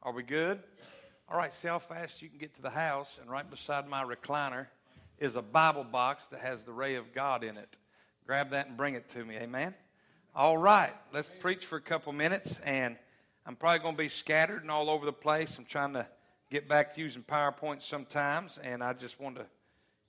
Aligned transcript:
Are 0.00 0.12
we 0.12 0.22
good? 0.22 0.60
All 1.28 1.36
right, 1.36 1.52
see 1.52 1.66
how 1.66 1.80
fast 1.80 2.22
you 2.22 2.28
can 2.28 2.38
get 2.38 2.54
to 2.54 2.62
the 2.62 2.70
house, 2.70 3.18
and 3.20 3.28
right 3.28 3.48
beside 3.48 3.88
my 3.88 4.04
recliner 4.04 4.68
is 5.18 5.34
a 5.34 5.42
Bible 5.42 5.82
box 5.82 6.26
that 6.28 6.38
has 6.38 6.62
the 6.62 6.72
ray 6.72 6.94
of 6.94 7.12
God 7.12 7.42
in 7.42 7.56
it. 7.56 7.76
Grab 8.24 8.50
that 8.50 8.68
and 8.68 8.76
bring 8.76 8.94
it 8.94 9.08
to 9.10 9.24
me, 9.24 9.34
amen? 9.34 9.74
All 10.36 10.56
right, 10.56 10.92
let's 11.12 11.28
preach 11.40 11.66
for 11.66 11.76
a 11.76 11.80
couple 11.80 12.12
minutes, 12.12 12.60
and 12.60 12.96
I'm 13.44 13.56
probably 13.56 13.80
going 13.80 13.96
to 13.96 14.02
be 14.02 14.08
scattered 14.08 14.62
and 14.62 14.70
all 14.70 14.88
over 14.88 15.04
the 15.04 15.12
place. 15.12 15.56
I'm 15.58 15.64
trying 15.64 15.94
to 15.94 16.06
get 16.48 16.68
back 16.68 16.94
to 16.94 17.00
using 17.00 17.24
PowerPoint 17.24 17.82
sometimes, 17.82 18.56
and 18.62 18.84
I 18.84 18.92
just 18.92 19.18
want 19.18 19.34
to 19.34 19.46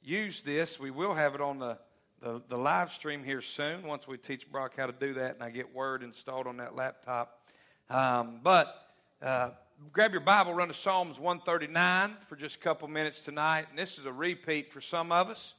use 0.04 0.44
this. 0.44 0.80
We 0.80 0.92
will 0.92 1.16
have 1.16 1.34
it 1.34 1.42
on 1.42 1.58
the, 1.58 1.80
the, 2.22 2.44
the 2.48 2.58
live 2.58 2.94
stream 2.94 3.24
here 3.24 3.42
soon 3.42 3.82
once 3.82 4.08
we 4.08 4.18
teach 4.18 4.52
Brock 4.52 4.74
how 4.78 4.86
to 4.86 4.94
do 4.94 5.16
that 5.16 5.34
and 5.34 5.44
I 5.44 5.50
get 5.50 5.74
Word 5.74 6.04
installed 6.04 6.46
on 6.46 6.58
that 6.58 6.76
laptop. 6.76 7.42
Um, 7.90 8.40
but 8.44 8.86
uh, 9.22 9.50
grab 9.94 10.12
your 10.12 10.22
Bible, 10.22 10.54
run 10.54 10.68
to 10.68 10.74
Psalms 10.74 11.18
139 11.20 12.16
for 12.28 12.36
just 12.36 12.56
a 12.56 12.60
couple 12.60 12.88
minutes 12.88 13.22
tonight. 13.22 13.68
And 13.70 13.80
this 13.80 13.98
is 13.98 14.06
a 14.06 14.12
repeat 14.12 14.72
for 14.72 14.82
some 14.82 15.12
of 15.12 15.30
us. 15.30 15.54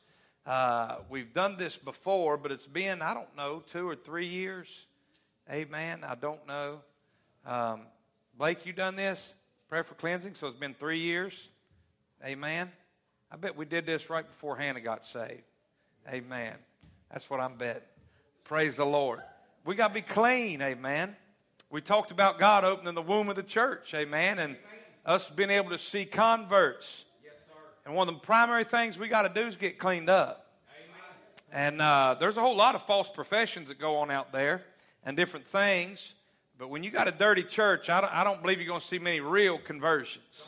Uh, 0.46 0.96
we've 1.08 1.32
done 1.32 1.56
this 1.56 1.76
before, 1.76 2.36
but 2.36 2.52
it's 2.52 2.66
been, 2.66 3.02
I 3.02 3.14
don't 3.14 3.34
know, 3.36 3.62
two 3.66 3.88
or 3.88 3.96
three 3.96 4.26
years. 4.26 4.86
Amen. 5.50 6.04
I 6.06 6.14
don't 6.14 6.46
know. 6.46 6.80
Um, 7.46 7.82
Blake, 8.36 8.66
you 8.66 8.72
done 8.72 8.96
this? 8.96 9.34
Prayer 9.68 9.84
for 9.84 9.94
cleansing. 9.94 10.34
So 10.34 10.46
it's 10.46 10.56
been 10.56 10.74
three 10.74 11.00
years. 11.00 11.48
Amen. 12.24 12.70
I 13.32 13.36
bet 13.36 13.56
we 13.56 13.64
did 13.64 13.86
this 13.86 14.10
right 14.10 14.26
before 14.26 14.56
Hannah 14.56 14.80
got 14.80 15.06
saved. 15.06 15.42
Amen. 16.08 16.54
That's 17.10 17.28
what 17.30 17.40
I'm 17.40 17.56
betting. 17.56 17.82
Praise 18.44 18.76
the 18.76 18.86
Lord. 18.86 19.20
We 19.64 19.74
got 19.74 19.88
to 19.88 19.94
be 19.94 20.02
clean. 20.02 20.62
Amen. 20.62 21.16
We 21.72 21.80
talked 21.80 22.10
about 22.10 22.40
God 22.40 22.64
opening 22.64 22.96
the 22.96 23.02
womb 23.02 23.28
of 23.28 23.36
the 23.36 23.44
church, 23.44 23.94
amen, 23.94 24.40
and 24.40 24.56
us 25.06 25.30
being 25.30 25.50
able 25.50 25.70
to 25.70 25.78
see 25.78 26.04
converts. 26.04 27.04
Yes, 27.22 27.34
and 27.86 27.94
one 27.94 28.08
of 28.08 28.14
the 28.14 28.20
primary 28.20 28.64
things 28.64 28.98
we 28.98 29.06
got 29.06 29.22
to 29.22 29.40
do 29.40 29.46
is 29.46 29.54
get 29.54 29.78
cleaned 29.78 30.10
up. 30.10 30.48
Amen. 31.52 31.70
And 31.70 31.80
uh, 31.80 32.16
there's 32.18 32.36
a 32.36 32.40
whole 32.40 32.56
lot 32.56 32.74
of 32.74 32.82
false 32.86 33.08
professions 33.08 33.68
that 33.68 33.78
go 33.78 33.98
on 33.98 34.10
out 34.10 34.32
there 34.32 34.64
and 35.04 35.16
different 35.16 35.46
things. 35.46 36.14
But 36.58 36.70
when 36.70 36.82
you 36.82 36.90
got 36.90 37.06
a 37.06 37.12
dirty 37.12 37.44
church, 37.44 37.88
I 37.88 38.00
don't, 38.00 38.12
I 38.12 38.24
don't 38.24 38.42
believe 38.42 38.58
you're 38.58 38.66
going 38.66 38.80
to 38.80 38.86
see 38.86 38.98
many 38.98 39.20
real 39.20 39.56
conversions. 39.56 40.42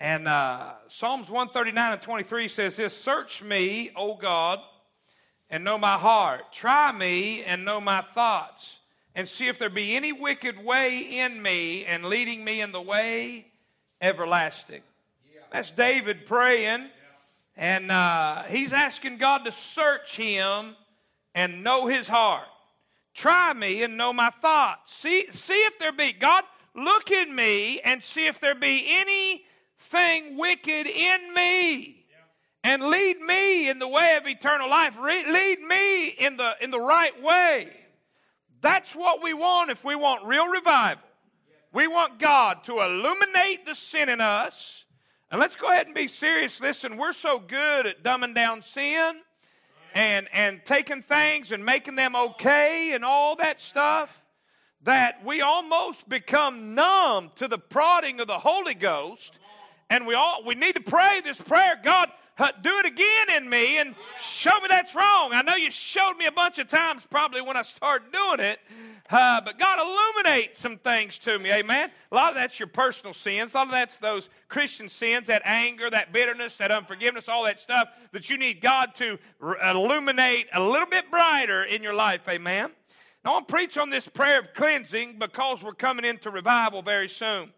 And 0.00 0.26
uh, 0.26 0.72
Psalms 0.88 1.30
139 1.30 1.92
and 1.92 2.02
23 2.02 2.48
says 2.48 2.74
this 2.74 2.96
Search 2.96 3.40
me, 3.40 3.92
O 3.94 4.16
God, 4.16 4.58
and 5.48 5.62
know 5.62 5.78
my 5.78 5.96
heart. 5.96 6.52
Try 6.52 6.90
me 6.90 7.44
and 7.44 7.64
know 7.64 7.80
my 7.80 8.02
thoughts 8.02 8.79
and 9.14 9.28
see 9.28 9.48
if 9.48 9.58
there 9.58 9.70
be 9.70 9.96
any 9.96 10.12
wicked 10.12 10.62
way 10.64 10.98
in 10.98 11.42
me 11.42 11.84
and 11.84 12.04
leading 12.04 12.44
me 12.44 12.60
in 12.60 12.72
the 12.72 12.80
way 12.80 13.46
everlasting. 14.00 14.82
Yeah. 15.32 15.40
That's 15.52 15.70
David 15.70 16.26
praying. 16.26 16.80
Yeah. 16.80 16.86
And 17.56 17.90
uh, 17.90 18.44
he's 18.44 18.72
asking 18.72 19.18
God 19.18 19.44
to 19.44 19.52
search 19.52 20.16
him 20.16 20.76
and 21.34 21.62
know 21.62 21.86
his 21.86 22.08
heart. 22.08 22.46
Try 23.14 23.52
me 23.52 23.82
and 23.82 23.96
know 23.96 24.12
my 24.12 24.30
thoughts. 24.30 24.94
See, 24.94 25.26
see 25.30 25.52
if 25.64 25.78
there 25.78 25.92
be, 25.92 26.12
God, 26.12 26.44
look 26.74 27.10
in 27.10 27.34
me 27.34 27.80
and 27.80 28.02
see 28.02 28.26
if 28.26 28.40
there 28.40 28.54
be 28.54 28.84
anything 28.88 30.38
wicked 30.38 30.86
in 30.86 31.34
me. 31.34 31.96
And 32.62 32.82
lead 32.82 33.20
me 33.20 33.70
in 33.70 33.78
the 33.78 33.88
way 33.88 34.16
of 34.16 34.26
eternal 34.26 34.68
life. 34.68 34.94
Re- 35.00 35.24
lead 35.32 35.60
me 35.60 36.08
in 36.08 36.36
the, 36.36 36.54
in 36.60 36.70
the 36.70 36.78
right 36.78 37.20
way. 37.22 37.79
That's 38.60 38.94
what 38.94 39.22
we 39.22 39.34
want 39.34 39.70
if 39.70 39.84
we 39.84 39.94
want 39.94 40.24
real 40.24 40.46
revival. 40.48 41.02
We 41.72 41.86
want 41.86 42.18
God 42.18 42.64
to 42.64 42.80
illuminate 42.80 43.64
the 43.64 43.74
sin 43.74 44.08
in 44.08 44.20
us. 44.20 44.84
And 45.30 45.40
let's 45.40 45.54
go 45.54 45.68
ahead 45.70 45.86
and 45.86 45.94
be 45.94 46.08
serious. 46.08 46.60
Listen, 46.60 46.96
we're 46.96 47.12
so 47.12 47.38
good 47.38 47.86
at 47.86 48.02
dumbing 48.02 48.34
down 48.34 48.62
sin 48.62 49.20
and, 49.94 50.28
and 50.32 50.64
taking 50.64 51.02
things 51.02 51.52
and 51.52 51.64
making 51.64 51.94
them 51.94 52.16
okay 52.16 52.92
and 52.92 53.04
all 53.04 53.36
that 53.36 53.60
stuff 53.60 54.22
that 54.82 55.24
we 55.24 55.40
almost 55.40 56.08
become 56.08 56.74
numb 56.74 57.30
to 57.36 57.46
the 57.46 57.58
prodding 57.58 58.20
of 58.20 58.26
the 58.26 58.38
Holy 58.38 58.74
Ghost. 58.74 59.32
And 59.88 60.06
we 60.06 60.14
all 60.14 60.42
we 60.44 60.54
need 60.54 60.76
to 60.76 60.80
pray 60.80 61.20
this 61.22 61.36
prayer, 61.36 61.78
God, 61.82 62.10
do 62.38 62.70
it 62.78 62.86
again 62.86 63.36
in 63.36 63.50
me 63.50 63.78
and 63.78 63.94
show 64.22 64.58
me 64.60 64.66
that's 64.68 64.94
wrong. 64.94 65.32
I 65.32 65.42
know 65.42 65.54
you 65.56 65.70
showed 65.70 66.14
me 66.14 66.26
a 66.26 66.32
bunch 66.32 66.58
of 66.58 66.68
times 66.68 67.02
probably 67.10 67.42
when 67.42 67.56
I 67.56 67.62
started 67.62 68.12
doing 68.12 68.40
it, 68.40 68.58
uh, 69.10 69.40
but 69.40 69.58
God 69.58 69.78
illuminate 69.78 70.56
some 70.56 70.78
things 70.78 71.18
to 71.20 71.38
me. 71.38 71.52
Amen. 71.52 71.90
A 72.10 72.14
lot 72.14 72.30
of 72.30 72.36
that's 72.36 72.58
your 72.58 72.68
personal 72.68 73.12
sins. 73.12 73.54
A 73.54 73.58
lot 73.58 73.66
of 73.66 73.72
that's 73.72 73.98
those 73.98 74.28
Christian 74.48 74.88
sins, 74.88 75.26
that 75.26 75.42
anger, 75.44 75.90
that 75.90 76.12
bitterness, 76.12 76.56
that 76.56 76.70
unforgiveness, 76.70 77.28
all 77.28 77.44
that 77.44 77.60
stuff 77.60 77.88
that 78.12 78.30
you 78.30 78.38
need 78.38 78.60
God 78.60 78.94
to 78.96 79.18
illuminate 79.62 80.46
a 80.52 80.62
little 80.62 80.88
bit 80.88 81.10
brighter 81.10 81.62
in 81.64 81.82
your 81.82 81.94
life. 81.94 82.22
Amen. 82.28 82.70
Now, 83.24 83.32
I 83.32 83.34
want 83.34 83.48
to 83.48 83.54
preach 83.54 83.76
on 83.76 83.90
this 83.90 84.08
prayer 84.08 84.40
of 84.40 84.54
cleansing 84.54 85.18
because 85.18 85.62
we're 85.62 85.74
coming 85.74 86.06
into 86.06 86.30
revival 86.30 86.80
very 86.80 87.08
soon. 87.08 87.52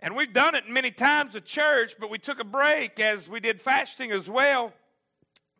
And 0.00 0.14
we've 0.14 0.32
done 0.32 0.54
it 0.54 0.68
many 0.68 0.92
times 0.92 1.34
at 1.34 1.44
church, 1.44 1.96
but 1.98 2.08
we 2.08 2.18
took 2.18 2.40
a 2.40 2.44
break 2.44 3.00
as 3.00 3.28
we 3.28 3.40
did 3.40 3.60
fasting 3.60 4.12
as 4.12 4.28
well 4.30 4.72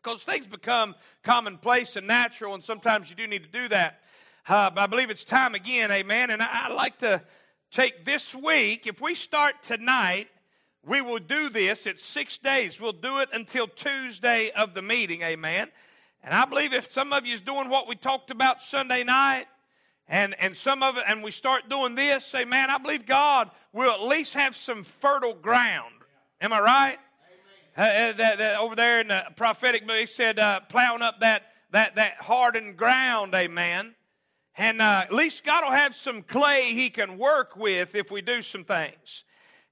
because 0.01 0.23
things 0.23 0.47
become 0.47 0.95
commonplace 1.23 1.97
and 1.97 2.07
natural, 2.07 2.53
and 2.53 2.63
sometimes 2.63 3.09
you 3.09 3.17
do 3.17 3.27
need 3.27 3.43
to 3.43 3.49
do 3.49 3.67
that. 3.67 3.99
Uh, 4.47 4.69
but 4.69 4.81
I 4.81 4.87
believe 4.87 5.09
it's 5.09 5.25
time 5.25 5.55
again, 5.55 5.91
amen. 5.91 6.29
And 6.29 6.41
I, 6.41 6.69
would 6.69 6.75
like 6.75 6.99
to 6.99 7.21
take 7.69 8.05
this 8.05 8.33
week, 8.33 8.87
if 8.87 9.01
we 9.01 9.13
start 9.13 9.61
tonight, 9.61 10.29
we 10.85 11.01
will 11.01 11.19
do 11.19 11.49
this. 11.49 11.85
It's 11.85 12.01
six 12.01 12.37
days. 12.37 12.79
We'll 12.79 12.93
do 12.93 13.19
it 13.19 13.29
until 13.33 13.67
Tuesday 13.67 14.51
of 14.51 14.73
the 14.73 14.81
meeting, 14.81 15.21
amen. 15.21 15.67
And 16.23 16.33
I 16.33 16.45
believe 16.45 16.73
if 16.73 16.89
some 16.89 17.11
of 17.11 17.25
you 17.25 17.35
is 17.35 17.41
doing 17.41 17.69
what 17.69 17.87
we 17.87 17.95
talked 17.95 18.31
about 18.31 18.63
Sunday 18.63 19.03
night, 19.03 19.47
and, 20.09 20.35
and 20.39 20.57
some 20.57 20.81
of 20.81 20.97
it, 20.97 21.03
and 21.07 21.23
we 21.23 21.31
start 21.31 21.69
doing 21.69 21.93
this, 21.93 22.25
say, 22.25 22.43
man, 22.43 22.69
I 22.69 22.79
believe 22.79 23.05
God 23.05 23.51
will 23.71 23.91
at 23.91 24.01
least 24.01 24.33
have 24.33 24.55
some 24.55 24.83
fertile 24.83 25.35
ground. 25.35 25.93
Am 26.41 26.51
I 26.51 26.59
right? 26.59 26.97
Uh, 27.77 27.81
uh, 27.81 28.13
that, 28.13 28.37
that 28.39 28.59
over 28.59 28.75
there 28.75 28.99
in 28.99 29.07
the 29.09 29.23
prophetic 29.35 29.85
book, 29.85 29.97
he 29.97 30.05
said, 30.07 30.39
uh, 30.39 30.61
plowing 30.61 31.03
up 31.03 31.19
that, 31.19 31.43
that, 31.71 31.95
that 31.95 32.15
hardened 32.15 32.75
ground, 32.75 33.35
amen. 33.35 33.93
And 34.57 34.81
uh, 34.81 35.03
at 35.03 35.13
least 35.13 35.45
God 35.45 35.63
will 35.63 35.71
have 35.71 35.95
some 35.95 36.23
clay 36.23 36.73
he 36.73 36.89
can 36.89 37.17
work 37.17 37.55
with 37.55 37.93
if 37.93 38.11
we 38.11 38.21
do 38.21 38.41
some 38.41 38.65
things. 38.65 39.23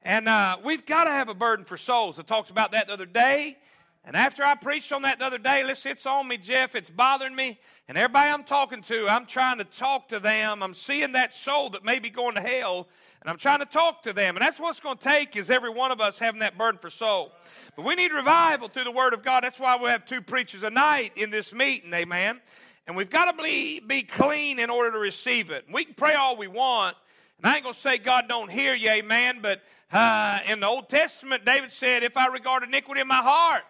And 0.04 0.30
uh, 0.30 0.58
we've 0.64 0.86
got 0.86 1.06
to 1.06 1.12
have 1.12 1.28
a 1.28 1.34
burden 1.34 1.66
for 1.66 1.76
souls. 1.76 2.20
I 2.20 2.22
talked 2.22 2.52
about 2.52 2.72
that 2.72 2.88
the 2.88 2.94
other 2.94 3.06
day. 3.06 3.58
And 4.08 4.16
after 4.16 4.42
I 4.42 4.56
preached 4.56 4.94
on 4.94 5.02
that 5.02 5.20
the 5.20 5.26
other 5.26 5.38
day, 5.38 5.66
listen, 5.66 5.92
it's 5.92 6.06
on 6.06 6.30
me, 6.30 6.38
Jeff. 6.38 6.76
It's 6.76 6.90
bothering 6.90 7.36
me. 7.36 7.60
And 7.90 7.98
everybody 7.98 8.32
I'm 8.32 8.46
talking 8.46 8.82
to, 8.84 9.06
I'm 9.10 9.26
trying 9.26 9.58
to 9.58 9.66
talk 9.66 10.08
to 10.10 10.22
them. 10.22 10.64
I'm 10.64 10.76
seeing 10.76 11.12
that 11.12 11.34
soul 11.34 11.72
that 11.72 11.84
may 11.84 12.00
be 12.00 12.10
going 12.10 12.36
to 12.36 12.42
hell, 12.42 12.88
and 13.20 13.30
I'm 13.30 13.36
trying 13.36 13.60
to 13.60 13.66
talk 13.66 14.04
to 14.04 14.14
them. 14.14 14.38
And 14.38 14.42
that's 14.42 14.62
what 14.62 14.72
it's 14.72 14.80
going 14.80 14.98
to 14.98 15.04
take 15.04 15.36
is 15.36 15.52
every 15.52 15.70
one 15.70 15.92
of 15.92 16.00
us 16.00 16.20
having 16.20 16.40
that 16.40 16.58
burden 16.58 16.80
for 16.80 16.90
soul. 16.90 17.34
But 17.76 17.84
we 17.84 17.96
need 17.96 18.14
revival 18.14 18.70
through 18.70 18.86
the 18.86 18.92
Word 18.92 19.14
of 19.14 19.26
God. 19.26 19.44
That's 19.44 19.60
why 19.60 19.76
we 19.76 19.90
have 19.90 20.06
two 20.06 20.22
preachers 20.22 20.64
a 20.64 20.70
night 20.70 21.12
in 21.18 21.30
this 21.30 21.52
meeting, 21.52 21.94
amen. 21.94 22.40
And 22.88 22.96
we've 22.96 23.10
got 23.10 23.36
to 23.36 23.44
be, 23.44 23.82
be 23.82 24.04
clean 24.04 24.58
in 24.58 24.70
order 24.70 24.90
to 24.90 25.00
receive 25.00 25.52
it. 25.52 25.66
We 25.70 25.84
can 25.84 25.96
pray 25.96 26.14
all 26.14 26.38
we 26.38 26.48
want, 26.48 26.96
and 27.40 27.52
I 27.52 27.56
ain't 27.56 27.64
going 27.64 27.76
to 27.76 27.82
say 27.82 27.98
God 27.98 28.30
don't 28.30 28.50
hear 28.50 28.74
you, 28.74 28.90
amen. 28.90 29.40
But 29.42 29.64
uh, 29.92 30.40
in 30.48 30.62
the 30.62 30.68
Old 30.68 30.88
Testament, 30.88 31.44
David 31.44 31.74
said, 31.74 32.04
If 32.04 32.16
I 32.16 32.28
regard 32.28 32.64
iniquity 32.64 33.02
in 33.02 33.08
my 33.10 33.16
heart, 33.16 33.64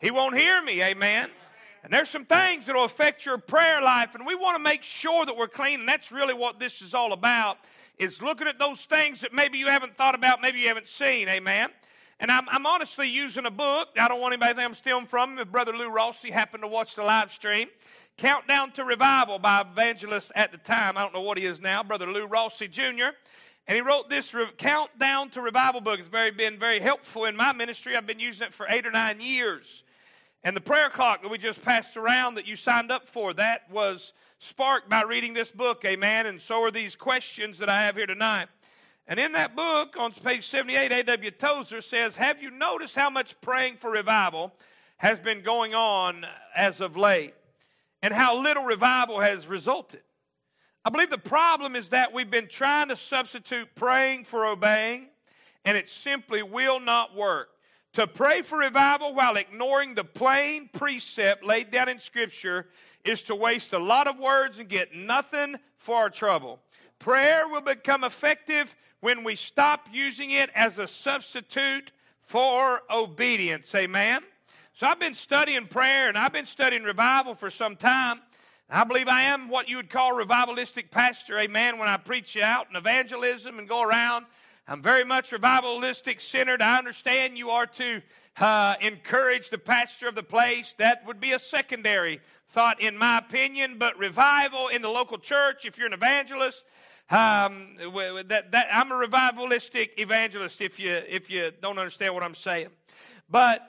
he 0.00 0.10
won't 0.10 0.36
hear 0.36 0.62
me, 0.62 0.82
amen. 0.82 1.30
And 1.84 1.92
there's 1.92 2.08
some 2.08 2.24
things 2.24 2.66
that 2.66 2.74
will 2.74 2.84
affect 2.84 3.24
your 3.24 3.38
prayer 3.38 3.80
life, 3.80 4.14
and 4.14 4.26
we 4.26 4.34
want 4.34 4.56
to 4.56 4.62
make 4.62 4.82
sure 4.82 5.24
that 5.24 5.36
we're 5.36 5.48
clean, 5.48 5.80
and 5.80 5.88
that's 5.88 6.12
really 6.12 6.34
what 6.34 6.58
this 6.58 6.82
is 6.82 6.94
all 6.94 7.12
about, 7.12 7.58
is 7.98 8.20
looking 8.20 8.46
at 8.46 8.58
those 8.58 8.80
things 8.84 9.20
that 9.20 9.32
maybe 9.32 9.58
you 9.58 9.68
haven't 9.68 9.96
thought 9.96 10.14
about, 10.14 10.40
maybe 10.40 10.60
you 10.60 10.68
haven't 10.68 10.88
seen, 10.88 11.28
amen. 11.28 11.70
And 12.20 12.32
I'm, 12.32 12.48
I'm 12.48 12.66
honestly 12.66 13.08
using 13.08 13.46
a 13.46 13.50
book. 13.50 13.90
I 13.96 14.08
don't 14.08 14.20
want 14.20 14.32
anybody 14.32 14.52
to 14.52 14.56
think 14.56 14.68
I'm 14.68 14.74
stealing 14.74 15.06
from 15.06 15.34
him. 15.34 15.38
If 15.38 15.52
Brother 15.52 15.72
Lou 15.72 15.88
Rossi 15.88 16.32
happened 16.32 16.64
to 16.64 16.68
watch 16.68 16.96
the 16.96 17.04
live 17.04 17.30
stream, 17.30 17.68
Countdown 18.16 18.72
to 18.72 18.84
Revival 18.84 19.38
by 19.38 19.60
evangelist 19.60 20.32
at 20.34 20.50
the 20.50 20.58
time. 20.58 20.98
I 20.98 21.02
don't 21.02 21.14
know 21.14 21.20
what 21.20 21.38
he 21.38 21.44
is 21.44 21.60
now, 21.60 21.84
Brother 21.84 22.10
Lou 22.10 22.26
Rossi 22.26 22.66
Jr. 22.66 23.14
And 23.68 23.76
he 23.76 23.80
wrote 23.80 24.10
this 24.10 24.34
Countdown 24.56 25.30
to 25.30 25.40
Revival 25.40 25.80
book. 25.80 26.00
It's 26.00 26.08
very, 26.08 26.32
been 26.32 26.58
very 26.58 26.80
helpful 26.80 27.24
in 27.26 27.36
my 27.36 27.52
ministry. 27.52 27.96
I've 27.96 28.06
been 28.06 28.18
using 28.18 28.48
it 28.48 28.52
for 28.52 28.66
eight 28.68 28.84
or 28.84 28.90
nine 28.90 29.20
years. 29.20 29.84
And 30.48 30.56
the 30.56 30.62
prayer 30.62 30.88
clock 30.88 31.20
that 31.20 31.30
we 31.30 31.36
just 31.36 31.62
passed 31.62 31.98
around 31.98 32.36
that 32.36 32.48
you 32.48 32.56
signed 32.56 32.90
up 32.90 33.06
for, 33.06 33.34
that 33.34 33.70
was 33.70 34.14
sparked 34.38 34.88
by 34.88 35.02
reading 35.02 35.34
this 35.34 35.50
book, 35.50 35.84
amen. 35.84 36.24
And 36.24 36.40
so 36.40 36.62
are 36.62 36.70
these 36.70 36.96
questions 36.96 37.58
that 37.58 37.68
I 37.68 37.82
have 37.82 37.96
here 37.96 38.06
tonight. 38.06 38.48
And 39.06 39.20
in 39.20 39.32
that 39.32 39.54
book, 39.54 39.96
on 39.98 40.10
page 40.12 40.48
78, 40.48 40.90
A.W. 40.90 41.30
Tozer 41.32 41.82
says, 41.82 42.16
Have 42.16 42.40
you 42.40 42.50
noticed 42.50 42.94
how 42.94 43.10
much 43.10 43.38
praying 43.42 43.76
for 43.76 43.90
revival 43.90 44.54
has 44.96 45.18
been 45.18 45.42
going 45.42 45.74
on 45.74 46.24
as 46.56 46.80
of 46.80 46.96
late? 46.96 47.34
And 48.00 48.14
how 48.14 48.40
little 48.40 48.64
revival 48.64 49.20
has 49.20 49.46
resulted? 49.46 50.00
I 50.82 50.88
believe 50.88 51.10
the 51.10 51.18
problem 51.18 51.76
is 51.76 51.90
that 51.90 52.14
we've 52.14 52.30
been 52.30 52.48
trying 52.48 52.88
to 52.88 52.96
substitute 52.96 53.74
praying 53.74 54.24
for 54.24 54.46
obeying 54.46 55.08
and 55.66 55.76
it 55.76 55.90
simply 55.90 56.42
will 56.42 56.80
not 56.80 57.14
work. 57.14 57.50
To 57.94 58.06
pray 58.06 58.42
for 58.42 58.58
revival 58.58 59.14
while 59.14 59.36
ignoring 59.36 59.94
the 59.94 60.04
plain 60.04 60.68
precept 60.72 61.44
laid 61.44 61.70
down 61.70 61.88
in 61.88 61.98
Scripture 61.98 62.66
is 63.04 63.22
to 63.24 63.34
waste 63.34 63.72
a 63.72 63.78
lot 63.78 64.06
of 64.06 64.18
words 64.18 64.58
and 64.58 64.68
get 64.68 64.94
nothing 64.94 65.56
for 65.78 65.96
our 65.96 66.10
trouble. 66.10 66.60
Prayer 66.98 67.48
will 67.48 67.60
become 67.60 68.04
effective 68.04 68.74
when 69.00 69.24
we 69.24 69.36
stop 69.36 69.88
using 69.92 70.30
it 70.30 70.50
as 70.54 70.78
a 70.78 70.88
substitute 70.88 71.92
for 72.20 72.82
obedience. 72.90 73.74
Amen. 73.74 74.22
So 74.74 74.86
I've 74.86 75.00
been 75.00 75.14
studying 75.14 75.66
prayer 75.66 76.08
and 76.08 76.18
I've 76.18 76.32
been 76.32 76.46
studying 76.46 76.82
revival 76.82 77.34
for 77.34 77.50
some 77.50 77.74
time. 77.74 78.20
I 78.70 78.84
believe 78.84 79.08
I 79.08 79.22
am 79.22 79.48
what 79.48 79.68
you 79.68 79.76
would 79.76 79.88
call 79.88 80.12
revivalistic 80.12 80.90
pastor, 80.90 81.38
amen, 81.38 81.78
when 81.78 81.88
I 81.88 81.96
preach 81.96 82.36
out 82.36 82.66
in 82.68 82.76
evangelism 82.76 83.58
and 83.58 83.66
go 83.66 83.82
around. 83.82 84.26
I'm 84.70 84.82
very 84.82 85.02
much 85.02 85.30
revivalistic 85.30 86.20
centered. 86.20 86.60
I 86.60 86.76
understand 86.76 87.38
you 87.38 87.48
are 87.48 87.64
to 87.66 88.02
uh, 88.38 88.74
encourage 88.82 89.48
the 89.48 89.56
pastor 89.56 90.08
of 90.08 90.14
the 90.14 90.22
place. 90.22 90.74
That 90.76 91.06
would 91.06 91.20
be 91.20 91.32
a 91.32 91.38
secondary 91.38 92.20
thought, 92.48 92.78
in 92.78 92.98
my 92.98 93.16
opinion. 93.16 93.78
But 93.78 93.98
revival 93.98 94.68
in 94.68 94.82
the 94.82 94.90
local 94.90 95.16
church, 95.16 95.64
if 95.64 95.78
you're 95.78 95.86
an 95.86 95.94
evangelist, 95.94 96.66
um, 97.08 97.76
that, 97.78 98.52
that, 98.52 98.66
I'm 98.70 98.92
a 98.92 98.94
revivalistic 98.94 99.92
evangelist 99.96 100.60
if 100.60 100.78
you, 100.78 100.92
if 100.92 101.30
you 101.30 101.50
don't 101.62 101.78
understand 101.78 102.12
what 102.12 102.22
I'm 102.22 102.34
saying. 102.34 102.68
But 103.30 103.62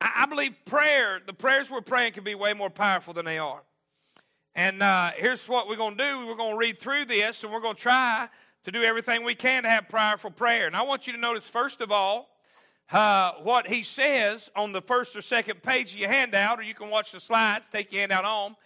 I, 0.00 0.26
believe 0.26 0.56
prayer, 0.64 1.20
the 1.24 1.32
prayers 1.32 1.70
we're 1.70 1.80
praying 1.80 2.14
can 2.14 2.24
be 2.24 2.34
way 2.34 2.54
more 2.54 2.70
powerful 2.70 3.14
than 3.14 3.24
they 3.24 3.38
are. 3.38 3.62
And 4.56 4.82
uh, 4.82 5.12
here's 5.16 5.48
what 5.48 5.68
we're 5.68 5.76
going 5.76 5.96
to 5.96 6.04
do 6.04 6.26
we're 6.26 6.34
going 6.34 6.54
to 6.54 6.58
read 6.58 6.80
through 6.80 7.04
this 7.04 7.44
and 7.44 7.52
we're 7.52 7.60
going 7.60 7.76
to 7.76 7.80
try 7.80 8.28
to 8.64 8.72
do 8.72 8.82
everything 8.82 9.24
we 9.24 9.34
can 9.34 9.62
to 9.62 9.68
have 9.68 9.88
powerful 9.88 10.30
prayer. 10.30 10.66
And 10.66 10.74
I 10.74 10.82
want 10.82 11.06
you 11.06 11.12
to 11.12 11.18
notice, 11.18 11.48
first 11.48 11.80
of 11.80 11.90
all, 11.90 12.28
uh, 12.90 13.32
what 13.42 13.66
he 13.68 13.82
says 13.82 14.50
on 14.56 14.72
the 14.72 14.80
first 14.80 15.16
or 15.16 15.22
second 15.22 15.62
page 15.62 15.92
of 15.92 15.98
your 15.98 16.10
handout, 16.10 16.58
or 16.58 16.62
you 16.62 16.74
can 16.74 16.90
watch 16.90 17.12
the 17.12 17.20
slides, 17.20 17.66
take 17.70 17.92
your 17.92 18.00
handout 18.00 18.24
home. 18.24 18.56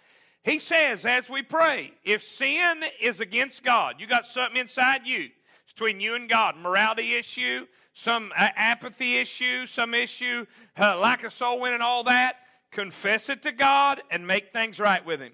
He 0.45 0.59
says, 0.59 1.05
as 1.05 1.29
we 1.29 1.43
pray, 1.43 1.93
if 2.05 2.23
sin 2.23 2.83
is 3.01 3.21
against 3.21 3.63
God, 3.63 3.97
you 3.99 4.07
got 4.07 4.27
something 4.27 4.61
inside 4.61 5.07
you, 5.07 5.31
it's 5.65 5.73
between 5.73 6.01
you 6.01 6.15
and 6.15 6.29
God, 6.29 6.57
morality 6.57 7.15
issue, 7.15 7.67
some 7.93 8.33
apathy 8.37 9.19
issue, 9.19 9.67
some 9.67 9.95
issue, 9.95 10.47
uh, 10.79 10.99
lack 10.99 11.25
of 11.25 11.33
soul 11.33 11.61
winning, 11.61 11.81
all 11.81 12.05
that, 12.05 12.37
confess 12.71 13.29
it 13.29 13.43
to 13.43 13.53
God 13.53 14.01
and 14.11 14.27
make 14.27 14.53
things 14.53 14.79
right 14.79 15.05
with 15.05 15.21
Him. 15.21 15.33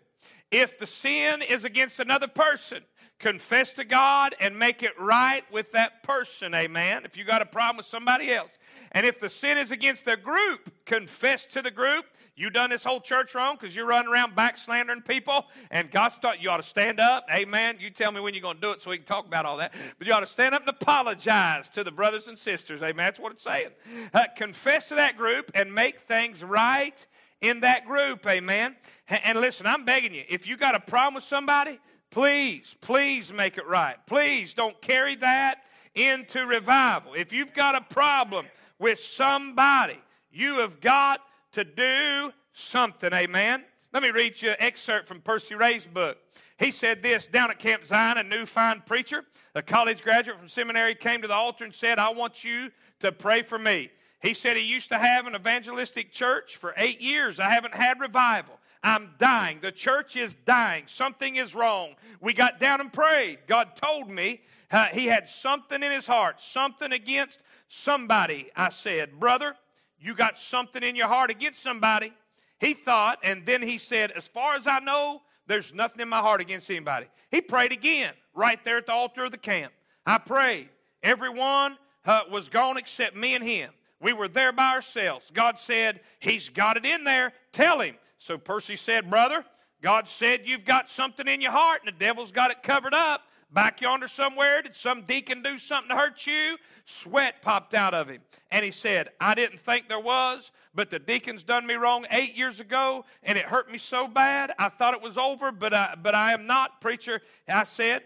If 0.50 0.78
the 0.78 0.86
sin 0.86 1.42
is 1.42 1.64
against 1.64 1.98
another 1.98 2.28
person, 2.28 2.82
confess 3.24 3.72
to 3.72 3.84
God 3.84 4.34
and 4.38 4.58
make 4.58 4.82
it 4.82 4.92
right 5.00 5.50
with 5.50 5.72
that 5.72 6.02
person, 6.02 6.54
amen. 6.54 7.06
If 7.06 7.16
you 7.16 7.24
got 7.24 7.40
a 7.40 7.46
problem 7.46 7.78
with 7.78 7.86
somebody 7.86 8.30
else. 8.30 8.50
And 8.92 9.06
if 9.06 9.18
the 9.18 9.30
sin 9.30 9.56
is 9.56 9.70
against 9.70 10.04
the 10.04 10.18
group, 10.18 10.70
confess 10.84 11.46
to 11.46 11.62
the 11.62 11.70
group 11.70 12.04
you 12.36 12.50
done 12.50 12.68
this 12.68 12.84
whole 12.84 13.00
church 13.00 13.34
wrong 13.34 13.56
because 13.58 13.74
you're 13.74 13.86
running 13.86 14.12
around 14.12 14.34
back 14.34 14.58
slandering 14.58 15.00
people, 15.00 15.46
and 15.70 15.90
God's 15.90 16.16
taught 16.18 16.42
you 16.42 16.50
ought 16.50 16.58
to 16.58 16.62
stand 16.64 17.00
up. 17.00 17.24
Amen. 17.32 17.76
You 17.80 17.88
tell 17.88 18.12
me 18.12 18.20
when 18.20 18.34
you're 18.34 18.42
going 18.42 18.56
to 18.56 18.60
do 18.60 18.72
it 18.72 18.82
so 18.82 18.90
we 18.90 18.98
can 18.98 19.06
talk 19.06 19.26
about 19.26 19.46
all 19.46 19.56
that. 19.56 19.72
But 19.96 20.06
you 20.06 20.12
ought 20.12 20.20
to 20.20 20.26
stand 20.26 20.54
up 20.54 20.60
and 20.60 20.68
apologize 20.68 21.70
to 21.70 21.82
the 21.82 21.92
brothers 21.92 22.28
and 22.28 22.38
sisters. 22.38 22.82
Amen. 22.82 23.06
That's 23.06 23.20
what 23.20 23.32
it's 23.32 23.44
saying. 23.44 23.70
Uh, 24.12 24.24
confess 24.36 24.88
to 24.88 24.96
that 24.96 25.16
group 25.16 25.50
and 25.54 25.72
make 25.74 26.00
things 26.00 26.44
right 26.44 27.06
in 27.40 27.60
that 27.60 27.86
group. 27.86 28.26
Amen. 28.26 28.76
And 29.08 29.40
listen, 29.40 29.66
I'm 29.66 29.86
begging 29.86 30.12
you, 30.12 30.24
if 30.28 30.46
you 30.46 30.58
got 30.58 30.74
a 30.74 30.80
problem 30.80 31.14
with 31.14 31.24
somebody, 31.24 31.78
please, 32.14 32.76
please 32.80 33.32
make 33.32 33.58
it 33.58 33.66
right. 33.66 33.96
Please 34.06 34.54
don't 34.54 34.80
carry 34.80 35.16
that 35.16 35.64
into 35.96 36.46
revival. 36.46 37.12
If 37.14 37.32
you've 37.32 37.52
got 37.52 37.74
a 37.74 37.80
problem 37.80 38.46
with 38.78 39.00
somebody, 39.00 39.98
you 40.32 40.60
have 40.60 40.80
got 40.80 41.20
to 41.52 41.64
do 41.64 42.32
something. 42.52 43.12
Amen. 43.12 43.64
Let 43.92 44.04
me 44.04 44.10
read 44.10 44.40
you 44.40 44.50
an 44.50 44.56
excerpt 44.60 45.08
from 45.08 45.22
Percy 45.22 45.56
Ray's 45.56 45.86
book. 45.86 46.18
He 46.56 46.70
said 46.70 47.02
this 47.02 47.26
down 47.26 47.50
at 47.50 47.58
Camp 47.58 47.84
Zion, 47.84 48.16
a 48.16 48.22
new 48.22 48.46
fine 48.46 48.84
preacher, 48.86 49.24
a 49.56 49.62
college 49.62 50.04
graduate 50.04 50.38
from 50.38 50.48
seminary, 50.48 50.94
came 50.94 51.20
to 51.20 51.26
the 51.26 51.34
altar 51.34 51.64
and 51.64 51.74
said, 51.74 51.98
I 51.98 52.12
want 52.12 52.44
you 52.44 52.70
to 53.00 53.10
pray 53.10 53.42
for 53.42 53.58
me. 53.58 53.90
He 54.22 54.34
said 54.34 54.56
he 54.56 54.62
used 54.62 54.88
to 54.90 54.98
have 54.98 55.26
an 55.26 55.34
evangelistic 55.34 56.12
church 56.12 56.56
for 56.56 56.74
eight 56.76 57.00
years. 57.00 57.40
I 57.40 57.50
haven't 57.50 57.74
had 57.74 57.98
revival. 57.98 58.60
I'm 58.84 59.14
dying. 59.18 59.60
The 59.62 59.72
church 59.72 60.14
is 60.14 60.34
dying. 60.34 60.84
Something 60.86 61.36
is 61.36 61.54
wrong. 61.54 61.94
We 62.20 62.34
got 62.34 62.60
down 62.60 62.82
and 62.82 62.92
prayed. 62.92 63.38
God 63.46 63.76
told 63.76 64.10
me 64.10 64.42
uh, 64.70 64.88
he 64.92 65.06
had 65.06 65.26
something 65.26 65.82
in 65.82 65.90
his 65.90 66.06
heart, 66.06 66.40
something 66.42 66.92
against 66.92 67.38
somebody. 67.68 68.50
I 68.54 68.68
said, 68.68 69.18
Brother, 69.18 69.56
you 69.98 70.14
got 70.14 70.38
something 70.38 70.82
in 70.82 70.96
your 70.96 71.08
heart 71.08 71.30
against 71.30 71.62
somebody. 71.62 72.12
He 72.60 72.74
thought, 72.74 73.18
and 73.24 73.46
then 73.46 73.62
he 73.62 73.78
said, 73.78 74.10
As 74.10 74.28
far 74.28 74.54
as 74.54 74.66
I 74.66 74.80
know, 74.80 75.22
there's 75.46 75.72
nothing 75.72 76.00
in 76.00 76.08
my 76.10 76.20
heart 76.20 76.42
against 76.42 76.70
anybody. 76.70 77.06
He 77.30 77.40
prayed 77.40 77.72
again 77.72 78.12
right 78.34 78.62
there 78.64 78.76
at 78.76 78.86
the 78.86 78.92
altar 78.92 79.24
of 79.24 79.30
the 79.30 79.38
camp. 79.38 79.72
I 80.04 80.18
prayed. 80.18 80.68
Everyone 81.02 81.78
uh, 82.04 82.22
was 82.30 82.50
gone 82.50 82.76
except 82.76 83.16
me 83.16 83.34
and 83.34 83.42
him. 83.42 83.70
We 84.00 84.12
were 84.12 84.28
there 84.28 84.52
by 84.52 84.74
ourselves. 84.74 85.30
God 85.32 85.58
said, 85.58 86.00
He's 86.20 86.50
got 86.50 86.76
it 86.76 86.84
in 86.84 87.04
there. 87.04 87.32
Tell 87.52 87.80
him. 87.80 87.96
So 88.24 88.38
Percy 88.38 88.76
said, 88.76 89.10
Brother, 89.10 89.44
God 89.82 90.08
said 90.08 90.44
you've 90.46 90.64
got 90.64 90.88
something 90.88 91.28
in 91.28 91.42
your 91.42 91.50
heart 91.50 91.82
and 91.84 91.94
the 91.94 91.98
devil's 91.98 92.30
got 92.30 92.50
it 92.50 92.62
covered 92.62 92.94
up. 92.94 93.20
Back 93.52 93.82
yonder 93.82 94.08
somewhere, 94.08 94.62
did 94.62 94.74
some 94.74 95.02
deacon 95.02 95.42
do 95.42 95.58
something 95.58 95.90
to 95.90 95.94
hurt 95.94 96.26
you? 96.26 96.56
Sweat 96.86 97.40
popped 97.40 97.72
out 97.72 97.94
of 97.94 98.08
him. 98.08 98.20
And 98.50 98.64
he 98.64 98.70
said, 98.70 99.08
I 99.18 99.34
didn't 99.34 99.58
think 99.58 99.88
there 99.88 99.98
was, 99.98 100.52
but 100.74 100.90
the 100.90 100.98
deacon's 100.98 101.42
done 101.42 101.66
me 101.66 101.74
wrong 101.74 102.04
eight 102.10 102.36
years 102.36 102.60
ago, 102.60 103.06
and 103.22 103.38
it 103.38 103.46
hurt 103.46 103.70
me 103.70 103.78
so 103.78 104.06
bad. 104.06 104.52
I 104.58 104.68
thought 104.68 104.92
it 104.92 105.00
was 105.00 105.16
over, 105.16 105.50
but 105.50 105.72
I, 105.72 105.96
but 106.00 106.14
I 106.14 106.34
am 106.34 106.46
not, 106.46 106.80
preacher. 106.80 107.22
I 107.48 107.64
said, 107.64 108.02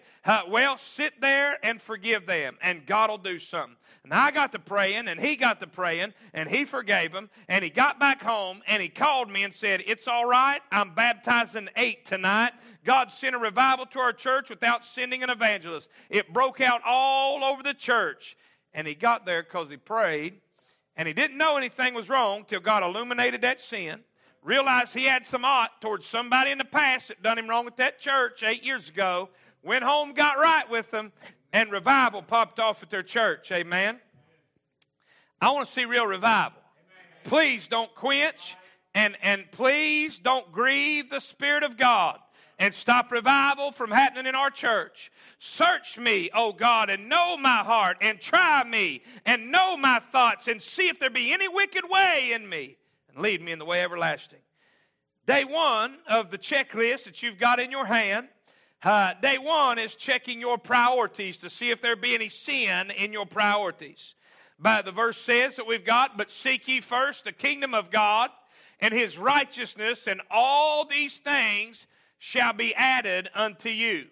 Well, 0.48 0.78
sit 0.78 1.20
there 1.20 1.58
and 1.62 1.82
forgive 1.82 2.26
them, 2.26 2.56
and 2.62 2.86
God 2.86 3.10
will 3.10 3.19
do 3.19 3.40
something. 3.40 3.76
And 4.04 4.14
I 4.14 4.30
got 4.30 4.52
to 4.52 4.58
praying, 4.58 5.08
and 5.08 5.20
he 5.20 5.36
got 5.36 5.60
to 5.60 5.66
praying, 5.66 6.14
and 6.32 6.48
he 6.48 6.64
forgave 6.64 7.12
him, 7.12 7.30
and 7.48 7.64
he 7.64 7.70
got 7.70 7.98
back 7.98 8.22
home, 8.22 8.62
and 8.66 8.80
he 8.80 8.88
called 8.88 9.28
me 9.28 9.42
and 9.42 9.52
said, 9.52 9.82
It's 9.86 10.06
all 10.06 10.26
right. 10.26 10.60
I'm 10.70 10.94
baptizing 10.94 11.69
eight 11.76 12.06
tonight. 12.06 12.52
God 12.84 13.10
sent 13.10 13.34
a 13.34 13.38
revival 13.38 13.86
to 13.86 13.98
our 13.98 14.12
church 14.12 14.50
without 14.50 14.84
sending 14.84 15.22
an 15.22 15.30
evangelist. 15.30 15.88
It 16.10 16.32
broke 16.32 16.60
out 16.60 16.80
all 16.86 17.42
over 17.42 17.62
the 17.62 17.75
church. 17.75 18.36
And 18.75 18.87
he 18.87 18.95
got 18.95 19.26
there 19.26 19.42
because 19.42 19.69
he 19.69 19.76
prayed. 19.76 20.40
And 20.97 21.07
he 21.07 21.14
didn't 21.14 21.38
know 21.38 21.57
anything 21.57 21.95
was 21.95 22.09
wrong 22.09 22.45
till 22.47 22.61
God 22.61 22.83
illuminated 22.83 23.42
that 23.42 23.61
sin. 23.61 24.00
Realized 24.42 24.95
he 24.95 25.04
had 25.04 25.26
some 25.26 25.45
ought 25.45 25.81
towards 25.81 26.07
somebody 26.07 26.50
in 26.50 26.59
the 26.59 26.64
past 26.64 27.09
that 27.09 27.23
done 27.23 27.38
him 27.38 27.49
wrong 27.49 27.66
at 27.66 27.76
that 27.76 28.00
church 28.00 28.42
eight 28.42 28.64
years 28.64 28.88
ago. 28.88 29.28
Went 29.62 29.85
home, 29.85 30.12
got 30.12 30.38
right 30.38 30.69
with 30.71 30.90
them, 30.90 31.12
and 31.52 31.71
revival 31.71 32.23
popped 32.23 32.61
off 32.61 32.83
at 32.83 32.90
their 32.90 33.02
church. 33.02 33.50
Amen. 33.52 34.00
I 35.40 35.50
want 35.50 35.66
to 35.66 35.73
see 35.73 35.85
real 35.85 36.07
revival. 36.07 36.61
Please 37.25 37.66
don't 37.66 37.95
quench 37.95 38.57
and, 38.95 39.16
and 39.23 39.45
please 39.52 40.19
don't 40.19 40.50
grieve 40.50 41.11
the 41.11 41.21
Spirit 41.21 41.62
of 41.62 41.76
God 41.76 42.19
and 42.59 42.75
stop 42.75 43.12
revival 43.12 43.71
from 43.71 43.91
happening 43.91 44.27
in 44.27 44.35
our 44.35 44.50
church. 44.50 45.12
Search 45.38 45.99
me, 45.99 46.29
O 46.35 46.53
God, 46.53 46.91
and 46.91 47.09
know 47.09 47.37
my 47.37 47.59
heart, 47.59 47.99
and 48.00 48.21
try 48.21 48.65
me, 48.65 49.03
and 49.25 49.53
know 49.53 49.77
my 49.77 50.00
thoughts, 50.00 50.49
and 50.49 50.61
see 50.61 50.88
if 50.88 50.99
there 50.99 51.11
be 51.11 51.33
any 51.33 51.49
wicked 51.49 51.85
way 51.88 52.33
in 52.33 52.49
me, 52.49 52.77
and 53.09 53.23
lead 53.23 53.41
me 53.43 53.53
in 53.53 53.59
the 53.59 53.65
way 53.65 53.83
everlasting. 53.83 54.41
Day 55.27 55.45
one 55.45 55.99
of 56.09 56.31
the 56.31 56.38
checklist 56.38 57.05
that 57.05 57.23
you've 57.23 57.38
got 57.38 57.61
in 57.61 57.71
your 57.71 57.87
hand, 57.87 58.29
uh, 58.83 59.15
day 59.21 59.38
one 59.38 59.79
is 59.79 59.95
checking 59.95 60.41
your 60.41 60.57
priorities 60.59 61.37
to 61.38 61.50
see 61.50 61.71
if 61.71 61.81
there 61.81 61.97
be 61.97 62.15
any 62.15 62.29
sin 62.29 62.91
in 62.91 63.12
your 63.12 63.27
priorities. 63.27 64.15
By 64.59 64.83
the 64.83 64.93
verse 64.93 65.19
says 65.19 65.57
that 65.57 65.67
we've 65.67 65.85
got, 65.85 66.17
but 66.17 66.33
seek 66.33 66.67
ye 66.67 66.81
first 66.81 67.25
the 67.25 67.33
kingdom 67.33 67.75
of 67.75 67.91
God 67.91 68.31
and 68.81 68.95
his 68.95 69.19
righteousness, 69.19 70.07
and 70.07 70.21
all 70.31 70.85
these 70.85 71.19
things 71.19 71.87
shall 72.18 72.52
be 72.52 72.75
added 72.75 73.30
unto 73.34 73.68
you. 73.68 74.06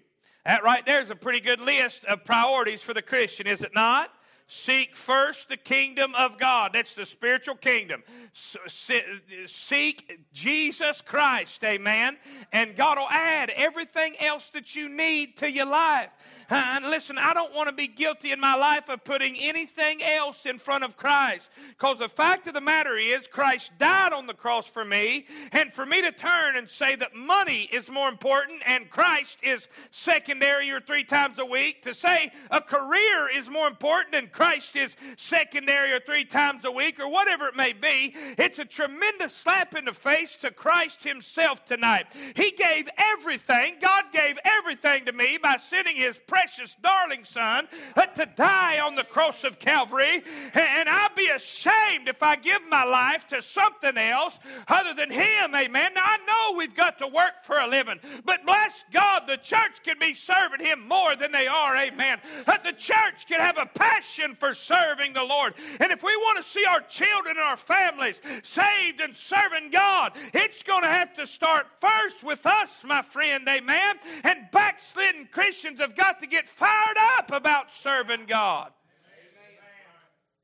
That 0.45 0.63
right 0.63 0.87
there 0.87 1.03
is 1.03 1.11
a 1.11 1.17
pretty 1.17 1.41
good 1.41 1.61
list 1.61 2.05
of 2.05 2.25
priorities 2.25 2.83
for 2.83 2.95
the 2.95 3.03
Christian, 3.03 3.47
is 3.47 3.63
it 3.63 3.75
not? 3.75 4.11
Seek 4.49 4.95
first 4.95 5.49
the 5.49 5.57
kingdom 5.57 6.15
of 6.15 6.39
God. 6.39 6.71
That's 6.73 6.95
the 6.95 7.05
spiritual 7.05 7.57
kingdom. 7.57 8.05
Seek 8.33 10.21
Jesus 10.33 11.03
Christ, 11.03 11.65
amen. 11.65 12.17
And 12.53 12.77
God 12.77 12.97
will 12.97 13.09
add 13.11 13.51
everything 13.51 14.15
else 14.21 14.49
that 14.51 14.77
you 14.77 14.89
need 14.89 15.37
to 15.39 15.51
your 15.51 15.67
life. 15.67 16.11
And 16.49 16.91
listen, 16.91 17.19
I 17.19 17.35
don't 17.35 17.53
want 17.55 17.69
to 17.71 17.75
be 17.75 17.89
guilty 17.89 18.31
in 18.31 18.39
my 18.39 18.55
life 18.55 18.89
of 18.89 19.03
putting 19.03 19.37
anything 19.41 20.01
else 20.05 20.47
in 20.47 20.59
front 20.59 20.85
of 20.85 20.97
Christ. 20.97 21.49
Because 21.71 21.99
the 21.99 22.09
fact 22.09 22.47
of 22.47 22.55
the 22.55 22.61
matter 22.61 22.97
is, 22.97 23.27
Christ 23.27 23.73
died 23.79 24.13
on 24.13 24.29
the 24.29 24.35
cross 24.35 24.69
for 24.69 24.85
me. 24.85 25.27
And 25.51 25.73
for 25.73 25.85
me 25.85 26.03
to 26.03 26.13
turn 26.13 26.57
and 26.57 26.71
say 26.71 26.95
that 26.95 27.17
money 27.17 27.69
is 27.73 27.89
more 27.89 28.09
important 28.09 28.63
and 28.65 28.89
Christ 28.91 29.39
is 29.43 29.67
secondary 29.91 30.71
or 30.71 30.81
three 30.81 31.03
times 31.03 31.41
a 31.41 31.45
week, 31.45 31.83
to 31.83 31.95
say 31.95 32.31
a 32.49 32.61
career 32.61 33.29
is 33.35 33.51
more 33.51 33.67
important 33.67 34.15
and 34.15 34.31
Christ 34.37 34.77
is 34.77 34.95
secondary 35.17 35.93
or 35.93 36.01
three 36.01 36.27
times 36.27 36.67
a 36.67 36.71
week, 36.71 37.01
or 37.01 37.09
whatever 37.09 37.49
it 37.49 37.57
may 37.57 37.73
be, 37.73 38.15
it's 38.37 38.59
a 38.59 38.67
tremendous 38.67 39.35
slap 39.35 39.75
in 39.75 39.87
the 39.87 39.95
face 39.95 40.37
to 40.37 40.51
Christ 40.51 41.03
Himself 41.05 41.65
tonight. 41.65 42.05
He 42.35 42.51
gave 42.51 42.87
everything, 42.99 43.77
God 43.81 44.05
gave 44.13 44.39
everything 44.45 45.07
to 45.07 45.13
me 45.13 45.39
by 45.43 45.57
sending 45.57 45.97
His 45.97 46.21
precious, 46.27 46.77
darling 46.83 47.25
Son 47.25 47.67
uh, 47.97 48.05
to 48.05 48.27
die 48.37 48.79
on 48.79 48.95
the 48.95 49.05
cross 49.05 49.43
of 49.43 49.59
Calvary. 49.59 50.23
And 50.53 50.87
I'd 50.87 51.15
be 51.17 51.29
ashamed 51.29 52.07
if 52.07 52.23
I 52.23 52.37
give 52.37 52.61
my 52.69 52.85
life 52.85 53.27
to 53.29 53.41
something 53.41 53.97
else 53.97 54.39
other 54.69 54.93
than 54.93 55.11
Him. 55.11 55.55
Amen. 55.55 55.95
Now, 55.95 56.05
I 56.05 56.19
know 56.27 56.59
we've 56.59 56.77
got 56.77 56.99
to 56.99 57.07
work 57.07 57.45
for 57.45 57.59
a 57.59 57.67
living, 57.67 58.01
but 58.27 58.45
bless 58.45 58.85
God, 58.93 59.23
the 59.27 59.39
church 59.39 59.83
can 59.83 59.99
be 59.99 60.13
serving 60.13 60.61
Him 60.61 60.87
more 60.87 61.17
than 61.17 61.33
they 61.33 61.47
are. 61.47 61.75
Amen. 61.75 62.19
That 62.47 62.65
the 62.65 62.73
church 62.73 63.27
can 63.27 63.41
have 63.41 63.57
a 63.57 63.65
passion 63.65 64.26
for 64.35 64.55
serving 64.55 65.13
the 65.13 65.25
Lord. 65.25 65.55
And 65.81 65.93
if 65.93 66.03
we 66.03 66.17
want 66.17 66.39
to 66.39 66.51
see 66.51 66.65
our 66.65 66.81
children 66.81 67.37
and 67.37 67.45
our 67.45 67.57
families 67.57 68.21
saved 68.43 69.01
and 69.01 69.15
serving 69.15 69.71
God, 69.71 70.13
it's 70.35 70.63
going 70.63 70.83
to 70.83 70.89
have 70.89 71.15
to 71.17 71.27
start 71.27 71.67
first 71.81 72.25
with 72.25 72.45
us, 72.47 72.83
my 72.85 73.03
friend. 73.03 73.47
Amen. 73.49 73.97
And 74.25 74.51
backslidden 74.51 75.29
Christians 75.31 75.81
have 75.81 75.95
got 75.95 76.21
to 76.21 76.27
get 76.27 76.49
fired 76.49 76.97
up 77.19 77.33
about 77.33 77.73
serving 77.73 78.27
God. 78.27 78.73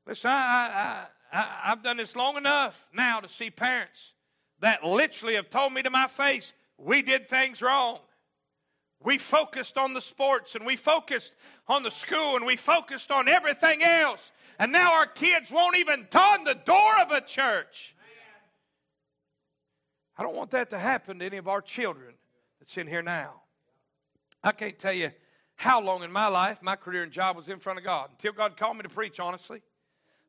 Listen, 0.05 0.31
I, 0.31 1.05
I, 1.31 1.37
I, 1.37 1.47
I've 1.65 1.83
done 1.83 1.97
this 1.97 2.15
long 2.15 2.37
enough 2.37 2.87
now 2.93 3.19
to 3.19 3.29
see 3.29 3.49
parents 3.49 4.13
that 4.59 4.83
literally 4.83 5.35
have 5.35 5.49
told 5.49 5.73
me 5.73 5.81
to 5.81 5.89
my 5.89 6.07
face, 6.07 6.53
we 6.77 7.01
did 7.01 7.29
things 7.29 7.61
wrong. 7.61 7.99
We 9.03 9.17
focused 9.17 9.77
on 9.77 9.93
the 9.93 10.01
sports 10.01 10.55
and 10.55 10.65
we 10.65 10.75
focused 10.75 11.33
on 11.67 11.83
the 11.83 11.91
school 11.91 12.35
and 12.35 12.45
we 12.45 12.55
focused 12.55 13.11
on 13.11 13.27
everything 13.27 13.83
else. 13.83 14.31
And 14.59 14.71
now 14.71 14.93
our 14.93 15.05
kids 15.05 15.51
won't 15.51 15.77
even 15.77 16.05
turn 16.05 16.43
the 16.45 16.55
door 16.55 17.01
of 17.01 17.11
a 17.11 17.21
church. 17.21 17.95
I 20.17 20.23
don't 20.23 20.35
want 20.35 20.51
that 20.51 20.69
to 20.69 20.77
happen 20.77 21.19
to 21.19 21.25
any 21.25 21.37
of 21.37 21.47
our 21.47 21.61
children 21.61 22.13
that's 22.59 22.77
in 22.77 22.87
here 22.87 23.01
now. 23.01 23.41
I 24.43 24.51
can't 24.51 24.77
tell 24.77 24.93
you 24.93 25.11
how 25.55 25.81
long 25.81 26.03
in 26.03 26.11
my 26.11 26.27
life 26.27 26.61
my 26.61 26.75
career 26.75 27.03
and 27.03 27.11
job 27.11 27.35
was 27.35 27.49
in 27.49 27.59
front 27.59 27.79
of 27.79 27.85
God 27.85 28.09
until 28.11 28.33
God 28.33 28.57
called 28.57 28.77
me 28.77 28.83
to 28.83 28.89
preach, 28.89 29.19
honestly. 29.19 29.61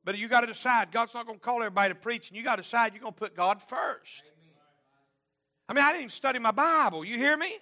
But 0.04 0.18
you 0.18 0.28
got 0.28 0.40
to 0.40 0.46
decide. 0.46 0.92
God's 0.92 1.14
not 1.14 1.26
going 1.26 1.38
to 1.38 1.44
call 1.44 1.62
everybody 1.62 1.94
to 1.94 1.98
preach, 1.98 2.28
and 2.28 2.36
you 2.36 2.42
got 2.42 2.56
to 2.56 2.62
decide 2.62 2.92
you're 2.92 3.02
going 3.02 3.14
to 3.14 3.18
put 3.18 3.36
God 3.36 3.62
first. 3.62 4.22
I 5.68 5.72
mean, 5.72 5.82
I 5.82 5.88
didn't 5.88 6.02
even 6.02 6.10
study 6.10 6.38
my 6.38 6.50
Bible. 6.50 7.04
You 7.04 7.16
hear 7.16 7.36
me? 7.36 7.56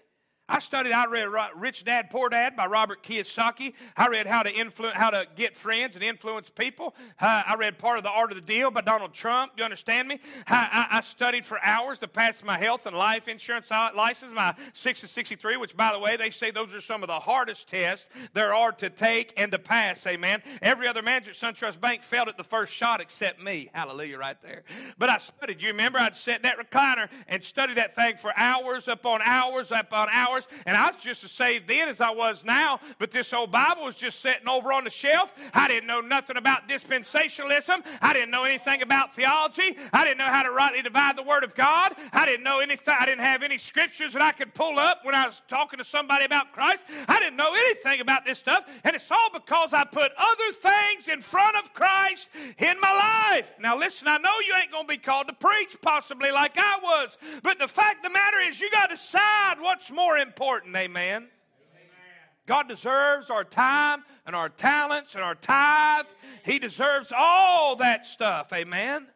I 0.49 0.58
studied, 0.58 0.92
I 0.92 1.06
read 1.06 1.28
Rich 1.56 1.84
Dad, 1.84 2.11
Poor 2.11 2.28
Dad 2.28 2.56
by 2.56 2.66
Robert 2.66 3.02
Kiyosaki. 3.02 3.75
I 3.96 4.08
read 4.08 4.26
How 4.26 4.42
to 4.42 4.52
Influence, 4.52 4.96
How 4.96 5.11
to 5.11 5.26
Get 5.34 5.56
Friends 5.56 5.94
and 5.94 6.04
Influence 6.04 6.50
People. 6.50 6.94
Uh, 7.18 7.42
I 7.46 7.54
read 7.54 7.78
part 7.78 7.96
of 7.96 8.04
The 8.04 8.11
Art 8.11 8.32
of 8.32 8.37
the 8.37 8.42
Deal 8.42 8.70
by 8.70 8.80
Donald 8.80 9.14
Trump. 9.14 9.52
You 9.56 9.64
understand 9.64 10.08
me? 10.08 10.20
I, 10.49 10.88
I, 10.90 10.99
I, 10.99 11.00
studied 11.00 11.46
for 11.46 11.58
hours 11.62 11.99
to 12.00 12.08
pass 12.08 12.42
my 12.42 12.58
health 12.58 12.87
and 12.87 12.96
life 12.96 13.28
insurance 13.28 13.70
license, 13.70 14.32
my 14.34 14.54
6 14.75 15.00
to 15.00 15.08
63, 15.08 15.56
which, 15.56 15.76
by 15.76 15.92
the 15.92 15.99
way, 15.99 16.16
they 16.16 16.30
say 16.30 16.50
those 16.50 16.75
are 16.75 16.80
some 16.80 17.02
of 17.02 17.06
the 17.06 17.20
hardest 17.20 17.68
tests 17.68 18.06
there 18.34 18.52
are 18.52 18.72
to 18.72 18.90
take 18.90 19.32
and 19.37 19.52
to 19.52 19.58
pass. 19.58 20.06
Amen. 20.06 20.42
Every 20.61 20.88
other 20.88 21.02
manager 21.02 21.30
at 21.30 21.37
SunTrust 21.37 21.80
Bank 21.80 22.02
failed 22.02 22.28
at 22.28 22.37
the 22.37 22.44
first 22.44 22.75
shot 22.75 23.00
except 23.00 23.42
me. 23.42 23.70
Hallelujah, 23.72 24.18
right 24.18 24.40
there. 24.42 24.64
But 24.99 25.08
I 25.08 25.18
studied. 25.18 25.62
You 25.62 25.68
remember? 25.68 25.99
I'd 25.99 26.16
sit 26.16 26.37
in 26.37 26.42
that 26.42 26.58
recliner 26.58 27.08
and 27.28 27.42
study 27.42 27.75
that 27.75 27.94
thing 27.94 28.16
for 28.16 28.32
hours 28.37 28.88
upon 28.88 29.22
hours 29.22 29.70
upon 29.70 30.08
hours 30.12 30.41
and 30.66 30.76
I 30.76 30.90
was 30.90 31.02
just 31.02 31.25
as 31.25 31.32
saved 31.32 31.68
then 31.68 31.88
as 31.88 32.00
I 32.00 32.11
was 32.11 32.44
now. 32.44 32.80
But 32.99 33.11
this 33.11 33.32
old 33.32 33.50
Bible 33.50 33.84
was 33.84 33.94
just 33.94 34.20
sitting 34.20 34.49
over 34.49 34.72
on 34.72 34.84
the 34.84 34.90
shelf. 34.90 35.32
I 35.54 35.68
didn't 35.68 35.87
know 35.87 36.00
nothing 36.00 36.37
about 36.37 36.68
dispensationalism. 36.68 37.87
I 38.00 38.12
didn't 38.12 38.30
know 38.30 38.44
anything 38.44 38.82
about 38.82 39.14
theology. 39.14 39.76
I 39.92 40.04
didn't 40.04 40.18
know 40.18 40.26
how 40.26 40.42
to 40.42 40.50
rightly 40.50 40.82
divide 40.82 41.16
the 41.16 41.22
Word 41.22 41.44
of 41.44 41.54
God. 41.54 41.94
I 42.12 42.26
didn't 42.26 42.44
know 42.44 42.61
anything. 42.61 42.94
I 42.99 43.06
didn't 43.06 43.25
have 43.25 43.42
any 43.42 43.58
scriptures 43.58 44.12
that 44.12 44.22
I 44.22 44.32
could 44.32 44.54
pull 44.54 44.78
up 44.78 45.00
when 45.04 45.14
I 45.14 45.26
was 45.26 45.40
talking 45.49 45.78
to 45.78 45.84
somebody 45.84 46.25
about 46.25 46.52
Christ. 46.52 46.84
I 47.08 47.18
didn't 47.18 47.37
know 47.37 47.54
anything 47.54 48.00
about 48.00 48.25
this 48.25 48.38
stuff. 48.38 48.64
And 48.84 48.94
it's 48.96 49.11
all 49.11 49.30
because 49.32 49.72
I 49.72 49.84
put 49.84 50.12
other 50.16 50.52
things 50.52 51.08
in 51.08 51.20
front 51.20 51.56
of 51.56 51.72
Christ 51.75 52.28
in 52.58 52.80
my 52.80 52.92
life. 52.92 53.52
Now, 53.61 53.78
listen, 53.78 54.08
I 54.08 54.18
know 54.18 54.30
you 54.46 54.54
ain't 54.61 54.72
going 54.72 54.84
to 54.84 54.88
be 54.88 54.99
called 54.99 55.28
to 55.28 55.34
preach 55.34 55.76
possibly 55.80 56.30
like 56.30 56.56
I 56.56 56.78
was. 56.82 57.16
But 57.42 57.58
the 57.58 57.68
fact 57.68 57.99
of 57.99 58.02
the 58.04 58.11
matter 58.11 58.38
is, 58.40 58.61
you 58.61 58.70
got 58.70 58.90
to 58.90 58.96
decide 58.96 59.61
what's 59.61 59.90
more 59.90 60.16
important 60.22 60.76
amen. 60.76 61.28
God 62.46 62.68
deserves 62.68 63.30
our 63.30 63.44
time 63.44 64.02
and 64.26 64.34
our 64.34 64.48
talents 64.48 65.14
and 65.14 65.22
our 65.22 65.34
tithe. 65.34 66.06
He 66.44 66.58
deserves 66.58 67.12
all 67.16 67.76
that 67.76 68.04
stuff. 68.04 68.52
Amen. 68.52 69.06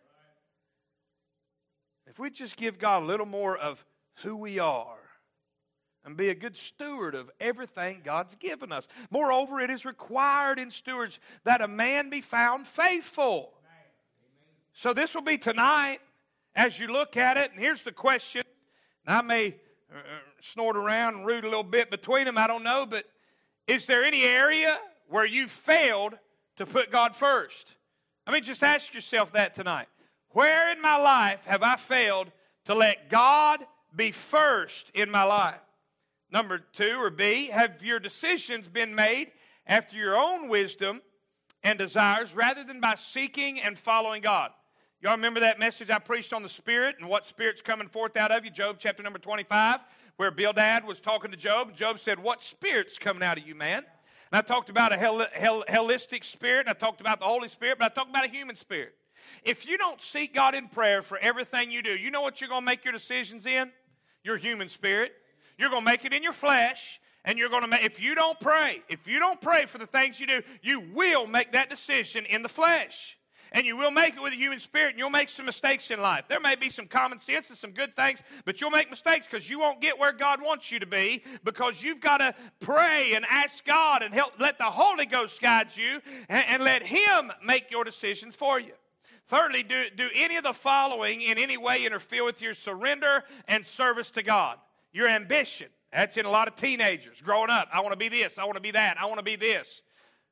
If 2.07 2.19
we 2.19 2.31
just 2.31 2.57
give 2.57 2.79
God 2.79 3.03
a 3.03 3.07
little 3.07 3.27
more 3.27 3.57
of 3.57 3.85
who 4.23 4.37
we 4.37 4.59
are 4.59 4.97
and 6.05 6.17
be 6.17 6.29
a 6.29 6.35
good 6.35 6.57
steward 6.57 7.17
of 7.17 7.31
everything 7.41 8.01
God's 8.05 8.37
given 8.37 8.71
us. 8.71 8.87
Moreover, 9.11 9.61
it 9.61 9.71
is 9.71 9.85
required 9.85 10.59
in 10.59 10.71
stewards 10.71 11.19
that 11.43 11.61
a 11.61 11.69
man 11.69 12.11
be 12.11 12.21
found 12.21 12.67
faithful. 12.67 13.53
So 14.73 14.95
this 14.95 15.15
will 15.15 15.23
be 15.23 15.37
tonight 15.37 15.99
as 16.55 16.79
you 16.79 16.87
look 16.87 17.17
at 17.17 17.37
it. 17.37 17.51
And 17.51 17.59
here's 17.59 17.83
the 17.83 17.93
question. 17.93 18.43
I 19.05 19.21
may 19.23 19.57
Uh, 19.93 19.99
snort 20.41 20.77
around 20.77 21.15
and 21.15 21.27
root 21.27 21.45
a 21.45 21.49
little 21.49 21.63
bit 21.63 21.91
between 21.91 22.25
them. 22.25 22.37
I 22.37 22.47
don't 22.47 22.65
know. 22.65 22.87
But 22.87 23.05
is 23.67 23.87
there 23.87 24.05
any 24.05 24.25
area 24.25 24.79
where 25.09 25.25
you 25.25 25.47
failed 25.47 26.15
to 26.57 26.67
put 26.67 26.91
God 26.91 27.15
first? 27.15 27.75
I 28.27 28.33
mean, 28.33 28.43
just 28.43 28.63
ask 28.63 28.93
yourself 28.93 29.33
that 29.33 29.55
tonight. 29.55 29.87
Where 30.31 30.73
in 30.73 30.83
my 30.83 30.97
life 30.97 31.45
have 31.47 31.63
I 31.63 31.77
failed 31.77 32.33
to 32.65 32.75
let 32.75 33.09
God 33.09 33.65
be 33.95 34.11
first 34.11 34.91
in 34.93 35.11
my 35.11 35.23
life? 35.23 35.61
Number 36.31 36.59
two 36.59 36.97
or 37.01 37.11
B, 37.11 37.49
have 37.49 37.83
your 37.83 38.01
decisions 38.01 38.67
been 38.67 38.95
made 38.95 39.31
after 39.67 39.97
your 39.97 40.17
own 40.17 40.49
wisdom 40.49 41.01
and 41.63 41.79
desires 41.79 42.35
rather 42.35 42.65
than 42.65 42.81
by 42.81 42.97
seeking 42.97 43.61
and 43.61 43.79
following 43.79 44.23
God? 44.23 44.51
Y'all 45.03 45.13
remember 45.13 45.41
that 45.41 45.59
message 45.59 45.91
I 45.91 45.99
preached 45.99 46.33
on 46.33 46.43
the 46.43 46.49
Spirit 46.49 46.97
and 46.99 47.09
what 47.09 47.27
Spirit's 47.27 47.61
coming 47.61 47.87
forth 47.87 48.17
out 48.17 48.33
of 48.33 48.47
you? 48.47 48.51
Job 48.51 48.77
chapter 48.79 49.03
number 49.03 49.19
25, 49.19 49.81
where 50.17 50.31
Bildad 50.31 50.87
was 50.87 51.01
talking 51.01 51.31
to 51.31 51.37
Job. 51.37 51.77
Job 51.77 51.99
said, 51.99 52.19
What 52.19 52.43
Spirit's 52.43 52.97
coming 52.97 53.23
out 53.23 53.37
of 53.37 53.47
you, 53.47 53.55
man? 53.55 53.85
And 54.33 54.39
I 54.39 54.41
talked 54.41 54.71
about 54.71 54.95
a 54.95 54.97
hell, 54.97 55.27
hell, 55.35 55.65
hellistic 55.69 56.25
spirit, 56.25 56.61
and 56.61 56.71
I 56.71 56.73
talked 56.73 57.03
about 57.03 57.21
the 57.21 57.27
Holy 57.27 57.49
Spirit, 57.49 57.79
but 57.79 57.93
I 57.93 57.95
talked 57.95 58.09
about 58.09 58.25
a 58.25 58.31
human 58.31 58.57
spirit. 58.57 58.95
If 59.43 59.69
you 59.69 59.77
don't 59.77 60.01
seek 60.01 60.35
God 60.35 60.55
in 60.55 60.67
prayer 60.69 61.03
for 61.03 61.19
everything 61.19 61.71
you 61.71 61.83
do, 61.83 61.95
you 61.95 62.11
know 62.11 62.23
what 62.23 62.41
you're 62.41 62.49
going 62.49 62.63
to 62.63 62.67
make 62.67 62.83
your 62.83 62.93
decisions 62.93 63.45
in? 63.45 63.71
Your 64.25 64.39
human 64.39 64.71
spirit. 64.71 65.13
You're 65.59 65.71
going 65.71 65.83
to 65.83 65.91
make 65.91 66.07
it 66.07 66.15
in 66.15 66.23
your 66.23 66.33
flesh, 66.33 67.01
and 67.23 67.39
you're 67.39 67.51
going 67.51 67.63
to 67.63 67.69
make, 67.69 67.85
if 67.85 68.01
you 68.01 68.15
don't 68.15 68.41
pray, 68.41 68.83
if 68.89 69.07
you 69.07 69.19
don't 69.19 69.43
pray 69.43 69.67
for 69.67 69.77
the 69.77 69.87
things 69.87 70.19
you 70.19 70.27
do, 70.27 70.43
you 70.63 70.81
will 70.81 71.27
make 71.27 71.53
that 71.53 71.69
decision 71.69 72.25
in 72.25 72.43
the 72.43 72.49
flesh 72.49 73.19
and 73.57 73.65
you 73.65 73.75
will 73.75 73.91
make 73.91 74.15
it 74.15 74.23
with 74.23 74.35
a 74.35 74.37
human 74.37 74.59
spirit, 74.59 74.91
and 74.91 74.99
you'll 74.99 75.09
make 75.09 75.31
some 75.31 75.47
mistakes 75.47 75.91
in 75.91 75.99
life. 75.99 76.27
There 76.29 76.41
may 76.41 76.57
be 76.57 76.69
some 76.69 76.87
common 76.87 77.19
sense 77.21 77.49
and 77.49 77.57
some 77.57 77.71
good 77.71 77.97
things, 77.97 78.23
but 78.45 78.61
you'll 78.61 78.71
make 78.71 78.91
mistakes 78.91 79.27
because 79.27 79.49
you 79.49 79.59
won't 79.59 79.81
get 79.81 79.99
where 79.99 80.13
God 80.13 80.43
wants 80.43 80.71
you 80.71 80.79
to 80.79 80.87
be 80.87 81.23
because 81.43 81.83
you've 81.83 82.03
got 82.03 82.19
to 82.19 82.35
pray 82.61 83.15
and 83.15 83.25
ask 83.31 83.65
God 83.65 84.03
and 84.03 84.13
help 84.13 84.35
let 84.39 84.59
the 84.59 84.65
Holy 84.65 85.07
Ghost 85.07 85.41
guide 85.41 85.69
you 85.75 86.03
and, 86.29 86.45
and 86.47 86.65
let 86.65 86.83
Him 86.83 87.33
make 87.43 87.71
your 87.71 87.83
decisions 87.83 88.37
for 88.37 88.61
you. 88.61 88.73
Thirdly, 89.27 89.63
do, 89.63 89.85
do 89.97 90.11
any 90.15 90.37
of 90.37 90.45
the 90.45 90.53
following 90.53 91.23
in 91.23 91.39
any 91.39 91.57
way 91.57 91.87
interfere 91.87 92.25
with 92.25 92.43
your 92.43 92.53
surrender 92.53 93.25
and 93.49 93.67
service 93.67 94.11
to 94.11 94.23
God? 94.23 94.59
Your 94.93 95.09
ambition. 95.09 95.69
That's 95.95 96.19
in 96.19 96.27
a 96.27 96.31
lot 96.31 96.47
of 96.47 96.57
teenagers 96.57 97.23
growing 97.23 97.49
up. 97.49 97.69
I 97.73 97.81
want 97.81 97.93
to 97.93 97.99
be 97.99 98.11
this. 98.11 98.37
I 98.37 98.45
want 98.45 98.57
to 98.57 98.61
be 98.61 98.73
that. 98.73 99.01
I 99.01 99.07
want 99.07 99.19
to 99.19 99.25
be 99.25 99.37
this. 99.37 99.81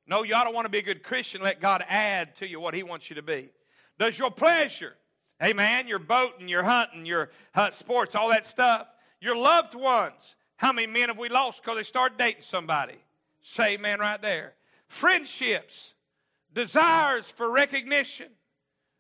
No, 0.07 0.23
you 0.23 0.35
ought 0.35 0.45
to 0.45 0.51
want 0.51 0.67
to 0.67 0.71
be 0.71 0.79
a 0.79 0.83
good 0.83 1.03
Christian. 1.03 1.41
Let 1.43 1.61
God 1.61 1.85
add 1.89 2.37
to 2.37 2.49
you 2.49 2.61
what 2.61 2.75
He 2.75 2.83
wants 2.83 3.09
you 3.09 3.17
to 3.17 3.23
be. 3.23 3.51
Does 3.99 4.19
your 4.19 4.31
pleasure, 4.31 4.95
hey 5.41 5.53
man, 5.53 5.89
your 5.89 5.99
boating, 5.99 6.49
your 6.49 6.65
hunting, 6.65 7.07
your 7.07 7.31
uh, 7.55 7.71
sports, 7.71 8.15
all 8.15 8.29
that 8.31 8.45
stuff, 8.45 8.87
your 9.21 9.37
loved 9.37 9.75
ones, 9.75 10.37
how 10.57 10.73
many 10.73 10.87
men 10.87 11.09
have 11.09 11.19
we 11.19 11.29
lost 11.29 11.63
because 11.63 11.77
they 11.77 11.83
started 11.85 12.19
dating 12.19 12.43
somebody? 12.43 12.97
Say 13.43 13.75
amen 13.75 14.01
right 14.01 14.21
there. 14.21 14.55
Friendships. 14.89 15.95
desires 16.53 17.27
for 17.27 17.51
recognition, 17.51 18.29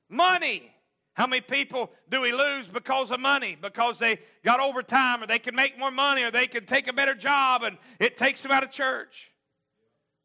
money. 0.09 0.71
How 1.15 1.29
many 1.29 1.41
people 1.41 1.93
do 2.11 2.21
we 2.21 2.33
lose 2.33 2.69
because 2.69 3.13
of 3.13 3.21
money? 3.21 3.57
Because 3.61 3.99
they 4.01 4.19
got 4.45 4.59
overtime 4.59 5.23
or 5.23 5.27
they 5.29 5.39
can 5.39 5.55
make 5.55 5.79
more 5.79 5.93
money 5.93 6.25
or 6.25 6.33
they 6.33 6.49
can 6.49 6.67
take 6.67 6.89
a 6.89 6.93
better 6.93 7.15
job 7.15 7.63
and 7.63 7.79
it 8.01 8.17
takes 8.17 8.43
them 8.43 8.51
out 8.51 8.65
of 8.65 8.73
church. 8.73 9.31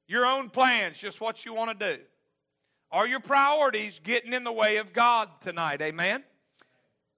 Your 0.09 0.25
own 0.25 0.49
plans, 0.49 0.97
just 0.97 1.21
what 1.21 1.45
you 1.45 1.53
want 1.53 1.79
to 1.79 1.95
do. 1.95 2.01
Are 2.91 3.07
your 3.07 3.19
priorities 3.19 4.01
getting 4.03 4.33
in 4.33 4.43
the 4.43 4.51
way 4.51 4.77
of 4.77 4.91
God 4.91 5.29
tonight? 5.39 5.83
Amen? 5.83 6.23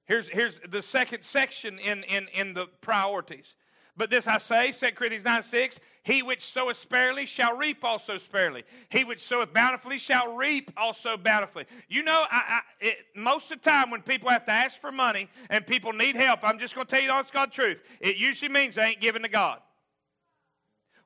Here's, 0.04 0.28
here's 0.28 0.60
the 0.70 0.82
second 0.82 1.24
section 1.24 1.80
in, 1.80 2.04
in, 2.04 2.28
in 2.34 2.54
the 2.54 2.68
priorities. 2.82 3.56
But 3.96 4.10
this 4.10 4.28
I 4.28 4.40
say, 4.40 4.74
2 4.74 4.92
Corinthians 4.92 5.24
9 5.24 5.44
6, 5.44 5.80
he 6.04 6.22
which 6.22 6.44
soweth 6.44 6.80
sparingly 6.80 7.26
shall 7.26 7.56
reap 7.56 7.82
also 7.86 8.18
sparingly. 8.18 8.64
He 8.90 9.06
which 9.06 9.24
soweth 9.24 9.54
bountifully 9.54 9.98
shall 9.98 10.36
reap 10.36 10.72
also 10.76 11.16
bountifully. 11.16 11.68
You 11.88 12.04
know, 12.04 12.26
I, 12.30 12.42
I, 12.48 12.60
it, 12.82 12.98
most 13.16 13.54
of 13.54 13.62
the 13.62 13.70
time 13.70 13.90
when 13.90 14.02
people 14.02 14.30
have 14.30 14.46
to 14.48 14.52
ask 14.52 14.82
for 14.82 14.92
money 14.92 15.30
and 15.50 15.66
people 15.66 15.94
need 15.94 16.18
help, 16.18 16.42
I'm 16.44 16.60
just 16.60 16.76
going 16.76 16.88
to 16.88 16.92
tell 16.92 17.02
you 17.02 17.08
the 17.08 17.14
honest 17.14 17.32
God 17.32 17.54
truth. 17.54 17.82
It 18.02 18.18
usually 18.18 18.50
means 18.50 18.76
they 18.76 18.84
ain't 18.84 19.00
giving 19.00 19.24
to 19.24 19.30
God. 19.30 19.60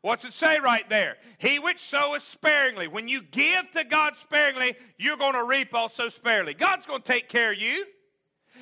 What's 0.05 0.23
it 0.23 0.33
say 0.33 0.59
right 0.59 0.87
there? 0.87 1.17
He 1.39 1.57
which 1.57 1.79
soweth 1.79 2.21
sparingly. 2.21 2.87
When 2.87 3.07
you 3.07 3.23
give 3.23 3.71
to 3.71 3.83
God 3.83 4.15
sparingly, 4.17 4.75
you're 4.99 5.17
going 5.17 5.33
to 5.33 5.43
reap 5.43 5.73
also 5.73 6.09
sparingly. 6.09 6.53
God's 6.53 6.85
going 6.85 7.01
to 7.01 7.11
take 7.11 7.27
care 7.27 7.53
of 7.53 7.57
you. 7.57 7.85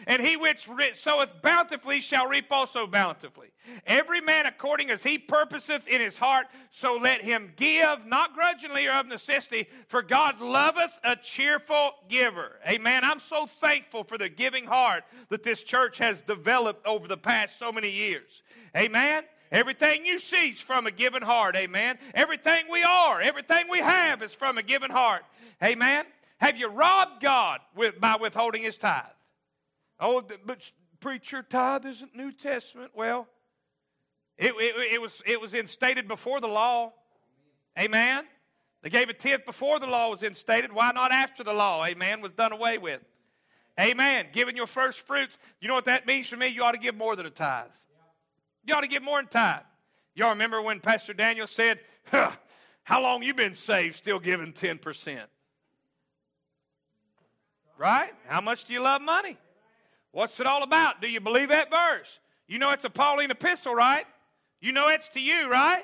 And 0.07 0.21
he 0.21 0.37
which 0.37 0.69
soweth 0.93 1.41
bountifully 1.41 1.99
shall 1.99 2.27
reap 2.27 2.49
also 2.49 2.87
bountifully. 2.87 3.49
Every 3.85 4.21
man 4.21 4.45
according 4.45 4.89
as 4.89 5.03
he 5.03 5.17
purposeth 5.17 5.85
in 5.85 5.99
his 5.99 6.17
heart, 6.17 6.47
so 6.71 6.95
let 6.95 7.21
him 7.21 7.51
give, 7.57 8.05
not 8.05 8.33
grudgingly 8.33 8.87
or 8.87 8.93
of 8.93 9.07
necessity, 9.07 9.67
for 9.89 10.01
God 10.01 10.39
loveth 10.39 10.97
a 11.03 11.17
cheerful 11.17 11.91
giver. 12.07 12.53
Amen. 12.65 13.03
I'm 13.03 13.19
so 13.19 13.47
thankful 13.59 14.05
for 14.05 14.17
the 14.17 14.29
giving 14.29 14.65
heart 14.65 15.03
that 15.27 15.43
this 15.43 15.61
church 15.61 15.97
has 15.97 16.21
developed 16.21 16.87
over 16.87 17.05
the 17.05 17.17
past 17.17 17.59
so 17.59 17.73
many 17.73 17.91
years. 17.91 18.43
Amen. 18.77 19.25
Everything 19.53 20.03
you 20.03 20.17
see 20.17 20.49
is 20.49 20.59
from 20.59 20.87
a 20.87 20.91
given 20.91 21.21
heart. 21.21 21.55
Amen. 21.55 21.99
Everything 22.15 22.65
we 22.71 22.83
are, 22.83 23.21
everything 23.21 23.67
we 23.69 23.79
have 23.79 24.23
is 24.23 24.33
from 24.33 24.57
a 24.57 24.63
given 24.63 24.89
heart. 24.89 25.23
Amen. 25.63 26.05
Have 26.39 26.57
you 26.57 26.67
robbed 26.67 27.21
God 27.21 27.59
with, 27.75 28.01
by 28.01 28.15
withholding 28.19 28.63
his 28.63 28.77
tithe? 28.79 29.03
Oh, 29.99 30.23
but 30.45 30.59
preacher, 30.99 31.43
tithe 31.43 31.85
isn't 31.85 32.15
New 32.15 32.31
Testament. 32.31 32.91
Well, 32.95 33.27
it, 34.39 34.53
it, 34.57 34.93
it, 34.93 35.01
was, 35.01 35.21
it 35.23 35.39
was 35.39 35.53
instated 35.53 36.07
before 36.07 36.41
the 36.41 36.47
law. 36.47 36.91
Amen. 37.77 38.25
They 38.81 38.89
gave 38.89 39.07
a 39.09 39.13
tenth 39.13 39.45
before 39.45 39.79
the 39.79 39.85
law 39.85 40.09
was 40.09 40.23
instated. 40.23 40.73
Why 40.73 40.91
not 40.93 41.11
after 41.11 41.43
the 41.43 41.53
law? 41.53 41.85
Amen. 41.85 42.21
Was 42.21 42.31
done 42.31 42.53
away 42.53 42.79
with. 42.79 43.01
Amen. 43.79 44.27
Giving 44.33 44.57
your 44.57 44.67
first 44.67 44.99
fruits. 45.01 45.37
You 45.61 45.67
know 45.67 45.75
what 45.75 45.85
that 45.85 46.07
means 46.07 46.27
for 46.27 46.37
me? 46.37 46.47
You 46.47 46.63
ought 46.63 46.71
to 46.71 46.79
give 46.79 46.95
more 46.95 47.15
than 47.15 47.27
a 47.27 47.29
tithe. 47.29 47.67
You 48.65 48.73
ought 48.75 48.81
to 48.81 48.87
give 48.87 49.03
more 49.03 49.19
than 49.19 49.27
tithe. 49.27 49.63
Y'all 50.15 50.29
remember 50.29 50.61
when 50.61 50.79
Pastor 50.79 51.13
Daniel 51.13 51.47
said, 51.47 51.79
huh, 52.05 52.31
How 52.83 53.01
long 53.01 53.23
you 53.23 53.33
been 53.33 53.55
saved 53.55 53.95
still 53.95 54.19
giving 54.19 54.53
10%? 54.53 55.21
Right? 57.77 58.11
How 58.27 58.41
much 58.41 58.65
do 58.65 58.73
you 58.73 58.81
love 58.81 59.01
money? 59.01 59.37
What's 60.11 60.39
it 60.39 60.45
all 60.45 60.63
about? 60.63 61.01
Do 61.01 61.09
you 61.09 61.19
believe 61.19 61.49
that 61.49 61.71
verse? 61.71 62.19
You 62.47 62.59
know 62.59 62.71
it's 62.71 62.83
a 62.83 62.89
Pauline 62.89 63.31
epistle, 63.31 63.73
right? 63.73 64.05
You 64.61 64.73
know 64.73 64.89
it's 64.89 65.09
to 65.09 65.19
you, 65.19 65.49
right? 65.49 65.83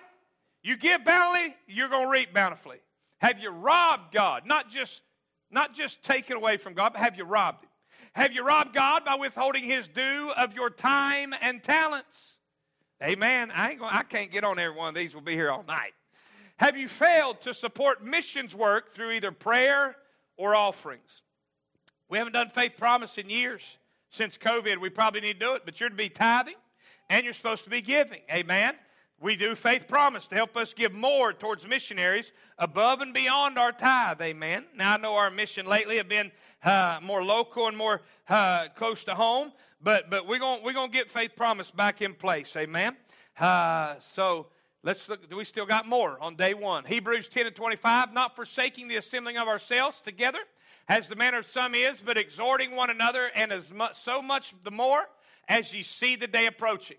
You 0.61 0.77
give 0.77 1.03
bountifully, 1.03 1.55
you're 1.67 1.89
going 1.89 2.03
to 2.03 2.11
reap 2.11 2.33
bountifully. 2.33 2.77
Have 3.19 3.39
you 3.39 3.49
robbed 3.49 4.13
God? 4.13 4.45
Not 4.45 4.69
just, 4.69 5.01
not 5.49 5.73
just 5.73 6.03
taken 6.03 6.35
away 6.35 6.57
from 6.57 6.73
God, 6.73 6.93
but 6.93 7.01
have 7.01 7.17
you 7.17 7.23
robbed 7.23 7.63
Him? 7.63 7.69
Have 8.13 8.33
you 8.33 8.45
robbed 8.45 8.75
God 8.75 9.03
by 9.05 9.15
withholding 9.15 9.63
His 9.63 9.87
due 9.87 10.31
of 10.37 10.53
your 10.53 10.69
time 10.69 11.33
and 11.41 11.63
talents? 11.63 12.37
Amen. 13.03 13.51
I, 13.53 13.71
ain't 13.71 13.79
going, 13.79 13.93
I 13.93 14.03
can't 14.03 14.31
get 14.31 14.43
on 14.43 14.59
every 14.59 14.75
one 14.75 14.89
of 14.89 14.95
these. 14.95 15.13
We'll 15.13 15.23
be 15.23 15.33
here 15.33 15.51
all 15.51 15.63
night. 15.67 15.93
Have 16.57 16.75
you 16.75 16.87
failed 16.87 17.41
to 17.41 17.53
support 17.53 18.03
missions 18.03 18.53
work 18.53 18.91
through 18.91 19.11
either 19.11 19.31
prayer 19.31 19.95
or 20.35 20.55
offerings? 20.55 21.21
We 22.09 22.17
haven't 22.17 22.33
done 22.33 22.49
faith 22.49 22.73
promise 22.77 23.17
in 23.17 23.29
years 23.29 23.77
since 24.11 24.37
COVID, 24.37 24.79
we 24.79 24.89
probably 24.89 25.21
need 25.21 25.39
to 25.39 25.45
do 25.45 25.53
it, 25.53 25.61
but 25.65 25.79
you're 25.79 25.89
to 25.89 25.95
be 25.95 26.09
tithing 26.09 26.55
and 27.09 27.23
you're 27.23 27.33
supposed 27.33 27.63
to 27.63 27.69
be 27.69 27.81
giving. 27.81 28.21
Amen. 28.31 28.73
We 29.21 29.35
do 29.35 29.53
faith 29.53 29.85
promise 29.89 30.27
to 30.27 30.35
help 30.35 30.55
us 30.55 30.73
give 30.73 30.93
more 30.93 31.33
towards 31.33 31.67
missionaries 31.67 32.31
above 32.57 33.01
and 33.01 33.13
beyond 33.13 33.57
our 33.57 33.73
tithe. 33.73 34.21
Amen. 34.21 34.63
Now, 34.73 34.93
I 34.93 34.97
know 34.97 35.15
our 35.15 35.29
mission 35.29 35.65
lately 35.65 35.97
have 35.97 36.07
been 36.07 36.31
uh, 36.63 36.99
more 37.03 37.21
local 37.21 37.67
and 37.67 37.75
more 37.75 38.01
uh, 38.29 38.69
close 38.75 39.03
to 39.03 39.15
home, 39.15 39.51
but, 39.81 40.09
but 40.09 40.25
we're 40.25 40.39
going 40.39 40.63
we're 40.63 40.71
gonna 40.71 40.89
get 40.89 41.11
faith 41.11 41.35
promise 41.35 41.69
back 41.69 42.01
in 42.01 42.13
place. 42.13 42.55
Amen. 42.55 42.95
Uh, 43.37 43.95
so, 43.99 44.47
Let's 44.81 45.09
look. 45.09 45.19
We 45.35 45.43
still 45.43 45.65
got 45.65 45.89
more 45.89 46.17
on 46.21 46.37
day 46.37 46.53
one. 46.53 46.85
Hebrews 46.85 47.27
10 47.27 47.47
and 47.47 47.55
25. 47.55 48.13
Not 48.13 48.33
forsaking 48.33 48.87
the 48.87 48.95
assembling 48.95 49.37
of 49.37 49.45
ourselves 49.45 49.99
together, 49.99 50.39
as 50.87 51.09
the 51.09 51.17
manner 51.17 51.39
of 51.39 51.45
some 51.45 51.75
is, 51.75 51.99
but 51.99 52.17
exhorting 52.17 52.73
one 52.73 52.89
another, 52.89 53.29
and 53.35 53.51
as 53.51 53.73
much, 53.73 54.01
so 54.01 54.21
much 54.21 54.53
the 54.63 54.71
more 54.71 55.01
as 55.49 55.73
ye 55.73 55.83
see 55.83 56.15
the 56.15 56.27
day 56.27 56.45
approaching. 56.45 56.95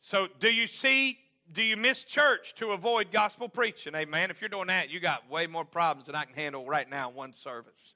So, 0.00 0.28
do 0.38 0.50
you 0.50 0.66
see? 0.66 1.18
Do 1.52 1.64
you 1.64 1.76
miss 1.76 2.04
church 2.04 2.54
to 2.56 2.70
avoid 2.70 3.10
gospel 3.10 3.48
preaching? 3.48 3.94
Amen. 3.96 4.30
If 4.30 4.40
you're 4.40 4.48
doing 4.48 4.68
that, 4.68 4.88
you 4.88 5.00
got 5.00 5.28
way 5.28 5.48
more 5.48 5.64
problems 5.64 6.06
than 6.06 6.14
I 6.14 6.24
can 6.24 6.34
handle 6.34 6.64
right 6.64 6.88
now 6.88 7.10
in 7.10 7.16
one 7.16 7.34
service. 7.34 7.94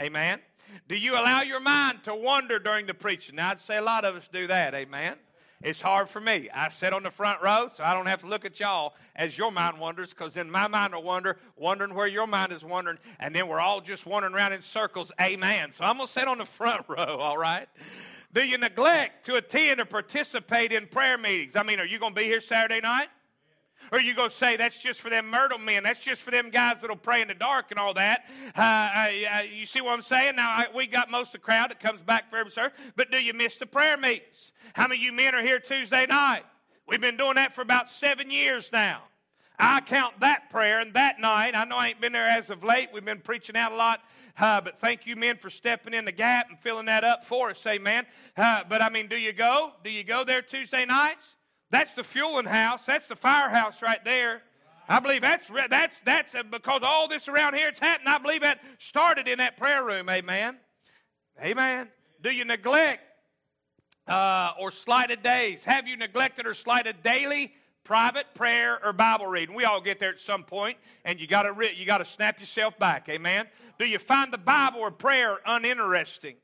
Amen. 0.00 0.40
Do 0.88 0.96
you 0.96 1.12
allow 1.12 1.42
your 1.42 1.60
mind 1.60 2.04
to 2.04 2.14
wander 2.14 2.58
during 2.58 2.86
the 2.86 2.94
preaching? 2.94 3.36
Now, 3.36 3.50
I'd 3.50 3.60
say 3.60 3.76
a 3.76 3.82
lot 3.82 4.06
of 4.06 4.16
us 4.16 4.28
do 4.32 4.46
that. 4.46 4.74
Amen. 4.74 5.16
It's 5.62 5.80
hard 5.80 6.08
for 6.08 6.20
me. 6.20 6.48
I 6.52 6.68
sit 6.70 6.92
on 6.92 7.02
the 7.02 7.10
front 7.10 7.42
row, 7.42 7.68
so 7.74 7.84
I 7.84 7.94
don't 7.94 8.06
have 8.06 8.20
to 8.20 8.26
look 8.26 8.44
at 8.44 8.58
y'all 8.58 8.94
as 9.16 9.36
your 9.36 9.52
mind 9.52 9.78
wanders, 9.78 10.10
because 10.10 10.34
then 10.34 10.50
my 10.50 10.66
mind 10.66 10.94
will 10.94 11.02
wander, 11.02 11.38
wondering 11.56 11.94
where 11.94 12.06
your 12.06 12.26
mind 12.26 12.52
is 12.52 12.64
wandering, 12.64 12.98
and 13.20 13.34
then 13.34 13.48
we're 13.48 13.60
all 13.60 13.80
just 13.80 14.04
wandering 14.04 14.34
around 14.34 14.52
in 14.52 14.62
circles. 14.62 15.12
Amen. 15.20 15.72
So 15.72 15.84
I'm 15.84 15.96
going 15.96 16.06
to 16.06 16.12
sit 16.12 16.26
on 16.26 16.38
the 16.38 16.44
front 16.46 16.86
row, 16.88 17.18
all 17.18 17.38
right? 17.38 17.68
Do 18.34 18.42
you 18.42 18.58
neglect 18.58 19.26
to 19.26 19.36
attend 19.36 19.80
or 19.80 19.84
participate 19.84 20.72
in 20.72 20.88
prayer 20.88 21.16
meetings? 21.16 21.54
I 21.54 21.62
mean, 21.62 21.78
are 21.78 21.86
you 21.86 22.00
going 22.00 22.14
to 22.14 22.20
be 22.20 22.26
here 22.26 22.40
Saturday 22.40 22.80
night? 22.80 23.06
Or 23.92 23.98
are 23.98 24.00
you 24.00 24.12
go 24.12 24.28
say 24.28 24.56
that's 24.56 24.80
just 24.80 25.00
for 25.00 25.08
them 25.08 25.30
myrtle 25.30 25.58
men. 25.58 25.84
That's 25.84 26.00
just 26.00 26.22
for 26.22 26.32
them 26.32 26.50
guys 26.50 26.80
that'll 26.80 26.96
pray 26.96 27.22
in 27.22 27.28
the 27.28 27.34
dark 27.34 27.70
and 27.70 27.78
all 27.78 27.94
that. 27.94 28.24
Uh, 28.56 28.60
uh, 28.60 29.42
you 29.42 29.66
see 29.66 29.80
what 29.80 29.92
I'm 29.92 30.02
saying? 30.02 30.34
Now, 30.34 30.50
I, 30.50 30.66
we 30.74 30.88
got 30.88 31.10
most 31.10 31.28
of 31.28 31.32
the 31.34 31.38
crowd 31.38 31.70
that 31.70 31.78
comes 31.78 32.00
back 32.02 32.28
for 32.28 32.36
every 32.38 32.50
service, 32.50 32.76
but 32.96 33.12
do 33.12 33.18
you 33.18 33.34
miss 33.34 33.56
the 33.56 33.66
prayer 33.66 33.96
meetings? 33.96 34.52
How 34.72 34.88
many 34.88 35.00
of 35.00 35.04
you 35.04 35.12
men 35.12 35.34
are 35.34 35.42
here 35.42 35.60
Tuesday 35.60 36.06
night? 36.06 36.42
We've 36.88 37.00
been 37.00 37.16
doing 37.16 37.36
that 37.36 37.54
for 37.54 37.62
about 37.62 37.90
seven 37.90 38.30
years 38.30 38.70
now. 38.72 39.02
I 39.58 39.80
count 39.80 40.18
that 40.20 40.50
prayer 40.50 40.80
and 40.80 40.94
that 40.94 41.20
night. 41.20 41.54
I 41.54 41.64
know 41.64 41.76
I 41.76 41.88
ain't 41.88 42.00
been 42.00 42.12
there 42.12 42.26
as 42.26 42.50
of 42.50 42.64
late. 42.64 42.88
We've 42.92 43.04
been 43.04 43.20
preaching 43.20 43.56
out 43.56 43.70
a 43.70 43.76
lot, 43.76 44.00
uh, 44.38 44.60
but 44.60 44.80
thank 44.80 45.06
you, 45.06 45.14
men, 45.14 45.36
for 45.36 45.48
stepping 45.48 45.94
in 45.94 46.04
the 46.04 46.12
gap 46.12 46.48
and 46.50 46.58
filling 46.58 46.86
that 46.86 47.04
up 47.04 47.24
for 47.24 47.50
us. 47.50 47.64
Amen. 47.66 48.04
Uh, 48.36 48.64
but 48.68 48.82
I 48.82 48.90
mean, 48.90 49.06
do 49.06 49.16
you 49.16 49.32
go? 49.32 49.72
Do 49.84 49.90
you 49.90 50.02
go 50.02 50.24
there 50.24 50.42
Tuesday 50.42 50.84
nights? 50.84 51.24
That's 51.70 51.92
the 51.92 52.04
fueling 52.04 52.46
house. 52.46 52.84
That's 52.84 53.06
the 53.06 53.16
firehouse 53.16 53.80
right 53.80 54.04
there. 54.04 54.42
I 54.88 55.00
believe 55.00 55.22
that's 55.22 55.48
that's 55.70 55.98
that's 56.00 56.34
because 56.50 56.82
all 56.84 57.08
this 57.08 57.26
around 57.26 57.54
here 57.54 57.68
it's 57.68 57.80
happened. 57.80 58.08
I 58.08 58.18
believe 58.18 58.42
that 58.42 58.60
started 58.78 59.28
in 59.28 59.38
that 59.38 59.56
prayer 59.56 59.82
room. 59.82 60.08
Amen. 60.10 60.58
Amen. 61.42 61.88
Do 62.22 62.30
you 62.30 62.44
neglect 62.44 63.02
uh, 64.06 64.52
or 64.60 64.70
slighted 64.70 65.22
days? 65.22 65.64
Have 65.64 65.88
you 65.88 65.96
neglected 65.96 66.46
or 66.46 66.54
slighted 66.54 67.02
daily 67.02 67.54
private 67.84 68.34
prayer 68.34 68.84
or 68.84 68.92
Bible 68.92 69.26
reading? 69.26 69.54
We 69.54 69.64
all 69.64 69.80
get 69.80 69.98
there 69.98 70.10
at 70.10 70.20
some 70.20 70.42
point, 70.42 70.78
and 71.04 71.20
you 71.20 71.26
got 71.26 71.42
to 71.42 71.74
you 71.76 71.86
got 71.86 71.98
to 71.98 72.04
snap 72.04 72.40
yourself 72.40 72.78
back. 72.78 73.08
Amen. 73.08 73.46
Do 73.78 73.86
you 73.86 73.98
find 73.98 74.32
the 74.32 74.38
Bible 74.38 74.80
or 74.80 74.90
prayer 74.90 75.38
uninteresting? 75.46 76.36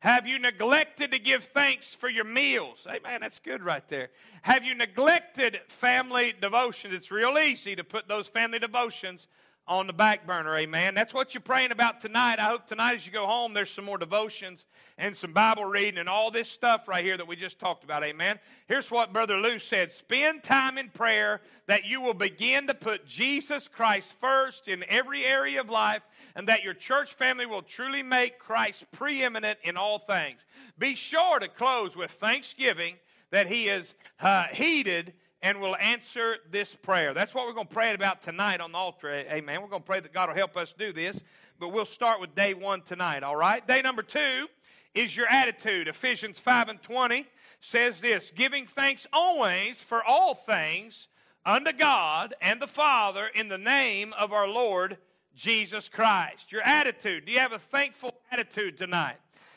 Have 0.00 0.26
you 0.26 0.38
neglected 0.38 1.12
to 1.12 1.18
give 1.18 1.44
thanks 1.44 1.94
for 1.94 2.10
your 2.10 2.24
meals? 2.24 2.86
Hey, 2.86 3.00
man, 3.02 3.22
that's 3.22 3.38
good 3.38 3.62
right 3.62 3.86
there. 3.88 4.10
Have 4.42 4.62
you 4.62 4.74
neglected 4.74 5.60
family 5.68 6.34
devotions? 6.38 6.92
It's 6.92 7.10
real 7.10 7.38
easy 7.38 7.74
to 7.74 7.84
put 7.84 8.06
those 8.06 8.28
family 8.28 8.58
devotions 8.58 9.26
on 9.66 9.86
the 9.86 9.92
back 9.94 10.26
burner, 10.26 10.54
amen. 10.56 10.94
That's 10.94 11.14
what 11.14 11.32
you're 11.32 11.40
praying 11.40 11.72
about 11.72 12.00
tonight. 12.00 12.38
I 12.38 12.48
hope 12.48 12.66
tonight 12.66 12.96
as 12.96 13.06
you 13.06 13.12
go 13.12 13.26
home, 13.26 13.54
there's 13.54 13.70
some 13.70 13.86
more 13.86 13.96
devotions 13.96 14.66
and 14.98 15.16
some 15.16 15.32
Bible 15.32 15.64
reading 15.64 15.98
and 15.98 16.08
all 16.08 16.30
this 16.30 16.50
stuff 16.50 16.86
right 16.86 17.02
here 17.02 17.16
that 17.16 17.26
we 17.26 17.34
just 17.34 17.58
talked 17.58 17.82
about, 17.82 18.04
amen. 18.04 18.38
Here's 18.68 18.90
what 18.90 19.14
Brother 19.14 19.38
Lou 19.38 19.58
said 19.58 19.90
Spend 19.90 20.42
time 20.42 20.76
in 20.76 20.90
prayer 20.90 21.40
that 21.66 21.86
you 21.86 22.02
will 22.02 22.14
begin 22.14 22.66
to 22.66 22.74
put 22.74 23.06
Jesus 23.06 23.66
Christ 23.66 24.12
first 24.20 24.68
in 24.68 24.84
every 24.86 25.24
area 25.24 25.60
of 25.60 25.70
life 25.70 26.02
and 26.36 26.46
that 26.46 26.62
your 26.62 26.74
church 26.74 27.14
family 27.14 27.46
will 27.46 27.62
truly 27.62 28.02
make 28.02 28.38
Christ 28.38 28.84
preeminent 28.92 29.58
in 29.62 29.78
all 29.78 29.98
things. 29.98 30.44
Be 30.78 30.94
sure 30.94 31.38
to 31.38 31.48
close 31.48 31.96
with 31.96 32.10
thanksgiving 32.10 32.96
that 33.30 33.46
He 33.46 33.68
is 33.68 33.94
uh, 34.20 34.44
heeded 34.52 35.14
and 35.44 35.60
will 35.60 35.76
answer 35.76 36.38
this 36.50 36.74
prayer. 36.74 37.12
That's 37.12 37.34
what 37.34 37.46
we're 37.46 37.52
going 37.52 37.66
to 37.66 37.74
pray 37.74 37.92
about 37.92 38.22
tonight 38.22 38.62
on 38.62 38.72
the 38.72 38.78
altar. 38.78 39.10
Amen. 39.10 39.60
We're 39.60 39.68
going 39.68 39.82
to 39.82 39.86
pray 39.86 40.00
that 40.00 40.10
God 40.10 40.30
will 40.30 40.36
help 40.36 40.56
us 40.56 40.72
do 40.76 40.90
this, 40.90 41.22
but 41.60 41.68
we'll 41.68 41.84
start 41.84 42.18
with 42.18 42.34
day 42.34 42.54
one 42.54 42.80
tonight, 42.80 43.22
all 43.22 43.36
right? 43.36 43.64
Day 43.64 43.82
number 43.82 44.02
two 44.02 44.46
is 44.94 45.14
your 45.14 45.26
attitude. 45.26 45.86
Ephesians 45.86 46.38
5 46.38 46.70
and 46.70 46.82
20 46.82 47.26
says 47.60 48.00
this 48.00 48.32
giving 48.34 48.66
thanks 48.66 49.06
always 49.12 49.76
for 49.76 50.02
all 50.02 50.34
things 50.34 51.08
unto 51.44 51.72
God 51.72 52.34
and 52.40 52.60
the 52.60 52.66
Father 52.66 53.26
in 53.26 53.48
the 53.48 53.58
name 53.58 54.14
of 54.18 54.32
our 54.32 54.48
Lord 54.48 54.96
Jesus 55.36 55.90
Christ. 55.90 56.52
Your 56.52 56.62
attitude. 56.62 57.26
Do 57.26 57.32
you 57.32 57.40
have 57.40 57.52
a 57.52 57.58
thankful 57.58 58.14
attitude 58.32 58.78
tonight? 58.78 59.16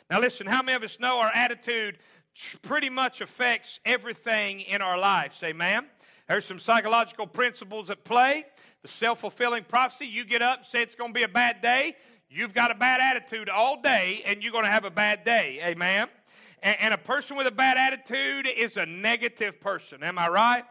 Now, 0.09 0.19
listen, 0.19 0.47
how 0.47 0.61
many 0.61 0.75
of 0.75 0.83
us 0.83 0.99
know 0.99 1.19
our 1.19 1.31
attitude 1.33 1.97
pretty 2.61 2.89
much 2.89 3.21
affects 3.21 3.79
everything 3.85 4.61
in 4.61 4.81
our 4.81 4.97
lives? 4.97 5.41
Amen. 5.43 5.87
There's 6.27 6.45
some 6.45 6.59
psychological 6.59 7.25
principles 7.25 7.89
at 7.89 8.03
play. 8.03 8.45
The 8.81 8.87
self 8.87 9.21
fulfilling 9.21 9.63
prophecy 9.63 10.05
you 10.05 10.25
get 10.25 10.41
up 10.41 10.59
and 10.59 10.67
say 10.67 10.81
it's 10.81 10.95
going 10.95 11.11
to 11.11 11.17
be 11.17 11.23
a 11.23 11.29
bad 11.29 11.61
day. 11.61 11.95
You've 12.29 12.53
got 12.53 12.71
a 12.71 12.75
bad 12.75 12.99
attitude 12.99 13.47
all 13.47 13.81
day, 13.81 14.21
and 14.25 14.43
you're 14.43 14.51
going 14.51 14.65
to 14.65 14.71
have 14.71 14.83
a 14.83 14.91
bad 14.91 15.23
day. 15.23 15.59
Amen. 15.63 16.09
And, 16.61 16.75
and 16.79 16.93
a 16.93 16.97
person 16.97 17.37
with 17.37 17.47
a 17.47 17.51
bad 17.51 17.77
attitude 17.77 18.47
is 18.47 18.75
a 18.75 18.85
negative 18.85 19.61
person. 19.61 20.03
Am 20.03 20.19
I 20.19 20.27
right? 20.27 20.63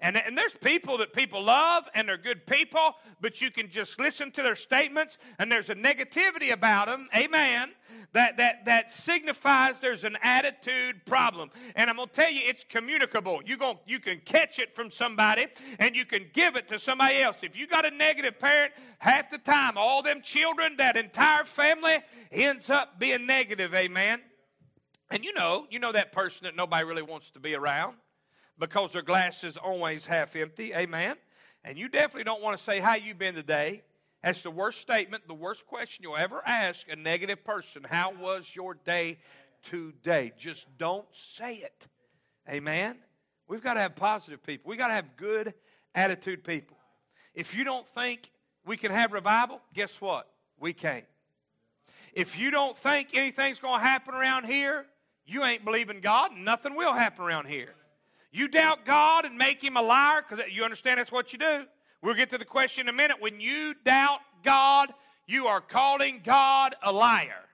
And, 0.00 0.16
and 0.16 0.36
there's 0.36 0.52
people 0.52 0.98
that 0.98 1.14
people 1.14 1.42
love 1.42 1.88
and 1.94 2.06
they're 2.06 2.18
good 2.18 2.46
people, 2.46 2.92
but 3.20 3.40
you 3.40 3.50
can 3.50 3.70
just 3.70 3.98
listen 3.98 4.30
to 4.32 4.42
their 4.42 4.56
statements 4.56 5.18
and 5.38 5.50
there's 5.50 5.70
a 5.70 5.74
negativity 5.74 6.52
about 6.52 6.88
them, 6.88 7.08
amen, 7.16 7.72
that, 8.12 8.36
that, 8.36 8.66
that 8.66 8.92
signifies 8.92 9.80
there's 9.80 10.04
an 10.04 10.18
attitude 10.22 11.06
problem. 11.06 11.50
And 11.74 11.88
I'm 11.88 11.96
going 11.96 12.08
to 12.08 12.14
tell 12.14 12.30
you, 12.30 12.42
it's 12.44 12.62
communicable. 12.62 13.40
You, 13.46 13.56
going 13.56 13.78
you 13.86 13.98
can 13.98 14.20
catch 14.20 14.58
it 14.58 14.74
from 14.76 14.90
somebody 14.90 15.46
and 15.78 15.96
you 15.96 16.04
can 16.04 16.26
give 16.34 16.56
it 16.56 16.68
to 16.68 16.78
somebody 16.78 17.22
else. 17.22 17.38
If 17.42 17.56
you 17.56 17.66
got 17.66 17.86
a 17.86 17.90
negative 17.90 18.38
parent, 18.38 18.72
half 18.98 19.30
the 19.30 19.38
time, 19.38 19.78
all 19.78 20.02
them 20.02 20.20
children, 20.20 20.76
that 20.76 20.98
entire 20.98 21.44
family 21.44 21.98
ends 22.30 22.68
up 22.68 22.98
being 22.98 23.26
negative, 23.26 23.74
amen. 23.74 24.20
And 25.10 25.24
you 25.24 25.32
know, 25.32 25.66
you 25.70 25.78
know 25.78 25.92
that 25.92 26.12
person 26.12 26.44
that 26.44 26.54
nobody 26.54 26.84
really 26.84 27.02
wants 27.02 27.30
to 27.30 27.40
be 27.40 27.54
around 27.54 27.94
because 28.58 28.92
their 28.92 29.02
glass 29.02 29.44
is 29.44 29.56
always 29.56 30.06
half 30.06 30.34
empty. 30.36 30.74
Amen. 30.74 31.16
And 31.64 31.76
you 31.76 31.88
definitely 31.88 32.24
don't 32.24 32.42
want 32.42 32.58
to 32.58 32.64
say 32.64 32.80
how 32.80 32.94
you 32.94 33.14
been 33.14 33.34
today. 33.34 33.82
That's 34.22 34.42
the 34.42 34.50
worst 34.50 34.80
statement, 34.80 35.28
the 35.28 35.34
worst 35.34 35.66
question 35.66 36.02
you'll 36.02 36.16
ever 36.16 36.42
ask 36.44 36.88
a 36.88 36.96
negative 36.96 37.44
person. 37.44 37.84
How 37.88 38.12
was 38.12 38.44
your 38.54 38.74
day 38.74 39.18
today? 39.62 40.32
Just 40.36 40.66
don't 40.78 41.06
say 41.12 41.56
it. 41.56 41.88
Amen. 42.48 42.96
We've 43.48 43.62
got 43.62 43.74
to 43.74 43.80
have 43.80 43.94
positive 43.94 44.42
people. 44.42 44.70
We've 44.70 44.78
got 44.78 44.88
to 44.88 44.94
have 44.94 45.16
good 45.16 45.54
attitude 45.94 46.44
people. 46.44 46.76
If 47.34 47.54
you 47.54 47.64
don't 47.64 47.86
think 47.86 48.30
we 48.64 48.76
can 48.76 48.90
have 48.90 49.12
revival, 49.12 49.60
guess 49.74 50.00
what? 50.00 50.28
We 50.58 50.72
can't. 50.72 51.04
If 52.12 52.38
you 52.38 52.50
don't 52.50 52.76
think 52.76 53.10
anything's 53.12 53.58
going 53.58 53.80
to 53.80 53.86
happen 53.86 54.14
around 54.14 54.46
here, 54.46 54.86
you 55.26 55.44
ain't 55.44 55.64
believing 55.64 56.00
God, 56.00 56.32
and 56.32 56.44
nothing 56.44 56.74
will 56.74 56.92
happen 56.94 57.24
around 57.24 57.46
here. 57.46 57.74
You 58.36 58.48
doubt 58.48 58.84
God 58.84 59.24
and 59.24 59.38
make 59.38 59.64
him 59.64 59.78
a 59.78 59.82
liar 59.82 60.22
because 60.28 60.44
you 60.52 60.62
understand 60.62 61.00
that's 61.00 61.10
what 61.10 61.32
you 61.32 61.38
do. 61.38 61.64
We'll 62.02 62.12
get 62.12 62.28
to 62.30 62.38
the 62.38 62.44
question 62.44 62.86
in 62.86 62.94
a 62.94 62.96
minute. 62.96 63.16
When 63.18 63.40
you 63.40 63.72
doubt 63.82 64.18
God, 64.42 64.92
you 65.26 65.46
are 65.46 65.62
calling 65.62 66.20
God 66.22 66.76
a 66.82 66.92
liar. 66.92 67.46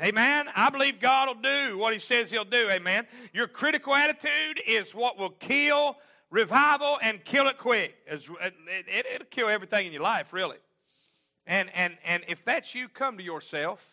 Amen. 0.00 0.46
I 0.56 0.70
believe 0.70 1.00
God 1.00 1.28
will 1.28 1.42
do 1.42 1.76
what 1.76 1.92
he 1.92 2.00
says 2.00 2.30
he'll 2.30 2.46
do. 2.46 2.70
Amen. 2.70 3.06
Your 3.34 3.46
critical 3.46 3.94
attitude 3.94 4.62
is 4.66 4.94
what 4.94 5.18
will 5.18 5.34
kill 5.38 5.98
revival 6.30 6.98
and 7.02 7.22
kill 7.22 7.46
it 7.48 7.58
quick. 7.58 7.94
It, 8.06 8.26
it, 8.88 9.06
it'll 9.14 9.26
kill 9.26 9.50
everything 9.50 9.86
in 9.86 9.92
your 9.92 10.00
life, 10.00 10.32
really. 10.32 10.56
And, 11.46 11.68
and, 11.74 11.98
and 12.06 12.24
if 12.26 12.42
that's 12.42 12.74
you, 12.74 12.88
come 12.88 13.18
to 13.18 13.22
yourself. 13.22 13.86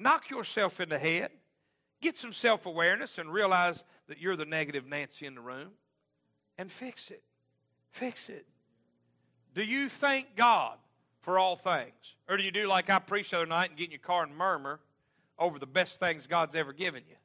Knock 0.00 0.30
yourself 0.30 0.80
in 0.80 0.88
the 0.88 0.98
head. 0.98 1.30
Get 2.02 2.16
some 2.16 2.32
self 2.32 2.66
awareness 2.66 3.18
and 3.18 3.32
realize 3.32 3.84
that 4.08 4.20
you're 4.20 4.36
the 4.36 4.44
negative 4.44 4.86
Nancy 4.86 5.26
in 5.26 5.34
the 5.34 5.40
room 5.40 5.70
and 6.58 6.70
fix 6.70 7.10
it. 7.10 7.22
Fix 7.90 8.28
it. 8.28 8.46
Do 9.54 9.62
you 9.62 9.88
thank 9.88 10.36
God 10.36 10.78
for 11.20 11.38
all 11.38 11.56
things? 11.56 11.92
Or 12.28 12.36
do 12.36 12.42
you 12.42 12.50
do 12.50 12.66
like 12.66 12.90
I 12.90 12.98
preached 12.98 13.30
the 13.30 13.38
other 13.38 13.46
night 13.46 13.70
and 13.70 13.78
get 13.78 13.86
in 13.86 13.90
your 13.92 14.00
car 14.00 14.24
and 14.24 14.36
murmur 14.36 14.80
over 15.38 15.58
the 15.58 15.66
best 15.66 15.98
things 15.98 16.26
God's 16.26 16.54
ever 16.54 16.72
given 16.72 17.02
you? 17.08 17.16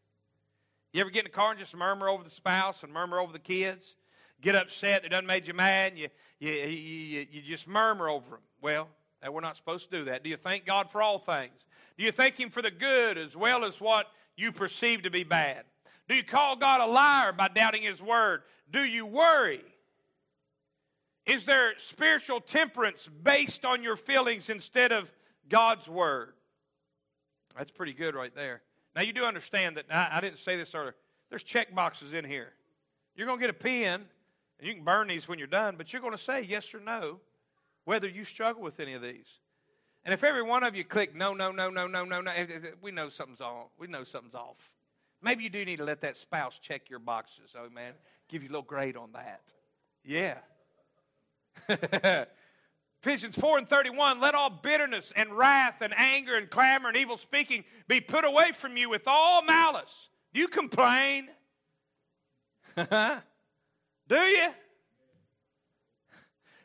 You 0.93 1.01
ever 1.01 1.09
get 1.09 1.25
in 1.25 1.31
the 1.31 1.35
car 1.35 1.51
and 1.51 1.59
just 1.59 1.75
murmur 1.75 2.09
over 2.09 2.23
the 2.23 2.29
spouse 2.29 2.83
and 2.83 2.91
murmur 2.91 3.19
over 3.19 3.31
the 3.31 3.39
kids? 3.39 3.95
Get 4.41 4.55
upset, 4.55 5.03
they 5.03 5.09
done 5.09 5.25
made 5.25 5.47
you 5.47 5.53
mad, 5.53 5.97
you, 5.97 6.07
you, 6.39 6.51
you, 6.51 7.27
you 7.29 7.41
just 7.41 7.67
murmur 7.67 8.07
over 8.07 8.29
them. 8.29 8.39
Well, 8.61 8.87
we're 9.29 9.41
not 9.41 9.57
supposed 9.57 9.91
to 9.91 9.97
do 9.97 10.05
that. 10.05 10.23
Do 10.23 10.29
you 10.29 10.37
thank 10.37 10.65
God 10.65 10.89
for 10.89 11.01
all 11.01 11.19
things? 11.19 11.53
Do 11.97 12.05
you 12.05 12.11
thank 12.11 12.39
Him 12.39 12.49
for 12.49 12.61
the 12.61 12.71
good 12.71 13.17
as 13.17 13.35
well 13.35 13.65
as 13.65 13.81
what 13.81 14.07
you 14.37 14.51
perceive 14.51 15.03
to 15.03 15.09
be 15.09 15.23
bad? 15.23 15.65
Do 16.09 16.15
you 16.15 16.23
call 16.23 16.55
God 16.55 16.81
a 16.81 16.91
liar 16.91 17.31
by 17.31 17.47
doubting 17.47 17.83
His 17.83 18.01
word? 18.01 18.41
Do 18.71 18.83
you 18.83 19.05
worry? 19.05 19.61
Is 21.27 21.45
there 21.45 21.73
spiritual 21.77 22.41
temperance 22.41 23.07
based 23.07 23.63
on 23.63 23.83
your 23.83 23.95
feelings 23.95 24.49
instead 24.49 24.91
of 24.91 25.11
God's 25.47 25.87
word? 25.87 26.33
That's 27.55 27.69
pretty 27.69 27.93
good 27.93 28.15
right 28.15 28.33
there. 28.33 28.63
Now, 28.95 29.03
you 29.03 29.13
do 29.13 29.23
understand 29.23 29.77
that, 29.77 29.85
I, 29.91 30.17
I 30.17 30.21
didn't 30.21 30.39
say 30.39 30.57
this 30.57 30.73
earlier, 30.73 30.95
there's 31.29 31.43
check 31.43 31.75
boxes 31.75 32.13
in 32.13 32.25
here. 32.25 32.53
You're 33.15 33.27
going 33.27 33.37
to 33.37 33.41
get 33.41 33.51
a 33.51 33.53
pen, 33.53 34.05
and 34.59 34.67
you 34.67 34.73
can 34.73 34.83
burn 34.83 35.09
these 35.09 35.27
when 35.27 35.37
you're 35.37 35.47
done, 35.47 35.75
but 35.77 35.93
you're 35.93 36.01
going 36.01 36.17
to 36.17 36.23
say 36.23 36.41
yes 36.41 36.73
or 36.73 36.79
no 36.79 37.19
whether 37.85 38.07
you 38.07 38.25
struggle 38.25 38.63
with 38.63 38.79
any 38.79 38.93
of 38.93 39.01
these. 39.03 39.27
And 40.05 40.13
if 40.13 40.23
every 40.23 40.43
one 40.43 40.63
of 40.63 40.75
you 40.75 40.83
click 40.83 41.15
no, 41.15 41.35
no, 41.35 41.51
no, 41.51 41.69
no, 41.69 41.85
no, 41.85 42.03
no, 42.03 42.21
no, 42.21 42.33
we 42.81 42.91
know 42.91 43.09
something's 43.09 43.41
off. 43.41 43.67
We 43.77 43.87
know 43.87 44.03
something's 44.03 44.33
off. 44.33 44.71
Maybe 45.21 45.43
you 45.43 45.49
do 45.49 45.65
need 45.65 45.77
to 45.77 45.83
let 45.83 46.01
that 46.01 46.17
spouse 46.17 46.59
check 46.59 46.89
your 46.89 46.99
boxes. 46.99 47.53
Oh 47.57 47.69
man, 47.69 47.93
give 48.27 48.41
you 48.41 48.49
a 48.49 48.51
little 48.51 48.61
grade 48.63 48.95
on 48.95 49.11
that. 49.13 49.41
Yeah. 50.03 50.37
Ephesians 53.01 53.35
4 53.35 53.59
and 53.59 53.69
31 53.69 54.19
let 54.19 54.35
all 54.35 54.49
bitterness 54.49 55.13
and 55.15 55.31
wrath 55.37 55.81
and 55.81 55.93
anger 55.97 56.35
and 56.35 56.49
clamor 56.49 56.89
and 56.89 56.97
evil 56.97 57.17
speaking 57.17 57.63
be 57.87 58.01
put 58.01 58.25
away 58.25 58.51
from 58.53 58.77
you 58.77 58.89
with 58.89 59.03
all 59.07 59.41
malice. 59.43 60.09
Do 60.33 60.39
you 60.39 60.47
complain? 60.47 61.29
do 62.75 62.85
you? 64.15 64.49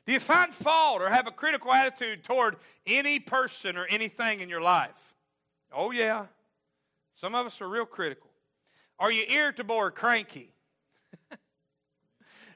Do 0.06 0.12
you 0.12 0.20
find 0.20 0.52
fault 0.52 1.00
or 1.00 1.08
have 1.08 1.26
a 1.26 1.30
critical 1.30 1.72
attitude 1.72 2.24
toward 2.24 2.56
any 2.86 3.18
person 3.18 3.76
or 3.76 3.86
anything 3.86 4.40
in 4.40 4.48
your 4.48 4.60
life? 4.60 5.14
Oh, 5.72 5.92
yeah. 5.92 6.26
Some 7.14 7.34
of 7.34 7.46
us 7.46 7.60
are 7.60 7.68
real 7.68 7.86
critical. 7.86 8.28
Are 8.98 9.10
you 9.10 9.24
irritable 9.28 9.74
or 9.74 9.90
cranky? 9.90 10.50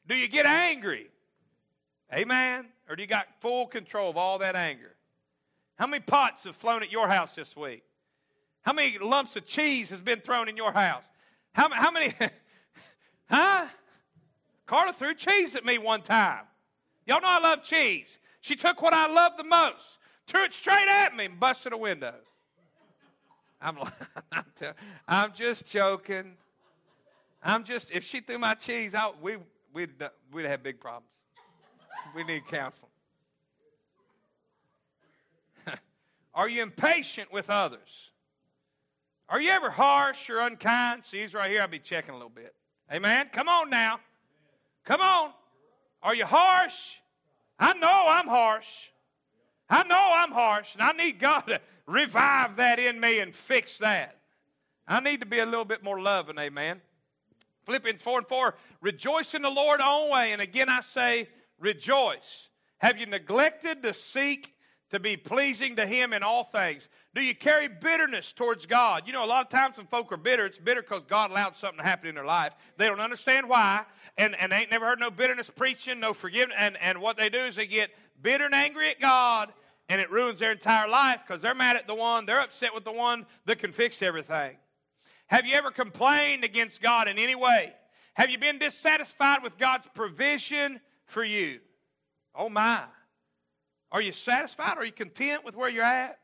do 0.09 0.15
you 0.15 0.29
get 0.29 0.47
angry? 0.47 1.11
Amen. 2.13 2.67
Or 2.89 2.97
do 2.97 3.03
you 3.03 3.09
got 3.09 3.27
full 3.41 3.67
control 3.67 4.11
of 4.11 4.17
all 4.17 4.39
that 4.39 4.57
anger? 4.57 4.95
How 5.77 5.87
many 5.87 6.03
pots 6.03 6.45
have 6.45 6.57
flown 6.57 6.83
at 6.83 6.91
your 6.91 7.09
house 7.09 7.35
this 7.35 7.55
week? 7.57 7.83
How 8.63 8.73
many 8.73 8.99
lumps 8.99 9.37
of 9.37 9.47
cheese 9.47 9.91
has 9.91 10.01
been 10.01 10.21
thrown 10.21 10.49
in 10.49 10.57
your 10.57 10.73
house? 10.73 11.05
How, 11.53 11.71
how 11.71 11.91
many? 11.91 12.15
huh? 13.31 13.67
Carla 14.67 14.93
threw 14.93 15.15
cheese 15.15 15.55
at 15.55 15.65
me 15.65 15.79
one 15.79 16.03
time. 16.03 16.45
Y'all 17.07 17.21
know 17.21 17.29
I 17.29 17.41
love 17.41 17.63
cheese. 17.63 18.19
She 18.41 18.55
took 18.55 18.83
what 18.83 18.93
I 18.93 19.13
love 19.13 19.33
the 19.37 19.45
most, 19.45 19.99
threw 20.27 20.45
it 20.45 20.53
straight 20.53 20.89
at 20.89 21.17
me, 21.17 21.25
and 21.27 21.41
busted 21.41 21.73
a 21.73 21.77
window. 21.77 22.15
I'm, 23.61 23.79
I'm, 25.09 25.33
just 25.33 25.67
joking. 25.67 26.37
I'm 27.43 27.65
just, 27.65 27.91
if 27.91 28.05
she 28.05 28.21
threw 28.21 28.39
my 28.39 28.55
cheese 28.55 28.95
out, 28.95 29.21
we, 29.21 29.37
we'd, 29.73 29.91
we'd 30.33 30.47
have 30.47 30.63
big 30.63 30.81
problems. 30.81 31.11
We 32.15 32.25
need 32.25 32.47
counseling. 32.47 32.93
Are 36.35 36.49
you 36.49 36.63
impatient 36.63 37.33
with 37.33 37.51
others? 37.51 38.11
Are 39.29 39.41
you 39.41 39.51
ever 39.51 39.71
harsh 39.71 40.31
or 40.31 40.41
unkind? 40.41 41.03
See, 41.11 41.21
he's 41.21 41.35
right 41.35 41.51
here. 41.51 41.61
I'll 41.61 41.69
be 41.69 41.79
checking 41.79 42.11
a 42.11 42.15
little 42.17 42.31
bit. 42.31 42.55
Amen. 42.91 43.29
Come 43.31 43.49
on 43.49 43.69
now. 43.69 44.01
Come 44.85 45.03
on. 45.03 45.33
Are 46.03 46.15
you 46.15 46.25
harsh? 46.25 46.97
I 47.59 47.75
know 47.75 48.07
I'm 48.09 48.27
harsh. 48.27 48.91
I 49.71 49.83
know 49.85 50.13
I'm 50.17 50.33
harsh, 50.33 50.75
and 50.75 50.83
I 50.83 50.93
need 50.93 51.19
God 51.19 51.43
to 51.43 51.61
revive 51.87 52.57
that 52.57 52.79
in 52.79 53.01
me 53.01 53.21
and 53.21 53.35
fix 53.35 53.79
that. 53.79 54.17
I 54.87 55.01
need 55.01 55.21
to 55.21 55.27
be 55.27 55.39
a 55.39 55.47
little 55.47 55.65
bit 55.65 55.83
more 55.83 56.01
loving, 56.01 56.39
amen. 56.39 56.81
Philippians 57.67 58.01
4 58.01 58.19
and 58.21 58.27
4 58.27 58.55
Rejoice 58.81 59.35
in 59.35 59.43
the 59.43 59.51
Lord 59.51 59.81
always. 59.81 60.33
And 60.33 60.41
again 60.41 60.71
I 60.71 60.81
say, 60.81 61.29
rejoice. 61.59 62.49
Have 62.79 62.99
you 62.99 63.07
neglected 63.07 63.83
to 63.83 63.93
seek 63.93 64.55
to 64.91 65.01
be 65.01 65.17
pleasing 65.17 65.77
to 65.77 65.87
Him 65.87 66.13
in 66.13 66.23
all 66.23 66.45
things? 66.45 66.89
Do 67.15 67.23
you 67.23 67.35
carry 67.35 67.69
bitterness 67.69 68.33
towards 68.33 68.67
God? 68.67 69.05
You 69.07 69.13
know, 69.13 69.25
a 69.25 69.27
lot 69.27 69.45
of 69.45 69.51
times 69.51 69.77
when 69.77 69.87
folk 69.87 70.13
are 70.13 70.17
bitter, 70.17 70.47
it's 70.47 70.59
bitter 70.59 70.83
because 70.83 71.03
God 71.09 71.31
allowed 71.31 71.57
something 71.57 71.79
to 71.79 71.85
happen 71.85 72.09
in 72.09 72.15
their 72.15 72.25
life. 72.25 72.53
They 72.77 72.87
don't 72.87 73.01
understand 73.01 73.49
why, 73.49 73.85
and, 74.17 74.35
and 74.41 74.53
they 74.53 74.57
ain't 74.57 74.71
never 74.71 74.87
heard 74.87 75.01
no 75.01 75.11
bitterness 75.11 75.51
preaching, 75.51 76.01
no 76.01 76.15
forgiveness. 76.15 76.57
And, 76.59 76.77
and 76.81 77.01
what 77.01 77.17
they 77.17 77.29
do 77.29 77.39
is 77.39 77.57
they 77.57 77.67
get 77.67 77.91
bitter 78.21 78.45
and 78.45 78.55
angry 78.55 78.91
at 78.91 79.01
God, 79.01 79.53
and 79.89 80.01
it 80.01 80.11
ruins 80.11 80.39
their 80.39 80.53
entire 80.53 80.89
life 80.89 81.21
because 81.27 81.43
they're 81.43 81.55
mad 81.55 81.77
at 81.77 81.87
the 81.87 81.95
one, 81.95 82.27
they're 82.27 82.41
upset 82.41 82.75
with 82.75 82.85
the 82.85 82.93
one 82.93 83.27
that 83.47 83.59
can 83.59 83.73
fix 83.73 84.03
everything. 84.03 84.57
Have 85.29 85.47
you 85.47 85.55
ever 85.55 85.71
complained 85.71 86.45
against 86.45 86.81
God 86.81 87.09
in 87.09 87.19
any 87.19 87.35
way? 87.35 87.75
Have 88.15 88.31
you 88.31 88.39
been 88.39 88.59
dissatisfied 88.59 89.43
with 89.43 89.59
God's 89.59 89.87
provision 89.95 90.81
for 91.05 91.23
you? 91.23 91.61
Oh 92.35 92.49
my. 92.49 92.83
Are 93.91 94.03
you 94.03 94.13
satisfied? 94.13 94.77
Are 94.77 94.85
you 94.85 94.93
content 94.93 95.45
with 95.45 95.57
where 95.57 95.69
you're 95.69 95.85
at? 95.85 96.19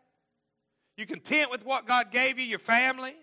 You 0.97 1.07
content 1.07 1.51
with 1.51 1.65
what 1.65 1.87
God 1.87 2.13
gave 2.13 2.39
you, 2.39 2.45
your 2.45 2.59
family? 2.59 3.15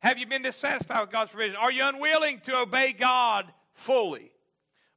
Have 0.00 0.18
you 0.18 0.26
been 0.26 0.42
dissatisfied 0.42 1.02
with 1.02 1.10
God's 1.10 1.30
provision? 1.30 1.56
Are 1.56 1.70
you 1.70 1.84
unwilling 1.84 2.40
to 2.46 2.56
obey 2.56 2.92
God 2.92 3.52
fully? 3.74 4.32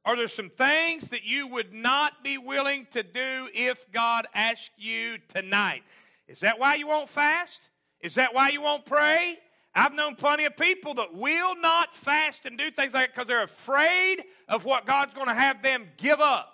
Are 0.04 0.16
there 0.16 0.28
some 0.28 0.50
things 0.50 1.08
that 1.08 1.24
you 1.24 1.46
would 1.46 1.72
not 1.72 2.24
be 2.24 2.36
willing 2.36 2.86
to 2.92 3.02
do 3.02 3.48
if 3.54 3.90
God 3.92 4.26
asked 4.34 4.72
you 4.76 5.18
tonight? 5.28 5.82
Is 6.26 6.40
that 6.40 6.58
why 6.58 6.74
you 6.74 6.86
won't 6.86 7.08
fast? 7.08 7.60
Is 8.00 8.14
that 8.14 8.34
why 8.34 8.50
you 8.50 8.62
won't 8.62 8.84
pray? 8.84 9.38
I've 9.74 9.94
known 9.94 10.14
plenty 10.14 10.44
of 10.44 10.56
people 10.56 10.94
that 10.94 11.14
will 11.14 11.56
not 11.56 11.94
fast 11.94 12.44
and 12.46 12.56
do 12.56 12.70
things 12.70 12.94
like 12.94 13.08
that 13.08 13.14
because 13.14 13.26
they're 13.26 13.42
afraid 13.42 14.24
of 14.48 14.64
what 14.64 14.86
God's 14.86 15.14
going 15.14 15.26
to 15.26 15.34
have 15.34 15.62
them 15.62 15.86
give 15.96 16.20
up. 16.20 16.53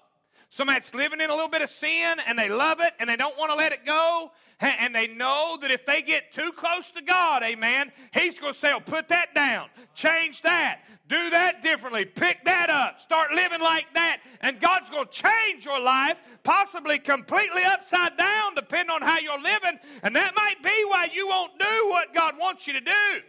Somebody 0.52 0.80
that's 0.80 0.92
living 0.94 1.20
in 1.20 1.30
a 1.30 1.32
little 1.32 1.48
bit 1.48 1.62
of 1.62 1.70
sin 1.70 2.16
and 2.26 2.36
they 2.36 2.48
love 2.48 2.80
it 2.80 2.92
and 2.98 3.08
they 3.08 3.14
don't 3.14 3.38
want 3.38 3.52
to 3.52 3.56
let 3.56 3.72
it 3.72 3.86
go. 3.86 4.32
And 4.58 4.92
they 4.92 5.06
know 5.06 5.56
that 5.60 5.70
if 5.70 5.86
they 5.86 6.02
get 6.02 6.32
too 6.32 6.50
close 6.52 6.90
to 6.90 7.00
God, 7.00 7.44
amen, 7.44 7.92
He's 8.12 8.38
going 8.38 8.52
to 8.52 8.58
say, 8.58 8.72
oh, 8.74 8.80
put 8.80 9.08
that 9.08 9.32
down, 9.32 9.68
change 9.94 10.42
that, 10.42 10.80
do 11.08 11.30
that 11.30 11.62
differently, 11.62 12.04
pick 12.04 12.44
that 12.44 12.68
up, 12.68 13.00
start 13.00 13.32
living 13.32 13.60
like 13.60 13.86
that. 13.94 14.20
And 14.42 14.60
God's 14.60 14.90
going 14.90 15.06
to 15.06 15.10
change 15.10 15.64
your 15.64 15.80
life, 15.80 16.16
possibly 16.42 16.98
completely 16.98 17.62
upside 17.62 18.18
down, 18.18 18.56
depending 18.56 18.94
on 18.94 19.02
how 19.02 19.18
you're 19.18 19.40
living. 19.40 19.78
And 20.02 20.14
that 20.16 20.34
might 20.34 20.62
be 20.62 20.84
why 20.88 21.08
you 21.14 21.28
won't 21.28 21.58
do 21.58 21.88
what 21.88 22.12
God 22.12 22.34
wants 22.38 22.66
you 22.66 22.72
to 22.74 22.80
do. 22.80 23.20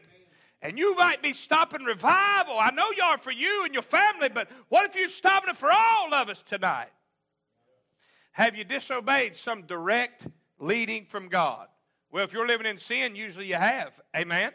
And 0.63 0.77
you 0.77 0.95
might 0.95 1.21
be 1.21 1.33
stopping 1.33 1.83
revival. 1.83 2.57
I 2.59 2.71
know 2.71 2.91
you 2.97 3.03
are 3.03 3.17
for 3.19 3.31
you 3.31 3.63
and 3.63 3.73
your 3.73 3.83
family, 3.83 4.27
but 4.27 4.49
what 4.69 4.89
if 4.89 4.95
you're 4.95 5.07
stopping 5.07 5.51
it 5.51 5.57
for 5.57 5.71
all 5.71 6.13
of 6.13 6.27
us 6.27 6.43
tonight? 6.43 6.89
Have 8.33 8.55
you 8.55 8.63
disobeyed 8.63 9.35
some 9.35 9.63
direct 9.63 10.27
leading 10.59 11.05
from 11.05 11.27
God? 11.27 11.67
Well, 12.11 12.23
if 12.23 12.33
you're 12.33 12.47
living 12.47 12.67
in 12.67 12.77
sin, 12.77 13.15
usually 13.15 13.47
you 13.47 13.55
have. 13.55 13.93
Amen? 14.15 14.51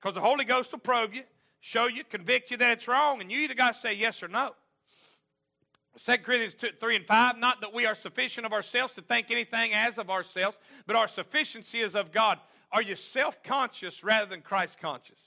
Because 0.00 0.14
the 0.14 0.20
Holy 0.20 0.44
Ghost 0.44 0.72
will 0.72 0.78
probe 0.78 1.14
you, 1.14 1.22
show 1.60 1.86
you, 1.86 2.04
convict 2.04 2.50
you 2.50 2.56
that 2.58 2.72
it's 2.72 2.88
wrong, 2.88 3.20
and 3.20 3.30
you 3.30 3.40
either 3.40 3.54
got 3.54 3.74
to 3.74 3.80
say 3.80 3.94
yes 3.94 4.22
or 4.22 4.28
no. 4.28 4.54
2 6.04 6.18
Corinthians 6.18 6.54
2, 6.54 6.68
3 6.78 6.96
and 6.96 7.06
5, 7.06 7.38
not 7.38 7.60
that 7.62 7.72
we 7.72 7.86
are 7.86 7.94
sufficient 7.94 8.44
of 8.44 8.52
ourselves 8.52 8.92
to 8.94 9.00
think 9.00 9.30
anything 9.30 9.72
as 9.72 9.96
of 9.96 10.10
ourselves, 10.10 10.58
but 10.86 10.94
our 10.94 11.08
sufficiency 11.08 11.80
is 11.80 11.94
of 11.94 12.12
God. 12.12 12.38
Are 12.70 12.82
you 12.82 12.96
self 12.96 13.42
conscious 13.42 14.04
rather 14.04 14.26
than 14.26 14.42
Christ 14.42 14.78
conscious? 14.78 15.18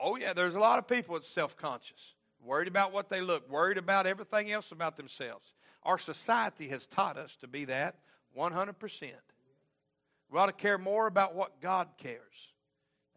Oh, 0.00 0.16
yeah, 0.16 0.32
there's 0.32 0.56
a 0.56 0.60
lot 0.60 0.78
of 0.80 0.88
people 0.88 1.14
that's 1.14 1.28
self 1.28 1.56
conscious, 1.56 2.14
worried 2.44 2.66
about 2.66 2.92
what 2.92 3.10
they 3.10 3.20
look, 3.20 3.48
worried 3.48 3.78
about 3.78 4.06
everything 4.06 4.50
else 4.50 4.72
about 4.72 4.96
themselves. 4.96 5.52
Our 5.84 5.98
society 5.98 6.68
has 6.68 6.86
taught 6.86 7.16
us 7.16 7.36
to 7.40 7.48
be 7.48 7.64
that 7.66 7.96
100%. 8.36 9.10
We 10.30 10.38
ought 10.38 10.46
to 10.46 10.52
care 10.52 10.78
more 10.78 11.06
about 11.06 11.34
what 11.34 11.60
God 11.60 11.88
cares. 11.98 12.48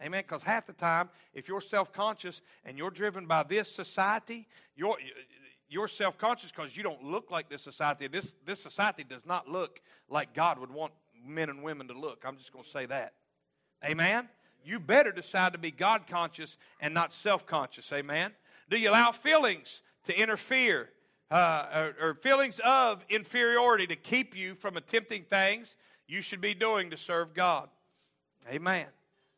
Amen. 0.01 0.23
Because 0.27 0.43
half 0.43 0.67
the 0.67 0.73
time, 0.73 1.09
if 1.33 1.47
you're 1.47 1.61
self 1.61 1.93
conscious 1.93 2.41
and 2.65 2.77
you're 2.77 2.91
driven 2.91 3.25
by 3.27 3.43
this 3.43 3.71
society, 3.71 4.47
you're, 4.75 4.97
you're 5.69 5.87
self 5.87 6.17
conscious 6.17 6.51
because 6.51 6.75
you 6.75 6.83
don't 6.83 7.03
look 7.03 7.31
like 7.31 7.49
this 7.49 7.61
society. 7.61 8.07
This, 8.07 8.35
this 8.45 8.61
society 8.61 9.05
does 9.07 9.25
not 9.25 9.47
look 9.47 9.79
like 10.09 10.33
God 10.33 10.59
would 10.59 10.71
want 10.71 10.91
men 11.25 11.49
and 11.49 11.63
women 11.63 11.87
to 11.87 11.97
look. 11.97 12.23
I'm 12.25 12.37
just 12.37 12.51
going 12.51 12.65
to 12.65 12.69
say 12.69 12.85
that. 12.87 13.13
Amen. 13.85 14.27
You 14.65 14.79
better 14.79 15.11
decide 15.11 15.53
to 15.53 15.59
be 15.59 15.71
God 15.71 16.07
conscious 16.07 16.57
and 16.81 16.93
not 16.93 17.13
self 17.13 17.45
conscious. 17.45 17.89
Amen. 17.93 18.31
Do 18.69 18.77
you 18.77 18.89
allow 18.89 19.11
feelings 19.11 19.81
to 20.07 20.19
interfere 20.19 20.89
uh, 21.31 21.65
or, 21.73 21.95
or 22.01 22.13
feelings 22.15 22.59
of 22.63 23.03
inferiority 23.09 23.87
to 23.87 23.95
keep 23.95 24.35
you 24.35 24.55
from 24.55 24.77
attempting 24.77 25.23
things 25.23 25.75
you 26.07 26.21
should 26.21 26.41
be 26.41 26.53
doing 26.53 26.91
to 26.91 26.97
serve 26.97 27.33
God. 27.33 27.69
Amen. 28.49 28.85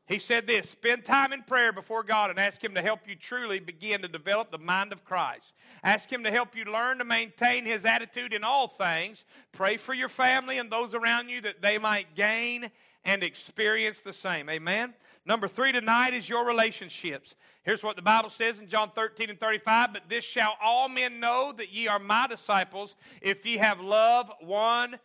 He 0.07 0.19
said 0.19 0.47
this 0.47 0.69
spend 0.69 1.03
time 1.03 1.33
in 1.33 1.43
prayer 1.43 1.73
before 1.73 2.01
God 2.01 2.29
and 2.29 2.39
ask 2.39 2.63
Him 2.63 2.75
to 2.75 2.81
help 2.81 3.01
you 3.07 3.15
truly 3.15 3.59
begin 3.59 4.01
to 4.01 4.07
develop 4.07 4.51
the 4.51 4.57
mind 4.57 4.93
of 4.93 5.03
Christ. 5.03 5.51
Ask 5.83 6.09
Him 6.09 6.23
to 6.23 6.31
help 6.31 6.55
you 6.55 6.63
learn 6.63 6.99
to 6.99 7.03
maintain 7.03 7.65
His 7.65 7.83
attitude 7.83 8.33
in 8.33 8.43
all 8.43 8.69
things. 8.69 9.25
Pray 9.51 9.75
for 9.75 9.93
your 9.93 10.09
family 10.09 10.57
and 10.57 10.71
those 10.71 10.93
around 10.93 11.27
you 11.27 11.41
that 11.41 11.61
they 11.61 11.77
might 11.77 12.15
gain 12.15 12.71
and 13.07 13.23
experience 13.23 14.01
the 14.01 14.11
same. 14.11 14.49
Amen. 14.49 14.93
Number 15.25 15.47
three 15.47 15.71
tonight 15.71 16.13
is 16.13 16.27
your 16.27 16.45
relationships. 16.45 17.35
Here's 17.63 17.81
what 17.81 17.95
the 17.95 18.01
Bible 18.01 18.29
says 18.29 18.59
in 18.59 18.67
John 18.67 18.91
13 18.93 19.29
and 19.29 19.39
35 19.39 19.93
But 19.93 20.09
this 20.09 20.25
shall 20.25 20.55
all 20.61 20.89
men 20.89 21.21
know 21.21 21.53
that 21.57 21.73
ye 21.73 21.87
are 21.87 21.99
my 21.99 22.27
disciples 22.27 22.95
if 23.21 23.45
ye 23.45 23.57
have 23.57 23.79
love 23.79 24.29
one 24.41 24.99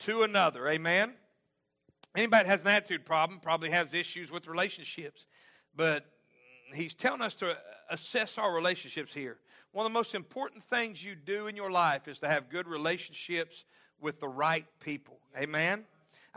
to 0.00 0.22
another. 0.22 0.68
Amen. 0.68 1.14
Anybody 2.14 2.44
that 2.44 2.50
has 2.50 2.62
an 2.62 2.68
attitude 2.68 3.04
problem 3.04 3.40
probably 3.40 3.70
has 3.70 3.92
issues 3.92 4.30
with 4.30 4.46
relationships. 4.46 5.26
But 5.74 6.06
he's 6.74 6.94
telling 6.94 7.22
us 7.22 7.34
to 7.36 7.58
assess 7.90 8.38
our 8.38 8.54
relationships 8.54 9.12
here. 9.12 9.38
One 9.72 9.84
of 9.84 9.92
the 9.92 9.98
most 9.98 10.14
important 10.14 10.62
things 10.62 11.02
you 11.02 11.16
do 11.16 11.48
in 11.48 11.56
your 11.56 11.72
life 11.72 12.06
is 12.06 12.20
to 12.20 12.28
have 12.28 12.50
good 12.50 12.68
relationships 12.68 13.64
with 14.00 14.20
the 14.20 14.28
right 14.28 14.64
people. 14.78 15.18
Amen. 15.36 15.84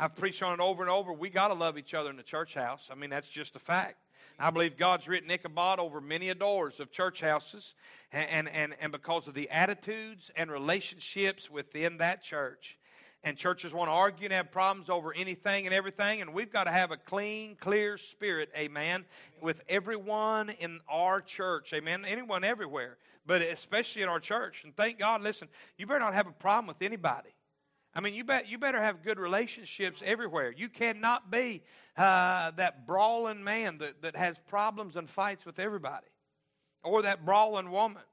I've 0.01 0.15
preached 0.15 0.41
on 0.41 0.53
it 0.53 0.61
over 0.61 0.81
and 0.81 0.89
over. 0.89 1.11
We 1.11 1.29
got 1.29 1.49
to 1.49 1.53
love 1.53 1.77
each 1.77 1.93
other 1.93 2.09
in 2.09 2.15
the 2.15 2.23
church 2.23 2.53
house. 2.53 2.87
I 2.89 2.95
mean, 2.95 3.09
that's 3.09 3.27
just 3.27 3.57
a 3.57 3.59
fact. 3.59 3.97
I 4.39 4.49
believe 4.49 4.77
God's 4.77 5.09
written 5.09 5.29
Ichabod 5.29 5.77
over 5.77 5.99
many 5.99 6.33
doors 6.33 6.79
of 6.79 6.89
church 6.89 7.19
houses, 7.19 7.73
and, 8.13 8.47
and, 8.47 8.73
and 8.79 8.93
because 8.93 9.27
of 9.27 9.33
the 9.33 9.49
attitudes 9.49 10.31
and 10.37 10.49
relationships 10.49 11.51
within 11.51 11.97
that 11.97 12.23
church. 12.23 12.77
And 13.25 13.35
churches 13.35 13.73
want 13.73 13.89
to 13.89 13.93
argue 13.93 14.27
and 14.27 14.33
have 14.33 14.49
problems 14.49 14.89
over 14.89 15.13
anything 15.13 15.65
and 15.65 15.75
everything, 15.75 16.21
and 16.21 16.33
we've 16.33 16.53
got 16.53 16.63
to 16.63 16.71
have 16.71 16.91
a 16.91 16.97
clean, 16.97 17.57
clear 17.59 17.97
spirit, 17.97 18.49
amen, 18.57 19.03
with 19.41 19.61
everyone 19.67 20.51
in 20.51 20.79
our 20.87 21.19
church, 21.19 21.73
amen, 21.73 22.05
anyone 22.07 22.45
everywhere, 22.45 22.97
but 23.25 23.41
especially 23.41 24.03
in 24.03 24.07
our 24.07 24.21
church. 24.21 24.63
And 24.63 24.73
thank 24.73 24.97
God, 24.97 25.21
listen, 25.21 25.49
you 25.77 25.85
better 25.85 25.99
not 25.99 26.13
have 26.13 26.27
a 26.27 26.31
problem 26.31 26.67
with 26.67 26.81
anybody. 26.81 27.31
I 27.99 28.01
mean, 28.01 28.13
you, 28.13 28.23
bet, 28.23 28.47
you 28.47 28.57
better 28.57 28.81
have 28.81 29.03
good 29.03 29.19
relationships 29.19 30.01
everywhere. 30.05 30.53
You 30.55 30.69
cannot 30.69 31.29
be 31.29 31.63
uh, 31.97 32.51
that 32.51 32.87
brawling 32.87 33.43
man 33.43 33.79
that, 33.79 34.03
that 34.03 34.15
has 34.15 34.39
problems 34.47 34.95
and 34.95 35.09
fights 35.09 35.45
with 35.45 35.59
everybody, 35.59 36.07
or 36.81 37.01
that 37.01 37.25
brawling 37.25 37.71
woman. 37.71 38.03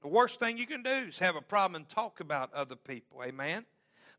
The 0.00 0.08
worst 0.08 0.40
thing 0.40 0.56
you 0.56 0.66
can 0.66 0.82
do 0.82 1.08
is 1.10 1.18
have 1.18 1.36
a 1.36 1.42
problem 1.42 1.82
and 1.82 1.86
talk 1.86 2.20
about 2.20 2.54
other 2.54 2.74
people. 2.74 3.22
Amen? 3.22 3.66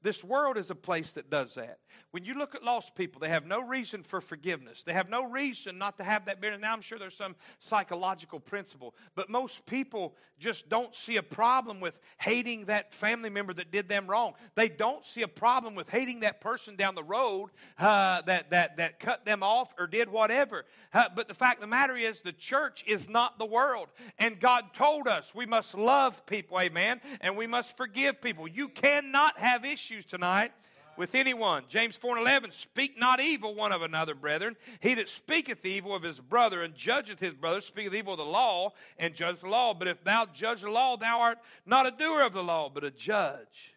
This 0.02 0.24
world 0.24 0.58
is 0.58 0.70
a 0.70 0.76
place 0.76 1.12
that 1.14 1.30
does 1.30 1.56
that. 1.56 1.80
When 2.12 2.24
you 2.24 2.34
look 2.34 2.56
at 2.56 2.64
lost 2.64 2.96
people, 2.96 3.20
they 3.20 3.28
have 3.28 3.46
no 3.46 3.60
reason 3.62 4.04
for 4.04 4.22
forgiveness. 4.22 4.84
They 4.84 4.94
have 4.94 5.10
no 5.10 5.26
reason 5.26 5.78
not 5.78 5.98
to 5.98 6.06
have 6.06 6.26
that 6.26 6.40
bitterness. 6.40 6.62
Now, 6.62 6.72
I'm 6.72 6.82
sure 6.82 6.98
there's 6.98 7.18
some 7.18 7.36
psychological 7.60 8.40
principle, 8.40 8.96
but 9.16 9.30
most 9.30 9.66
people 9.66 10.16
just 10.40 10.70
don't 10.70 10.96
see 10.96 11.18
a 11.18 11.24
problem 11.24 11.82
with 11.82 12.00
hating 12.18 12.66
that 12.66 12.94
family 12.94 13.30
member 13.30 13.54
that 13.54 13.72
did 13.72 13.90
them 13.90 14.08
wrong. 14.08 14.36
They 14.56 14.70
don't 14.70 15.04
see 15.04 15.22
a 15.22 15.28
problem 15.28 15.76
with 15.76 15.90
hating 15.90 16.22
that 16.22 16.40
person 16.40 16.78
down 16.78 16.96
the 16.96 17.04
road 17.04 17.50
uh, 17.78 18.22
that, 18.22 18.52
that, 18.52 18.78
that 18.78 19.02
cut 19.02 19.26
them 19.26 19.44
off 19.44 19.74
or 19.78 19.86
did 19.86 20.10
whatever. 20.10 20.64
Uh, 20.94 21.10
but 21.14 21.28
the 21.28 21.34
fact 21.34 21.58
of 21.58 21.62
the 21.62 21.68
matter 21.68 21.98
is, 21.98 22.22
the 22.22 22.32
church 22.32 22.86
is 22.88 23.10
not 23.10 23.38
the 23.38 23.46
world. 23.46 23.90
And 24.18 24.40
God 24.40 24.74
told 24.74 25.10
us 25.10 25.36
we 25.36 25.46
must 25.46 25.76
love 25.76 26.26
people, 26.26 26.58
amen, 26.58 27.02
and 27.20 27.36
we 27.36 27.48
must 27.48 27.76
forgive 27.76 28.22
people. 28.22 28.48
You 28.48 28.70
cannot 28.70 29.38
have 29.38 29.66
issues 29.66 29.89
issues 29.90 30.06
tonight 30.06 30.52
with 30.98 31.16
anyone. 31.16 31.64
James 31.68 31.96
4 31.96 32.18
and 32.18 32.28
11, 32.28 32.52
speak 32.52 33.00
not 33.00 33.20
evil 33.20 33.56
one 33.56 33.72
of 33.72 33.82
another, 33.82 34.14
brethren. 34.14 34.56
He 34.82 34.94
that 34.94 35.10
speaketh 35.10 35.66
evil 35.66 35.96
of 35.96 36.04
his 36.04 36.20
brother 36.20 36.62
and 36.62 36.76
judgeth 36.76 37.20
his 37.20 37.34
brother 37.34 37.60
speaketh 37.60 37.96
evil 37.96 38.14
of 38.14 38.20
the 38.20 38.26
law 38.26 38.74
and 39.00 39.16
judge 39.16 39.40
the 39.40 39.48
law. 39.48 39.74
But 39.74 39.88
if 39.88 40.04
thou 40.04 40.28
judge 40.28 40.62
the 40.62 40.70
law, 40.70 40.96
thou 40.96 41.22
art 41.22 41.40
not 41.66 41.88
a 41.88 41.92
doer 41.92 42.22
of 42.22 42.34
the 42.34 42.44
law, 42.44 42.70
but 42.72 42.84
a 42.84 42.92
judge. 42.92 43.74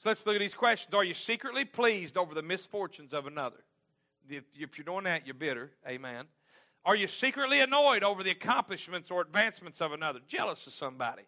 So 0.00 0.10
let's 0.10 0.26
look 0.26 0.34
at 0.34 0.40
these 0.40 0.52
questions. 0.52 0.92
Are 0.92 1.04
you 1.04 1.14
secretly 1.14 1.64
pleased 1.64 2.18
over 2.18 2.34
the 2.34 2.42
misfortunes 2.42 3.14
of 3.14 3.26
another? 3.26 3.64
If, 4.28 4.44
if 4.54 4.76
you're 4.76 4.84
doing 4.84 5.04
that, 5.04 5.26
you're 5.26 5.32
bitter. 5.32 5.70
Amen. 5.88 6.26
Are 6.84 6.96
you 6.96 7.08
secretly 7.08 7.60
annoyed 7.60 8.02
over 8.02 8.22
the 8.22 8.30
accomplishments 8.30 9.10
or 9.10 9.22
advancements 9.22 9.80
of 9.80 9.92
another? 9.92 10.20
Jealous 10.28 10.66
of 10.66 10.74
somebody? 10.74 11.22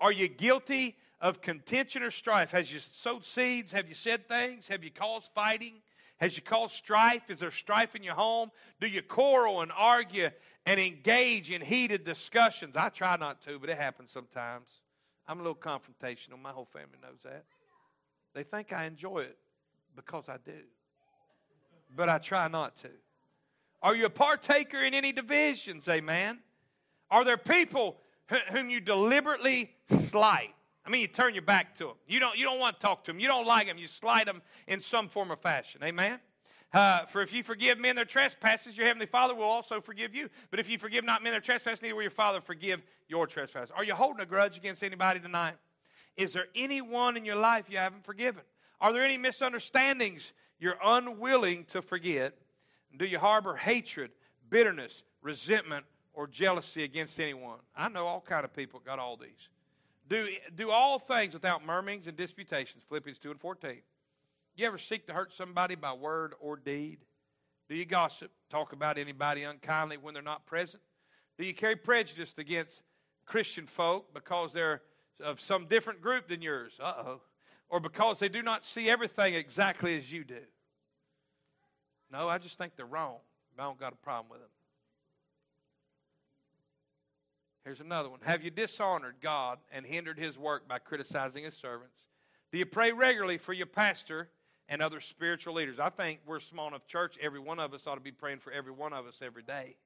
Are 0.00 0.12
you 0.12 0.28
guilty 0.28 0.96
of 1.22 1.40
contention 1.40 2.02
or 2.02 2.10
strife? 2.10 2.50
Has 2.50 2.70
you 2.72 2.80
sowed 2.80 3.24
seeds? 3.24 3.72
Have 3.72 3.88
you 3.88 3.94
said 3.94 4.28
things? 4.28 4.66
Have 4.66 4.82
you 4.82 4.90
caused 4.90 5.30
fighting? 5.34 5.80
Has 6.18 6.36
you 6.36 6.42
caused 6.42 6.74
strife? 6.74 7.30
Is 7.30 7.38
there 7.38 7.52
strife 7.52 7.94
in 7.94 8.02
your 8.02 8.14
home? 8.14 8.50
Do 8.80 8.88
you 8.88 9.02
quarrel 9.02 9.60
and 9.62 9.72
argue 9.74 10.30
and 10.66 10.78
engage 10.78 11.50
in 11.50 11.62
heated 11.62 12.04
discussions? 12.04 12.76
I 12.76 12.88
try 12.90 13.16
not 13.16 13.40
to, 13.42 13.58
but 13.58 13.70
it 13.70 13.78
happens 13.78 14.10
sometimes. 14.10 14.68
I'm 15.26 15.38
a 15.38 15.42
little 15.42 15.56
confrontational. 15.56 16.40
My 16.42 16.50
whole 16.50 16.68
family 16.72 16.98
knows 17.00 17.22
that. 17.24 17.44
They 18.34 18.42
think 18.42 18.72
I 18.72 18.84
enjoy 18.84 19.20
it 19.20 19.38
because 19.94 20.28
I 20.28 20.38
do, 20.44 20.58
but 21.94 22.08
I 22.08 22.18
try 22.18 22.48
not 22.48 22.76
to. 22.82 22.88
Are 23.82 23.94
you 23.94 24.06
a 24.06 24.10
partaker 24.10 24.82
in 24.82 24.94
any 24.94 25.12
divisions? 25.12 25.88
Amen. 25.88 26.38
Are 27.10 27.24
there 27.24 27.36
people 27.36 27.98
whom 28.50 28.70
you 28.70 28.80
deliberately 28.80 29.72
slight? 29.96 30.54
I 30.84 30.90
mean, 30.90 31.02
you 31.02 31.08
turn 31.08 31.34
your 31.34 31.42
back 31.42 31.76
to 31.78 31.84
them. 31.84 31.94
You 32.08 32.18
don't, 32.20 32.36
you 32.36 32.44
don't 32.44 32.58
want 32.58 32.80
to 32.80 32.86
talk 32.86 33.04
to 33.04 33.12
them. 33.12 33.20
You 33.20 33.28
don't 33.28 33.46
like 33.46 33.66
them. 33.66 33.78
You 33.78 33.86
slight 33.86 34.26
them 34.26 34.42
in 34.66 34.80
some 34.80 35.08
form 35.08 35.30
or 35.30 35.36
fashion. 35.36 35.80
Amen? 35.84 36.18
Uh, 36.72 37.04
for 37.06 37.20
if 37.22 37.32
you 37.32 37.42
forgive 37.42 37.78
men 37.78 37.96
their 37.96 38.04
trespasses, 38.04 38.76
your 38.76 38.86
heavenly 38.86 39.06
Father 39.06 39.34
will 39.34 39.44
also 39.44 39.80
forgive 39.80 40.14
you. 40.14 40.28
But 40.50 40.58
if 40.58 40.70
you 40.70 40.78
forgive 40.78 41.04
not 41.04 41.22
men 41.22 41.32
their 41.32 41.40
trespasses, 41.40 41.82
neither 41.82 41.94
will 41.94 42.02
your 42.02 42.10
Father 42.10 42.40
forgive 42.40 42.82
your 43.08 43.26
trespasses. 43.26 43.70
Are 43.76 43.84
you 43.84 43.94
holding 43.94 44.22
a 44.22 44.26
grudge 44.26 44.56
against 44.56 44.82
anybody 44.82 45.20
tonight? 45.20 45.54
Is 46.16 46.32
there 46.32 46.46
anyone 46.54 47.16
in 47.16 47.24
your 47.24 47.36
life 47.36 47.66
you 47.68 47.76
haven't 47.76 48.04
forgiven? 48.04 48.42
Are 48.80 48.92
there 48.92 49.04
any 49.04 49.18
misunderstandings 49.18 50.32
you're 50.58 50.78
unwilling 50.82 51.64
to 51.66 51.82
forget? 51.82 52.34
Do 52.96 53.04
you 53.04 53.18
harbor 53.18 53.54
hatred, 53.54 54.10
bitterness, 54.48 55.02
resentment, 55.20 55.84
or 56.14 56.26
jealousy 56.26 56.84
against 56.84 57.20
anyone? 57.20 57.58
I 57.76 57.88
know 57.88 58.06
all 58.06 58.20
kind 58.20 58.44
of 58.44 58.54
people 58.54 58.80
got 58.84 58.98
all 58.98 59.16
these. 59.16 59.48
Do, 60.12 60.28
do 60.54 60.70
all 60.70 60.98
things 60.98 61.32
without 61.32 61.64
murmurings 61.64 62.06
and 62.06 62.14
disputations. 62.14 62.84
Philippians 62.86 63.18
2 63.18 63.30
and 63.30 63.40
14. 63.40 63.78
You 64.54 64.66
ever 64.66 64.76
seek 64.76 65.06
to 65.06 65.14
hurt 65.14 65.32
somebody 65.32 65.74
by 65.74 65.94
word 65.94 66.34
or 66.38 66.58
deed? 66.58 66.98
Do 67.66 67.74
you 67.74 67.86
gossip, 67.86 68.30
talk 68.50 68.74
about 68.74 68.98
anybody 68.98 69.44
unkindly 69.44 69.96
when 69.96 70.12
they're 70.12 70.22
not 70.22 70.44
present? 70.44 70.82
Do 71.38 71.46
you 71.46 71.54
carry 71.54 71.76
prejudice 71.76 72.34
against 72.36 72.82
Christian 73.24 73.66
folk 73.66 74.12
because 74.12 74.52
they're 74.52 74.82
of 75.18 75.40
some 75.40 75.64
different 75.64 76.02
group 76.02 76.28
than 76.28 76.42
yours? 76.42 76.74
Uh 76.78 76.92
oh. 76.98 77.20
Or 77.70 77.80
because 77.80 78.18
they 78.18 78.28
do 78.28 78.42
not 78.42 78.66
see 78.66 78.90
everything 78.90 79.32
exactly 79.32 79.96
as 79.96 80.12
you 80.12 80.24
do? 80.24 80.42
No, 82.12 82.28
I 82.28 82.36
just 82.36 82.58
think 82.58 82.76
they're 82.76 82.84
wrong. 82.84 83.16
I 83.58 83.62
don't 83.62 83.80
got 83.80 83.94
a 83.94 83.96
problem 83.96 84.30
with 84.30 84.40
them. 84.40 84.50
Here's 87.64 87.80
another 87.80 88.08
one. 88.08 88.20
Have 88.24 88.42
you 88.42 88.50
dishonored 88.50 89.16
God 89.20 89.58
and 89.70 89.86
hindered 89.86 90.18
his 90.18 90.36
work 90.36 90.66
by 90.66 90.78
criticizing 90.78 91.44
his 91.44 91.54
servants? 91.54 91.94
Do 92.50 92.58
you 92.58 92.66
pray 92.66 92.92
regularly 92.92 93.38
for 93.38 93.52
your 93.52 93.66
pastor 93.66 94.28
and 94.68 94.82
other 94.82 95.00
spiritual 95.00 95.54
leaders? 95.54 95.78
I 95.78 95.88
think 95.88 96.20
we're 96.26 96.38
a 96.38 96.40
small 96.40 96.66
enough 96.68 96.86
church, 96.86 97.16
every 97.20 97.38
one 97.38 97.60
of 97.60 97.72
us 97.72 97.86
ought 97.86 97.94
to 97.94 98.00
be 98.00 98.10
praying 98.10 98.40
for 98.40 98.52
every 98.52 98.72
one 98.72 98.92
of 98.92 99.06
us 99.06 99.20
every 99.22 99.44
day. 99.44 99.76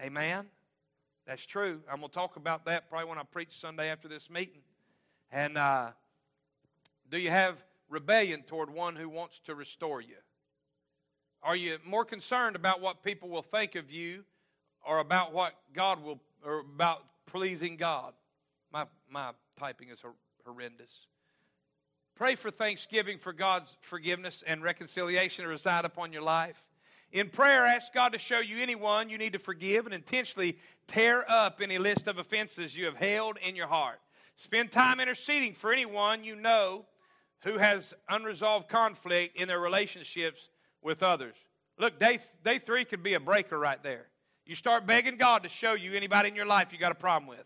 Amen? 0.00 0.46
That's 1.26 1.44
true. 1.44 1.80
I'm 1.90 1.98
going 1.98 2.08
to 2.08 2.14
talk 2.14 2.36
about 2.36 2.64
that 2.66 2.88
probably 2.88 3.08
when 3.08 3.18
I 3.18 3.24
preach 3.24 3.60
Sunday 3.60 3.90
after 3.90 4.06
this 4.06 4.30
meeting. 4.30 4.62
And 5.32 5.58
uh, 5.58 5.90
do 7.10 7.18
you 7.18 7.30
have 7.30 7.64
rebellion 7.88 8.42
toward 8.42 8.70
one 8.70 8.94
who 8.94 9.08
wants 9.08 9.40
to 9.46 9.54
restore 9.54 10.00
you? 10.00 10.16
Are 11.42 11.56
you 11.56 11.78
more 11.84 12.04
concerned 12.04 12.54
about 12.54 12.80
what 12.80 13.02
people 13.02 13.28
will 13.28 13.42
think 13.42 13.74
of 13.74 13.90
you 13.90 14.24
or 14.86 15.00
about 15.00 15.32
what 15.32 15.54
God 15.74 16.02
will 16.02 16.20
or 16.44 16.60
about 16.60 17.04
pleasing 17.26 17.76
God. 17.76 18.12
My, 18.72 18.86
my 19.10 19.32
typing 19.58 19.88
is 19.90 20.02
horrendous. 20.44 21.06
Pray 22.14 22.34
for 22.34 22.50
thanksgiving 22.50 23.18
for 23.18 23.32
God's 23.32 23.76
forgiveness 23.80 24.42
and 24.46 24.62
reconciliation 24.62 25.44
to 25.44 25.48
reside 25.48 25.84
upon 25.84 26.12
your 26.12 26.22
life. 26.22 26.62
In 27.10 27.28
prayer, 27.28 27.66
ask 27.66 27.92
God 27.92 28.12
to 28.14 28.18
show 28.18 28.38
you 28.38 28.58
anyone 28.58 29.10
you 29.10 29.18
need 29.18 29.34
to 29.34 29.38
forgive 29.38 29.84
and 29.84 29.94
intentionally 29.94 30.56
tear 30.86 31.24
up 31.30 31.60
any 31.60 31.78
list 31.78 32.06
of 32.06 32.18
offenses 32.18 32.76
you 32.76 32.86
have 32.86 32.96
held 32.96 33.38
in 33.42 33.54
your 33.54 33.66
heart. 33.66 34.00
Spend 34.36 34.72
time 34.72 34.98
interceding 34.98 35.52
for 35.52 35.72
anyone 35.72 36.24
you 36.24 36.36
know 36.36 36.86
who 37.40 37.58
has 37.58 37.92
unresolved 38.08 38.68
conflict 38.68 39.36
in 39.36 39.48
their 39.48 39.60
relationships 39.60 40.48
with 40.80 41.02
others. 41.02 41.34
Look, 41.78 41.98
day, 41.98 42.20
day 42.44 42.58
three 42.58 42.84
could 42.84 43.02
be 43.02 43.14
a 43.14 43.20
breaker 43.20 43.58
right 43.58 43.82
there. 43.82 44.06
You 44.46 44.56
start 44.56 44.86
begging 44.86 45.16
God 45.16 45.44
to 45.44 45.48
show 45.48 45.74
you 45.74 45.94
anybody 45.94 46.28
in 46.28 46.36
your 46.36 46.46
life 46.46 46.72
you 46.72 46.78
got 46.78 46.92
a 46.92 46.96
problem 46.96 47.28
with. 47.28 47.44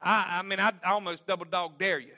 I, 0.00 0.38
I 0.38 0.42
mean, 0.42 0.60
I, 0.60 0.72
I 0.84 0.92
almost 0.92 1.26
double 1.26 1.46
dog 1.46 1.78
dare 1.78 1.98
you. 1.98 2.14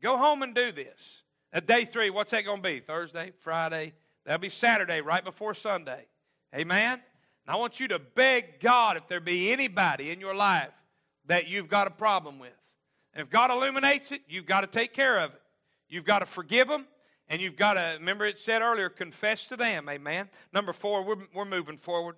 Go 0.00 0.16
home 0.16 0.42
and 0.42 0.54
do 0.54 0.72
this. 0.72 1.22
At 1.52 1.66
day 1.66 1.84
three, 1.84 2.10
what's 2.10 2.30
that 2.30 2.44
going 2.44 2.62
to 2.62 2.68
be? 2.68 2.80
Thursday, 2.80 3.32
Friday? 3.40 3.92
That'll 4.24 4.40
be 4.40 4.48
Saturday, 4.48 5.00
right 5.00 5.22
before 5.22 5.54
Sunday. 5.54 6.06
Amen? 6.54 6.94
And 6.94 7.54
I 7.54 7.56
want 7.56 7.80
you 7.80 7.88
to 7.88 7.98
beg 7.98 8.60
God 8.60 8.96
if 8.96 9.06
there 9.08 9.20
be 9.20 9.52
anybody 9.52 10.10
in 10.10 10.20
your 10.20 10.34
life 10.34 10.72
that 11.26 11.48
you've 11.48 11.68
got 11.68 11.86
a 11.86 11.90
problem 11.90 12.38
with. 12.38 12.50
And 13.12 13.22
if 13.22 13.30
God 13.30 13.50
illuminates 13.50 14.10
it, 14.10 14.22
you've 14.28 14.46
got 14.46 14.62
to 14.62 14.66
take 14.66 14.94
care 14.94 15.18
of 15.18 15.32
it. 15.32 15.42
You've 15.88 16.06
got 16.06 16.20
to 16.20 16.26
forgive 16.26 16.68
them, 16.68 16.86
and 17.28 17.42
you've 17.42 17.56
got 17.56 17.74
to, 17.74 17.96
remember 17.98 18.24
it 18.24 18.38
said 18.38 18.62
earlier, 18.62 18.88
confess 18.88 19.46
to 19.48 19.56
them. 19.56 19.88
Amen? 19.88 20.30
Number 20.52 20.72
four, 20.72 21.04
we're, 21.04 21.16
we're 21.34 21.44
moving 21.44 21.76
forward. 21.76 22.16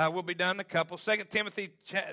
Uh, 0.00 0.08
we'll 0.10 0.22
be 0.22 0.32
done 0.32 0.56
in 0.56 0.60
a 0.60 0.64
couple. 0.64 0.96
2 0.96 1.24
Timothy 1.28 1.68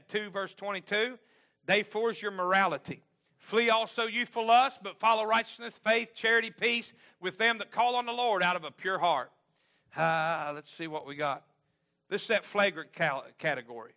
2, 0.09 0.29
verse 0.29 0.53
22. 0.53 1.17
Day 1.65 1.83
four 1.83 2.09
is 2.09 2.21
your 2.21 2.31
morality. 2.31 3.01
Flee 3.37 3.69
also 3.69 4.07
youthful 4.07 4.45
lust, 4.45 4.79
but 4.83 4.99
follow 4.99 5.23
righteousness, 5.23 5.79
faith, 5.81 6.09
charity, 6.13 6.51
peace 6.51 6.91
with 7.21 7.37
them 7.37 7.59
that 7.59 7.71
call 7.71 7.95
on 7.95 8.05
the 8.05 8.11
Lord 8.11 8.43
out 8.43 8.57
of 8.57 8.65
a 8.65 8.71
pure 8.71 8.99
heart. 8.99 9.31
Uh, 9.95 10.51
let's 10.53 10.69
see 10.69 10.87
what 10.87 11.07
we 11.07 11.15
got. 11.15 11.43
This 12.09 12.23
is 12.23 12.27
that 12.27 12.43
flagrant 12.43 12.91
category. 13.37 13.93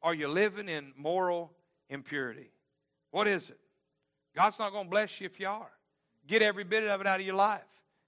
Are 0.00 0.14
you 0.14 0.28
living 0.28 0.68
in 0.68 0.92
moral 0.96 1.50
impurity? 1.90 2.52
What 3.10 3.26
is 3.26 3.50
it? 3.50 3.58
God's 4.36 4.60
not 4.60 4.70
going 4.70 4.84
to 4.84 4.90
bless 4.90 5.20
you 5.20 5.26
if 5.26 5.40
you 5.40 5.48
are. 5.48 5.72
Get 6.28 6.40
every 6.40 6.62
bit 6.62 6.86
of 6.86 7.00
it 7.00 7.06
out 7.08 7.18
of 7.18 7.26
your 7.26 7.34
life. 7.34 7.62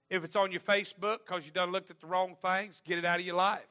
If 0.09 0.23
it's 0.23 0.37
on 0.37 0.53
your 0.53 0.61
Facebook 0.61 1.17
because 1.27 1.45
you 1.45 1.51
done 1.51 1.73
looked 1.73 1.91
at 1.91 1.99
the 1.99 2.07
wrong 2.07 2.37
things, 2.41 2.81
get 2.85 2.97
it 2.97 3.03
out 3.03 3.19
of 3.19 3.25
your 3.25 3.35
life. 3.35 3.67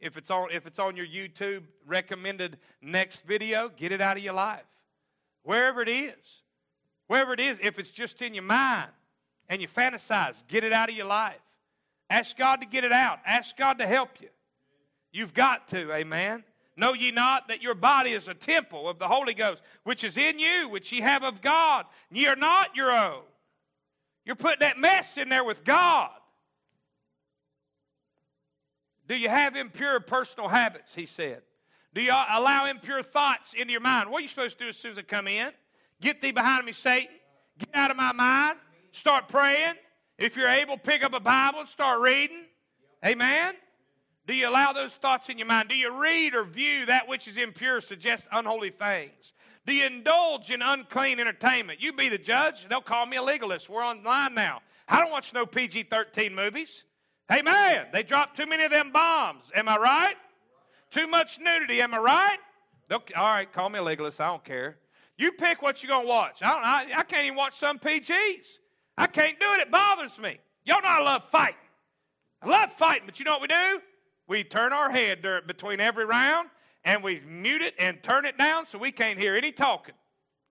If 0.00 0.16
it's 0.16 0.30
on 0.30 0.48
if 0.50 0.66
it's 0.66 0.78
on 0.78 0.96
your 0.96 1.06
YouTube 1.06 1.64
recommended 1.86 2.58
next 2.80 3.24
video, 3.24 3.68
get 3.68 3.92
it 3.92 4.00
out 4.00 4.16
of 4.16 4.22
your 4.22 4.34
life. 4.34 4.64
Wherever 5.42 5.82
it 5.82 5.88
is. 5.88 6.14
Wherever 7.06 7.32
it 7.32 7.40
is, 7.40 7.58
if 7.60 7.78
it's 7.78 7.90
just 7.90 8.22
in 8.22 8.34
your 8.34 8.44
mind 8.44 8.88
and 9.48 9.60
you 9.60 9.66
fantasize, 9.66 10.46
get 10.46 10.62
it 10.62 10.72
out 10.72 10.88
of 10.88 10.94
your 10.94 11.06
life. 11.06 11.40
Ask 12.08 12.36
God 12.36 12.60
to 12.60 12.66
get 12.66 12.84
it 12.84 12.92
out. 12.92 13.18
Ask 13.26 13.56
God 13.56 13.78
to 13.78 13.86
help 13.86 14.20
you. 14.20 14.28
You've 15.12 15.34
got 15.34 15.68
to, 15.68 15.92
amen. 15.92 16.44
Know 16.76 16.92
ye 16.92 17.10
not 17.10 17.48
that 17.48 17.62
your 17.62 17.74
body 17.74 18.12
is 18.12 18.28
a 18.28 18.34
temple 18.34 18.88
of 18.88 18.98
the 18.98 19.08
Holy 19.08 19.34
Ghost, 19.34 19.60
which 19.82 20.04
is 20.04 20.16
in 20.16 20.38
you, 20.38 20.68
which 20.68 20.92
ye 20.92 21.00
have 21.00 21.24
of 21.24 21.42
God. 21.42 21.84
Ye 22.10 22.26
are 22.26 22.36
not 22.36 22.76
your 22.76 22.92
own. 22.92 23.22
You're 24.24 24.36
putting 24.36 24.60
that 24.60 24.78
mess 24.78 25.16
in 25.16 25.28
there 25.28 25.44
with 25.44 25.64
God. 25.64 26.10
Do 29.10 29.16
you 29.16 29.28
have 29.28 29.56
impure 29.56 29.98
personal 29.98 30.48
habits? 30.48 30.94
He 30.94 31.04
said. 31.04 31.42
Do 31.92 32.00
you 32.00 32.12
allow 32.12 32.66
impure 32.66 33.02
thoughts 33.02 33.52
into 33.54 33.72
your 33.72 33.80
mind? 33.80 34.08
What 34.08 34.18
are 34.18 34.20
you 34.20 34.28
supposed 34.28 34.56
to 34.58 34.64
do 34.66 34.68
as 34.68 34.76
soon 34.76 34.92
as 34.92 34.98
they 34.98 35.02
come 35.02 35.26
in? 35.26 35.50
Get 36.00 36.22
thee 36.22 36.30
behind 36.30 36.64
me, 36.64 36.70
Satan. 36.70 37.16
Get 37.58 37.70
out 37.74 37.90
of 37.90 37.96
my 37.96 38.12
mind. 38.12 38.58
Start 38.92 39.28
praying. 39.28 39.74
If 40.16 40.36
you're 40.36 40.48
able, 40.48 40.76
pick 40.76 41.02
up 41.02 41.12
a 41.12 41.18
Bible 41.18 41.58
and 41.58 41.68
start 41.68 42.00
reading. 42.00 42.44
Amen. 43.04 43.54
Do 44.28 44.32
you 44.32 44.48
allow 44.48 44.72
those 44.72 44.92
thoughts 44.92 45.28
in 45.28 45.38
your 45.38 45.48
mind? 45.48 45.70
Do 45.70 45.76
you 45.76 45.90
read 45.90 46.36
or 46.36 46.44
view 46.44 46.86
that 46.86 47.08
which 47.08 47.26
is 47.26 47.36
impure, 47.36 47.80
suggest 47.80 48.28
unholy 48.30 48.70
things? 48.70 49.32
Do 49.66 49.72
you 49.72 49.86
indulge 49.86 50.52
in 50.52 50.62
unclean 50.62 51.18
entertainment? 51.18 51.82
You 51.82 51.92
be 51.94 52.10
the 52.10 52.18
judge. 52.18 52.68
They'll 52.68 52.80
call 52.80 53.06
me 53.06 53.16
a 53.16 53.22
legalist. 53.24 53.68
We're 53.68 53.84
online 53.84 54.34
now. 54.34 54.60
I 54.88 55.00
don't 55.00 55.10
watch 55.10 55.34
no 55.34 55.46
PG 55.46 55.88
13 55.90 56.32
movies. 56.32 56.84
Amen. 57.32 57.86
They 57.92 58.02
dropped 58.02 58.36
too 58.36 58.46
many 58.46 58.64
of 58.64 58.70
them 58.70 58.90
bombs. 58.90 59.44
Am 59.54 59.68
I 59.68 59.76
right? 59.76 60.16
Too 60.90 61.06
much 61.06 61.38
nudity. 61.38 61.80
Am 61.80 61.94
I 61.94 61.98
right? 61.98 62.38
They'll, 62.88 63.02
all 63.16 63.26
right, 63.26 63.50
call 63.50 63.68
me 63.68 63.78
a 63.78 63.82
legalist. 63.82 64.20
I 64.20 64.26
don't 64.26 64.44
care. 64.44 64.78
You 65.16 65.32
pick 65.32 65.62
what 65.62 65.82
you're 65.82 65.90
going 65.90 66.06
to 66.06 66.08
watch. 66.08 66.42
I, 66.42 66.50
don't, 66.50 66.64
I, 66.64 67.00
I 67.00 67.02
can't 67.04 67.24
even 67.24 67.36
watch 67.36 67.56
some 67.56 67.78
PGs. 67.78 68.58
I 68.98 69.06
can't 69.06 69.38
do 69.38 69.46
it. 69.52 69.60
It 69.60 69.70
bothers 69.70 70.18
me. 70.18 70.38
Y'all 70.64 70.82
know 70.82 70.88
I 70.88 71.00
love 71.00 71.24
fighting. 71.30 71.54
I 72.42 72.48
love 72.48 72.72
fighting, 72.72 73.04
but 73.06 73.18
you 73.18 73.24
know 73.24 73.32
what 73.32 73.42
we 73.42 73.48
do? 73.48 73.80
We 74.26 74.44
turn 74.44 74.72
our 74.72 74.90
head 74.90 75.22
during, 75.22 75.46
between 75.46 75.80
every 75.80 76.04
round 76.04 76.48
and 76.84 77.02
we 77.02 77.20
mute 77.20 77.62
it 77.62 77.74
and 77.78 78.02
turn 78.02 78.24
it 78.24 78.38
down 78.38 78.66
so 78.66 78.78
we 78.78 78.92
can't 78.92 79.18
hear 79.18 79.36
any 79.36 79.52
talking. 79.52 79.94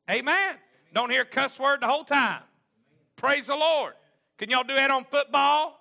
Amen. 0.10 0.56
Don't 0.94 1.10
hear 1.10 1.26
cuss 1.26 1.60
word 1.60 1.82
the 1.82 1.88
whole 1.88 2.04
time. 2.04 2.42
Praise 3.16 3.48
the 3.48 3.56
Lord. 3.56 3.94
Can 4.38 4.50
y'all 4.50 4.64
do 4.64 4.76
that 4.76 4.92
on 4.92 5.06
football? 5.06 5.79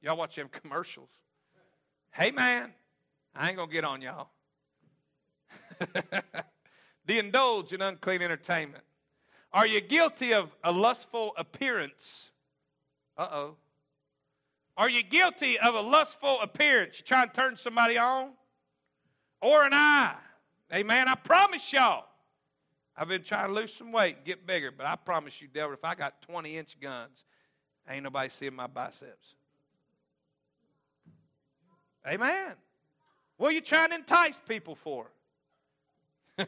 Y'all 0.00 0.16
watch 0.16 0.36
them 0.36 0.48
commercials. 0.62 1.10
Hey, 2.12 2.30
man, 2.30 2.72
I 3.34 3.48
ain't 3.48 3.56
going 3.56 3.68
to 3.68 3.74
get 3.74 3.84
on 3.84 4.00
y'all. 4.00 4.28
the 7.06 7.18
indulge 7.18 7.72
in 7.72 7.80
unclean 7.80 8.22
entertainment. 8.22 8.84
Are 9.52 9.66
you 9.66 9.80
guilty 9.80 10.34
of 10.34 10.54
a 10.62 10.72
lustful 10.72 11.32
appearance? 11.36 12.30
Uh 13.16 13.28
oh. 13.32 13.56
Are 14.76 14.88
you 14.88 15.02
guilty 15.02 15.58
of 15.58 15.74
a 15.74 15.80
lustful 15.80 16.40
appearance? 16.40 16.98
You 16.98 17.04
trying 17.04 17.28
to 17.28 17.34
turn 17.34 17.56
somebody 17.56 17.98
on? 17.98 18.30
Or 19.40 19.64
an 19.64 19.72
eye? 19.72 20.14
Amen. 20.72 21.08
I 21.08 21.14
promise 21.14 21.72
y'all. 21.72 22.04
I've 22.96 23.08
been 23.08 23.22
trying 23.22 23.48
to 23.48 23.54
lose 23.54 23.72
some 23.72 23.92
weight 23.92 24.16
and 24.16 24.24
get 24.24 24.46
bigger, 24.46 24.70
but 24.70 24.84
I 24.84 24.96
promise 24.96 25.40
you, 25.40 25.48
devil, 25.48 25.72
if 25.72 25.84
I 25.84 25.94
got 25.94 26.20
20 26.22 26.56
inch 26.56 26.78
guns, 26.80 27.24
ain't 27.88 28.02
nobody 28.02 28.28
seeing 28.28 28.54
my 28.54 28.66
biceps. 28.66 29.34
Amen. 32.08 32.54
What 33.36 33.48
are 33.48 33.52
you 33.52 33.60
trying 33.60 33.90
to 33.90 33.96
entice 33.96 34.40
people 34.48 34.74
for? 34.74 35.10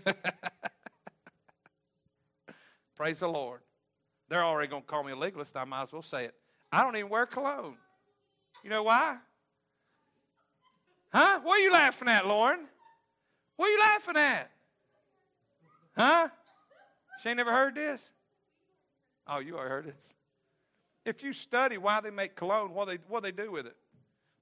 Praise 2.97 3.21
the 3.21 3.29
Lord. 3.29 3.61
They're 4.29 4.45
already 4.45 4.69
going 4.69 4.83
to 4.83 4.89
call 4.89 5.03
me 5.03 5.13
a 5.13 5.17
legalist. 5.17 5.57
I 5.57 5.65
might 5.65 5.83
as 5.83 5.93
well 5.93 6.03
say 6.03 6.25
it. 6.27 6.35
I 6.73 6.83
don't 6.83 6.97
even 6.97 7.11
wear 7.11 7.27
cologne. 7.27 7.77
You 8.63 8.71
know 8.71 8.85
why? 8.85 9.17
Huh? 11.13 11.41
What 11.43 11.59
are 11.59 11.63
you 11.63 11.73
laughing 11.73 12.09
at, 12.09 12.27
Lauren? 12.27 12.61
What 13.57 13.67
are 13.67 13.71
you 13.71 13.81
laughing 13.81 14.17
at? 14.17 14.51
Huh? 15.97 16.29
She 17.23 17.29
ain't 17.29 17.37
never 17.37 17.53
heard 17.53 17.75
this? 17.75 18.09
Oh, 19.27 19.39
you 19.39 19.57
already 19.57 19.71
heard 19.71 19.87
this. 19.87 20.15
If 21.05 21.23
you 21.23 21.33
study 21.33 21.77
why 21.79 22.01
they 22.01 22.11
make 22.11 22.37
cologne, 22.37 22.73
what 22.73 22.89
they, 22.89 22.99
what 23.09 23.23
they 23.23 23.33
do 23.33 23.51
with 23.51 23.67
it, 23.67 23.77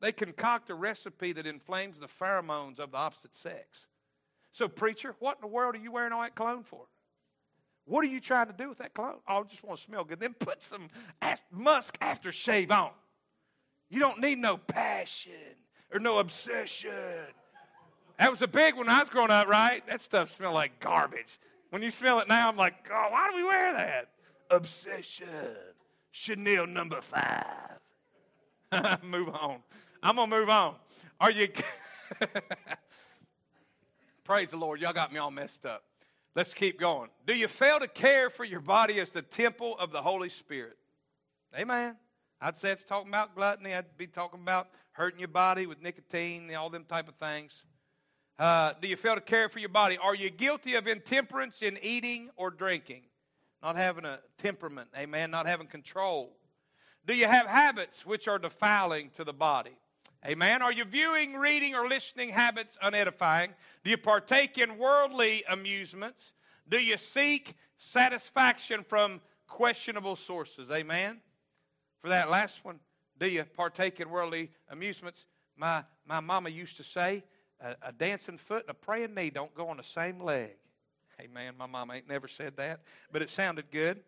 they 0.01 0.13
concoct 0.13 0.71
a 0.71 0.75
recipe 0.75 1.33
that 1.33 1.47
inflames 1.47 1.99
the 1.99 2.07
pheromones 2.07 2.79
of 2.79 2.93
the 2.93 2.97
opposite 2.97 3.35
sex. 3.35 3.87
So, 4.53 4.69
preacher, 4.69 5.15
what 5.19 5.39
in 5.39 5.41
the 5.43 5.47
world 5.47 5.75
are 5.75 5.79
you 5.79 5.93
wearing 5.93 6.13
all 6.13 6.23
that 6.23 6.35
cologne 6.35 6.65
for? 6.65 6.87
What 7.85 8.05
are 8.05 8.09
you 8.09 8.21
trying 8.21 8.49
to 8.49 8.53
do 8.53 8.69
with 8.69 8.79
that 8.79 8.95
cologne? 8.95 9.17
Oh, 9.27 9.41
I 9.41 9.43
just 9.45 9.65
want 9.65 9.79
to 9.79 9.85
smell 9.85 10.05
good. 10.05 10.21
Then 10.21 10.35
put 10.35 10.63
some 10.63 10.89
musk 11.51 11.99
aftershave 12.01 12.71
on. 12.71 12.91
You 13.89 14.01
don't 14.01 14.21
need 14.21 14.39
no 14.39 14.57
passion 14.59 15.33
or 15.93 15.99
no 15.99 16.19
obsession. 16.19 16.91
That 18.19 18.31
was 18.31 18.43
a 18.43 18.49
big 18.49 18.75
one 18.75 18.87
when 18.87 18.95
I 18.95 19.01
was 19.01 19.09
growing 19.09 19.31
up, 19.31 19.49
right? 19.49 19.87
That 19.87 20.01
stuff 20.01 20.33
smelled 20.33 20.55
like 20.55 20.81
garbage. 20.81 21.39
When 21.71 21.83
you 21.83 21.91
smell 21.91 22.21
it 22.21 22.29
now, 22.29 22.49
I'm 22.49 22.57
like, 22.57 22.91
oh, 22.93 23.07
why 23.11 23.31
do 23.31 23.37
we 23.37 23.45
wear 23.45 23.73
that? 23.73 24.11
Obsession. 24.51 25.29
Chanel 26.11 26.67
number 26.67 27.01
five. 27.01 27.79
move 29.03 29.29
on. 29.29 29.61
I'm 30.03 30.17
going 30.17 30.31
to 30.31 30.39
move 30.39 30.49
on. 30.49 30.75
Are 31.21 31.31
you. 31.31 31.49
Praise 34.25 34.49
the 34.49 34.57
Lord. 34.57 34.81
Y'all 34.81 34.93
got 34.93 35.13
me 35.13 35.19
all 35.19 35.31
messed 35.31 35.67
up. 35.67 35.85
Let's 36.35 36.55
keep 36.55 36.79
going. 36.79 37.11
Do 37.27 37.35
you 37.35 37.49
fail 37.49 37.81
to 37.81 37.89
care 37.89 38.31
for 38.31 38.45
your 38.45 38.61
body 38.61 39.01
as 39.01 39.11
the 39.11 39.23
temple 39.23 39.77
of 39.79 39.91
the 39.91 40.03
Holy 40.03 40.29
Spirit? 40.29 40.77
Amen. 41.59 41.97
I'd 42.41 42.57
say 42.57 42.71
it's 42.71 42.85
talking 42.85 43.09
about 43.09 43.35
gluttony. 43.35 43.75
I'd 43.75 43.97
be 43.97 44.07
talking 44.07 44.41
about 44.41 44.69
hurting 44.93 45.19
your 45.19 45.29
body 45.29 45.67
with 45.67 45.83
nicotine, 45.83 46.55
all 46.55 46.71
them 46.71 46.85
type 46.85 47.09
of 47.09 47.17
things. 47.17 47.65
Uh, 48.39 48.73
do 48.81 48.87
you 48.87 48.97
fail 48.97 49.17
to 49.17 49.21
care 49.21 49.49
for 49.49 49.59
your 49.59 49.69
body? 49.69 49.99
Are 49.99 50.15
you 50.15 50.31
guilty 50.31 50.75
of 50.75 50.87
intemperance 50.87 51.61
in 51.61 51.77
eating 51.83 52.31
or 52.37 52.51
drinking? 52.51 53.03
Not 53.61 53.75
having 53.75 54.05
a 54.05 54.21
temperament, 54.37 54.91
amen, 54.97 55.33
not 55.33 55.47
having 55.47 55.67
control. 55.67 56.37
Do 57.05 57.17
you 57.17 57.27
have 57.27 57.47
habits 57.47 58.07
which 58.07 58.29
are 58.29 58.39
defiling 58.39 59.11
to 59.17 59.25
the 59.25 59.33
body? 59.33 59.77
Amen. 60.27 60.63
Are 60.63 60.73
you 60.73 60.85
viewing, 60.85 61.35
reading, 61.35 61.75
or 61.75 61.89
listening 61.89 62.31
habits 62.31 62.77
unedifying? 62.83 63.51
Do 63.85 63.91
you 63.91 63.97
partake 63.97 64.59
in 64.59 64.77
worldly 64.77 65.45
amusements? 65.49 66.33
Do 66.69 66.79
you 66.79 66.99
seek 66.99 67.55
satisfaction 67.79 68.83
from 68.83 69.21
questionable 69.47 70.17
sources? 70.17 70.71
Amen. 70.71 71.21
For 72.01 72.09
that 72.09 72.31
last 72.31 72.65
one, 72.65 72.81
do 73.19 73.29
you 73.29 73.45
partake 73.45 74.01
in 74.01 74.11
worldly 74.11 74.51
amusements? 74.69 75.25
My, 75.57 75.85
my 76.05 76.21
mama 76.21 76.51
used 76.51 76.77
to 76.79 76.85
say, 76.85 77.23
a, 77.61 77.77
a 77.83 77.93
dancing 77.93 78.39
foot 78.39 78.63
and 78.63 78.71
a 78.71 78.75
praying 78.75 79.15
knee 79.15 79.31
don't 79.31 79.55
go 79.55 79.69
on 79.69 79.77
the 79.77 79.85
same 79.85 80.21
leg. 80.21 80.51
Amen. 81.21 81.55
my 81.59 81.67
mama 81.67 81.95
ain't 81.95 82.09
never 82.09 82.29
said 82.29 82.57
that, 82.57 82.81
but 83.11 83.23
it 83.23 83.31
sounded 83.31 83.71
good. 83.73 84.01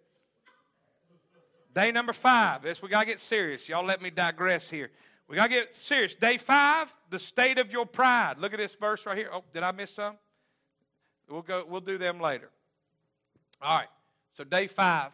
Day 1.74 1.92
number 1.92 2.12
five. 2.12 2.62
This 2.62 2.82
we 2.82 2.88
got 2.88 3.00
to 3.00 3.06
get 3.06 3.20
serious. 3.20 3.68
Y'all 3.68 3.84
let 3.84 4.02
me 4.02 4.10
digress 4.10 4.68
here. 4.68 4.90
We 5.30 5.36
got 5.36 5.44
to 5.44 5.50
get 5.50 5.76
serious. 5.76 6.16
Day 6.16 6.38
five, 6.38 6.92
the 7.08 7.20
state 7.20 7.58
of 7.58 7.70
your 7.70 7.86
pride. 7.86 8.38
Look 8.38 8.52
at 8.52 8.58
this 8.58 8.74
verse 8.74 9.06
right 9.06 9.16
here. 9.16 9.30
Oh, 9.32 9.44
did 9.54 9.62
I 9.62 9.70
miss 9.70 9.94
some? 9.94 10.16
We'll 11.28 11.42
go. 11.42 11.64
We'll 11.68 11.80
do 11.80 11.98
them 11.98 12.18
later. 12.18 12.50
All 13.62 13.78
right. 13.78 13.88
So 14.36 14.42
day 14.42 14.66
five. 14.66 15.12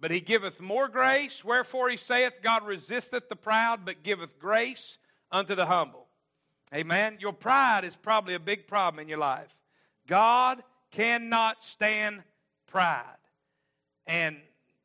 But 0.00 0.10
he 0.10 0.18
giveth 0.18 0.60
more 0.60 0.88
grace. 0.88 1.44
Wherefore 1.44 1.88
he 1.88 1.96
saith, 1.96 2.32
God 2.42 2.66
resisteth 2.66 3.28
the 3.28 3.36
proud, 3.36 3.84
but 3.84 4.02
giveth 4.02 4.40
grace 4.40 4.98
unto 5.30 5.54
the 5.54 5.66
humble. 5.66 6.08
Amen. 6.74 7.18
Your 7.20 7.32
pride 7.32 7.84
is 7.84 7.94
probably 7.94 8.34
a 8.34 8.40
big 8.40 8.66
problem 8.66 9.00
in 9.00 9.08
your 9.08 9.18
life. 9.18 9.56
God 10.08 10.64
cannot 10.90 11.62
stand 11.62 12.24
pride. 12.66 13.04
And 14.04 14.36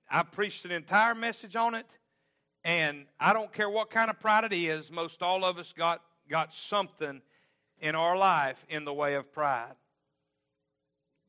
I 0.08 0.22
preached 0.22 0.64
an 0.64 0.72
entire 0.72 1.16
message 1.16 1.56
on 1.56 1.74
it. 1.74 1.88
And 2.64 3.06
I 3.20 3.34
don't 3.34 3.52
care 3.54 3.70
what 3.70 3.90
kind 3.90 4.10
of 4.10 4.20
pride 4.20 4.44
it 4.44 4.54
is, 4.54 4.92
most 4.92 5.22
all 5.22 5.46
of 5.46 5.58
us 5.58 5.74
got, 5.76 6.02
got 6.30 6.54
something 6.54 7.22
in 7.80 7.96
our 7.96 8.18
life 8.18 8.66
in 8.70 8.86
the 8.86 8.94
way 8.94 9.16
of 9.16 9.32
pride. 9.32 9.76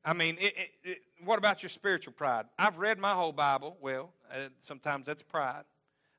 I 0.04 0.12
mean, 0.12 0.36
it, 0.40 0.54
it, 0.56 0.70
it, 0.82 0.98
what 1.24 1.38
about 1.38 1.62
your 1.62 1.70
spiritual 1.70 2.14
pride? 2.14 2.46
I've 2.58 2.78
read 2.78 2.98
my 2.98 3.14
whole 3.14 3.32
Bible. 3.32 3.76
Well, 3.80 4.10
uh, 4.32 4.48
sometimes 4.66 5.06
that's 5.06 5.22
pride. 5.22 5.64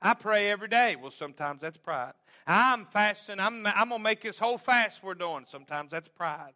I 0.01 0.13
pray 0.13 0.49
every 0.49 0.67
day. 0.67 0.95
Well, 0.95 1.11
sometimes 1.11 1.61
that's 1.61 1.77
pride. 1.77 2.13
I'm 2.47 2.85
fasting. 2.85 3.39
I'm, 3.39 3.65
I'm 3.67 3.89
going 3.89 3.99
to 3.99 4.03
make 4.03 4.21
this 4.21 4.39
whole 4.39 4.57
fast 4.57 5.03
we're 5.03 5.13
doing. 5.13 5.45
Sometimes 5.47 5.91
that's 5.91 6.07
pride. 6.07 6.53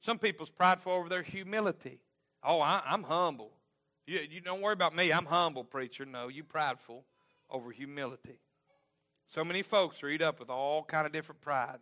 Some 0.00 0.18
people's 0.18 0.50
prideful 0.50 0.92
over 0.92 1.08
their 1.08 1.22
humility. 1.22 2.00
Oh, 2.42 2.60
I, 2.60 2.82
am 2.86 3.02
humble. 3.02 3.52
You, 4.08 4.20
you 4.30 4.40
don't 4.40 4.62
worry 4.62 4.72
about 4.72 4.96
me. 4.96 5.12
I'm 5.12 5.26
humble, 5.26 5.64
preacher. 5.64 6.06
No, 6.06 6.28
you 6.28 6.42
prideful 6.42 7.04
over 7.50 7.70
humility. 7.70 8.40
So 9.26 9.44
many 9.44 9.60
folks 9.60 10.02
are 10.02 10.08
eat 10.08 10.22
up 10.22 10.40
with 10.40 10.48
all 10.48 10.82
kind 10.82 11.06
of 11.06 11.12
different 11.12 11.42
pride. 11.42 11.76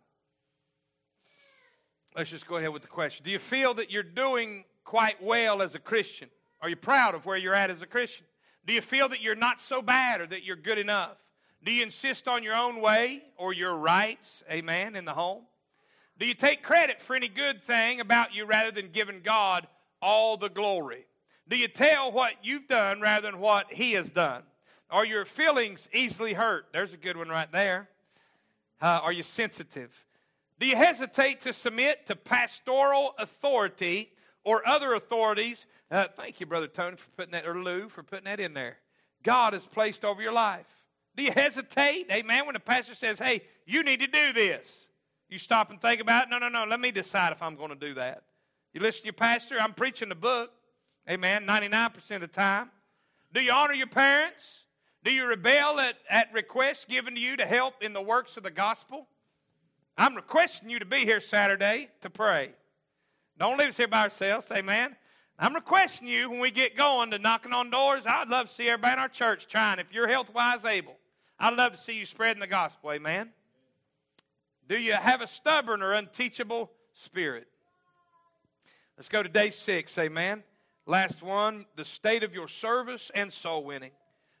Let's 2.17 2.29
just 2.29 2.45
go 2.45 2.57
ahead 2.57 2.71
with 2.71 2.81
the 2.81 2.89
question. 2.89 3.23
Do 3.23 3.31
you 3.31 3.39
feel 3.39 3.73
that 3.75 3.91
you're 3.91 4.03
doing 4.03 4.65
quite 4.83 5.23
well 5.23 5.61
as 5.61 5.73
a 5.73 5.79
Christian? 5.79 6.29
Are 6.61 6.67
you 6.67 6.75
proud 6.75 7.15
of 7.15 7.25
where 7.25 7.37
you're 7.37 7.53
at 7.53 7.69
as 7.69 7.81
a 7.81 7.85
Christian? 7.85 8.25
Do 8.65 8.73
you 8.73 8.81
feel 8.81 9.07
that 9.07 9.21
you're 9.21 9.33
not 9.33 9.61
so 9.61 9.81
bad 9.81 10.19
or 10.19 10.27
that 10.27 10.43
you're 10.43 10.57
good 10.57 10.79
enough? 10.79 11.15
Do 11.63 11.71
you 11.71 11.81
insist 11.81 12.27
on 12.27 12.43
your 12.43 12.55
own 12.55 12.81
way 12.81 13.23
or 13.37 13.53
your 13.53 13.73
rights, 13.73 14.43
amen, 14.51 14.97
in 14.97 15.05
the 15.05 15.13
home? 15.13 15.43
Do 16.19 16.25
you 16.25 16.33
take 16.33 16.61
credit 16.61 17.01
for 17.01 17.15
any 17.15 17.29
good 17.29 17.63
thing 17.63 18.01
about 18.01 18.35
you 18.35 18.43
rather 18.43 18.71
than 18.71 18.89
giving 18.89 19.21
God 19.21 19.65
all 20.01 20.35
the 20.35 20.49
glory? 20.49 21.05
Do 21.49 21.57
you 21.57 21.67
tell 21.67 22.11
what 22.11 22.33
you've 22.43 22.67
done 22.67 23.01
rather 23.01 23.29
than 23.29 23.39
what 23.39 23.73
He 23.73 23.93
has 23.93 24.11
done? 24.11 24.43
Are 24.89 25.05
your 25.05 25.25
feelings 25.25 25.87
easily 25.93 26.33
hurt? 26.33 26.67
There's 26.71 26.93
a 26.93 26.97
good 26.97 27.17
one 27.17 27.29
right 27.29 27.51
there. 27.51 27.89
Uh, 28.81 28.99
are 29.03 29.11
you 29.11 29.23
sensitive? 29.23 30.05
Do 30.59 30.67
you 30.67 30.75
hesitate 30.75 31.41
to 31.41 31.53
submit 31.53 32.05
to 32.07 32.15
pastoral 32.15 33.13
authority 33.17 34.11
or 34.43 34.67
other 34.67 34.93
authorities 34.93 35.65
uh, 35.89 36.05
thank 36.15 36.39
you, 36.39 36.45
Brother 36.45 36.67
Tony, 36.67 36.97
for 36.97 37.09
putting 37.15 37.31
that, 37.31 37.47
or 37.47 37.61
Lou, 37.61 37.87
for 37.87 38.03
putting 38.03 38.25
that 38.25 38.39
in 38.39 38.53
there. 38.53 38.77
God 39.23 39.53
has 39.53 39.63
placed 39.65 40.03
over 40.03 40.21
your 40.21 40.33
life. 40.33 40.65
Do 41.15 41.23
you 41.23 41.31
hesitate, 41.31 42.07
amen, 42.11 42.45
when 42.45 42.53
the 42.53 42.59
pastor 42.59 42.93
says, 42.93 43.19
hey, 43.19 43.41
you 43.65 43.83
need 43.83 44.01
to 44.01 44.07
do 44.07 44.33
this? 44.33 44.67
You 45.29 45.37
stop 45.37 45.69
and 45.69 45.81
think 45.81 46.01
about 46.01 46.25
it. 46.25 46.29
No, 46.29 46.37
no, 46.39 46.49
no. 46.49 46.65
Let 46.65 46.79
me 46.79 46.91
decide 46.91 47.31
if 47.31 47.41
I'm 47.41 47.55
going 47.55 47.69
to 47.69 47.75
do 47.75 47.93
that. 47.95 48.23
You 48.73 48.81
listen 48.81 49.01
to 49.01 49.05
your 49.05 49.13
pastor. 49.13 49.57
I'm 49.59 49.73
preaching 49.73 50.09
the 50.09 50.15
book. 50.15 50.51
Amen. 51.09 51.45
99% 51.45 52.11
of 52.11 52.21
the 52.21 52.27
time. 52.27 52.69
Do 53.33 53.41
you 53.41 53.51
honor 53.51 53.73
your 53.73 53.87
parents? 53.87 54.63
Do 55.03 55.11
you 55.11 55.25
rebel 55.25 55.79
at, 55.79 55.95
at 56.09 56.33
requests 56.33 56.85
given 56.85 57.15
to 57.15 57.21
you 57.21 57.37
to 57.37 57.45
help 57.45 57.81
in 57.81 57.93
the 57.93 58.01
works 58.01 58.35
of 58.35 58.43
the 58.43 58.51
gospel? 58.51 59.07
I'm 59.97 60.15
requesting 60.15 60.69
you 60.69 60.79
to 60.79 60.85
be 60.85 61.05
here 61.05 61.21
Saturday 61.21 61.89
to 62.01 62.09
pray. 62.09 62.51
Don't 63.39 63.57
leave 63.57 63.69
us 63.69 63.77
here 63.77 63.87
by 63.87 64.03
ourselves. 64.03 64.51
Amen. 64.51 64.95
I'm 65.39 65.53
requesting 65.53 66.07
you 66.07 66.29
when 66.29 66.39
we 66.39 66.51
get 66.51 66.75
going 66.75 67.11
to 67.11 67.19
knocking 67.19 67.53
on 67.53 67.69
doors. 67.69 68.03
I'd 68.05 68.29
love 68.29 68.49
to 68.49 68.53
see 68.55 68.67
everybody 68.67 68.93
in 68.93 68.99
our 68.99 69.07
church 69.07 69.47
trying. 69.47 69.79
If 69.79 69.93
you're 69.93 70.07
health 70.07 70.33
wise 70.33 70.65
able, 70.65 70.97
I'd 71.39 71.53
love 71.53 71.73
to 71.73 71.77
see 71.77 71.93
you 71.93 72.05
spreading 72.05 72.41
the 72.41 72.47
gospel. 72.47 72.91
Amen. 72.91 73.29
Do 74.67 74.77
you 74.77 74.93
have 74.93 75.21
a 75.21 75.27
stubborn 75.27 75.81
or 75.81 75.93
unteachable 75.93 76.71
spirit? 76.93 77.47
Let's 78.97 79.09
go 79.09 79.21
to 79.21 79.29
day 79.29 79.51
six. 79.51 79.97
Amen. 79.97 80.43
Last 80.89 81.21
one 81.21 81.65
the 81.75 81.83
state 81.83 82.23
of 82.23 82.33
your 82.33 82.47
service 82.47 83.11
and 83.13 83.31
soul 83.31 83.65
winning. 83.65 83.91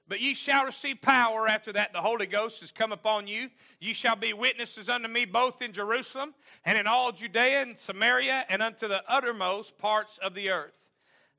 But 0.07 0.21
ye 0.21 0.33
shall 0.33 0.63
receive 0.63 1.01
power 1.01 1.45
after 1.45 1.73
that 1.73 1.91
the 1.91 1.99
Holy 1.99 2.25
Ghost 2.25 2.61
has 2.61 2.71
come 2.71 2.93
upon 2.93 3.27
you. 3.27 3.49
Ye 3.81 3.93
shall 3.93 4.15
be 4.15 4.31
witnesses 4.31 4.87
unto 4.87 5.09
me 5.09 5.25
both 5.25 5.61
in 5.61 5.73
Jerusalem 5.73 6.33
and 6.63 6.77
in 6.77 6.87
all 6.87 7.11
Judea 7.11 7.61
and 7.63 7.77
Samaria 7.77 8.45
and 8.47 8.61
unto 8.61 8.87
the 8.87 9.03
uttermost 9.09 9.77
parts 9.77 10.17
of 10.23 10.33
the 10.33 10.49
earth. 10.49 10.71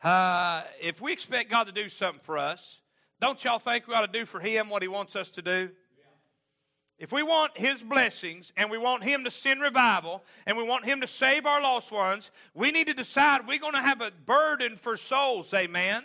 Uh, 0.02 0.64
if 0.78 1.00
we 1.00 1.14
expect 1.14 1.50
God 1.50 1.64
to 1.68 1.72
do 1.72 1.88
something 1.88 2.20
for 2.22 2.36
us, 2.36 2.80
don't 3.18 3.42
y'all 3.42 3.58
think 3.58 3.88
we 3.88 3.94
ought 3.94 4.12
to 4.12 4.18
do 4.18 4.26
for 4.26 4.40
Him 4.40 4.68
what 4.68 4.82
He 4.82 4.88
wants 4.88 5.16
us 5.16 5.30
to 5.30 5.42
do? 5.42 5.70
If 6.98 7.12
we 7.12 7.22
want 7.22 7.56
His 7.56 7.82
blessings 7.82 8.52
and 8.56 8.70
we 8.70 8.78
want 8.78 9.04
Him 9.04 9.24
to 9.24 9.30
send 9.30 9.60
revival 9.60 10.24
and 10.46 10.56
we 10.56 10.64
want 10.64 10.84
Him 10.84 11.00
to 11.00 11.06
save 11.06 11.46
our 11.46 11.62
lost 11.62 11.92
ones, 11.92 12.30
we 12.54 12.72
need 12.72 12.88
to 12.88 12.94
decide 12.94 13.46
we're 13.46 13.58
going 13.58 13.74
to 13.74 13.80
have 13.80 14.00
a 14.00 14.10
burden 14.26 14.76
for 14.76 14.96
souls, 14.96 15.54
amen? 15.54 16.02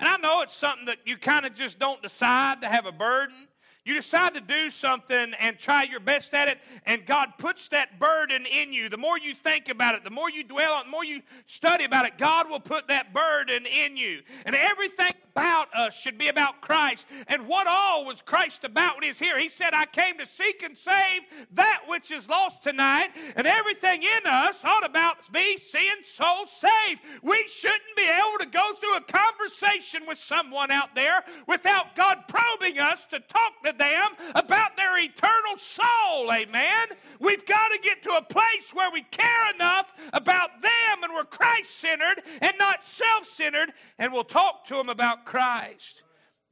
And 0.00 0.08
I 0.08 0.16
know 0.16 0.40
it's 0.42 0.56
something 0.56 0.86
that 0.86 0.98
you 1.04 1.16
kind 1.16 1.46
of 1.46 1.54
just 1.54 1.78
don't 1.78 2.02
decide 2.02 2.62
to 2.62 2.68
have 2.68 2.84
a 2.84 2.92
burden. 2.92 3.48
You 3.84 3.94
decide 3.94 4.34
to 4.34 4.40
do 4.40 4.70
something 4.70 5.34
and 5.38 5.58
try 5.58 5.82
your 5.82 6.00
best 6.00 6.32
at 6.32 6.48
it, 6.48 6.58
and 6.86 7.04
God 7.04 7.34
puts 7.36 7.68
that 7.68 7.98
burden 7.98 8.46
in 8.46 8.72
you. 8.72 8.88
The 8.88 8.96
more 8.96 9.18
you 9.18 9.34
think 9.34 9.68
about 9.68 9.94
it, 9.94 10.04
the 10.04 10.10
more 10.10 10.30
you 10.30 10.42
dwell 10.42 10.72
on 10.72 10.82
it, 10.82 10.84
the 10.84 10.90
more 10.90 11.04
you 11.04 11.20
study 11.46 11.84
about 11.84 12.06
it, 12.06 12.16
God 12.16 12.48
will 12.48 12.60
put 12.60 12.88
that 12.88 13.12
burden 13.12 13.66
in 13.66 13.98
you. 13.98 14.22
And 14.46 14.56
everything 14.56 15.12
about 15.34 15.74
us 15.74 15.94
should 15.94 16.16
be 16.16 16.28
about 16.28 16.62
Christ. 16.62 17.04
And 17.26 17.46
what 17.46 17.66
all 17.66 18.06
was 18.06 18.22
Christ 18.22 18.64
about 18.64 18.94
when 18.94 19.02
he 19.02 19.10
was 19.10 19.18
here? 19.18 19.38
He 19.38 19.48
said, 19.48 19.74
I 19.74 19.84
came 19.84 20.16
to 20.18 20.26
seek 20.26 20.62
and 20.62 20.78
save 20.78 21.22
that 21.52 21.82
which 21.86 22.10
is 22.10 22.26
lost 22.28 22.62
tonight. 22.62 23.10
And 23.36 23.46
everything 23.46 24.02
in 24.02 24.26
us 24.26 24.64
ought 24.64 24.86
about 24.86 25.16
be 25.32 25.43
seeing 25.58 26.02
souls 26.04 26.50
saved. 26.50 27.00
We 27.22 27.46
shouldn't 27.48 27.96
be 27.96 28.08
able 28.08 28.38
to 28.40 28.46
go 28.46 28.72
through 28.80 28.96
a 28.96 29.00
conversation 29.00 30.02
with 30.06 30.18
someone 30.18 30.70
out 30.70 30.94
there 30.94 31.24
without 31.46 31.94
God 31.96 32.24
probing 32.28 32.78
us 32.78 33.04
to 33.10 33.20
talk 33.20 33.52
to 33.64 33.72
them 33.72 34.10
about 34.34 34.76
their 34.76 34.98
eternal 34.98 35.58
soul. 35.58 36.32
Amen. 36.32 36.88
We've 37.20 37.44
got 37.46 37.68
to 37.68 37.78
get 37.78 38.02
to 38.04 38.10
a 38.10 38.22
place 38.22 38.72
where 38.72 38.90
we 38.90 39.02
care 39.02 39.52
enough 39.54 39.86
about 40.12 40.62
them 40.62 41.02
and 41.02 41.12
we're 41.12 41.24
Christ 41.24 41.78
centered 41.78 42.22
and 42.40 42.54
not 42.58 42.84
self 42.84 43.26
centered, 43.26 43.72
and 43.98 44.12
we'll 44.12 44.24
talk 44.24 44.66
to 44.68 44.74
them 44.74 44.88
about 44.88 45.24
Christ. 45.24 46.02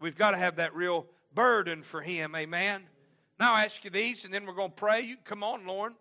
We've 0.01 0.17
got 0.17 0.33
to 0.33 0.39
have 0.39 0.57
that 0.57 0.75
real 0.75 1.07
burden 1.35 1.83
for 1.83 2.03
Him. 2.03 2.35
Amen. 2.35 2.83
Now 3.39 3.55
I 3.55 3.65
ask 3.65 3.85
you 3.85 3.91
these, 3.91 4.25
and 4.25 4.33
then 4.33 4.47
we're 4.47 4.55
going 4.55 4.71
to 4.71 4.77
pray. 4.77 5.03
You 5.03 5.17
come 5.25 5.43
on, 5.43 5.67
Lord. 5.67 5.93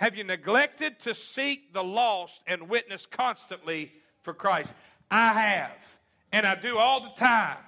Have 0.00 0.16
you 0.16 0.24
neglected 0.24 0.98
to 1.00 1.14
seek 1.14 1.74
the 1.74 1.84
lost 1.84 2.40
and 2.46 2.70
witness 2.70 3.04
constantly 3.04 3.92
for 4.22 4.32
Christ? 4.32 4.72
I 5.10 5.34
have, 5.34 5.98
and 6.32 6.46
I 6.46 6.54
do 6.54 6.78
all 6.78 7.02
the 7.02 7.10
time. 7.10 7.58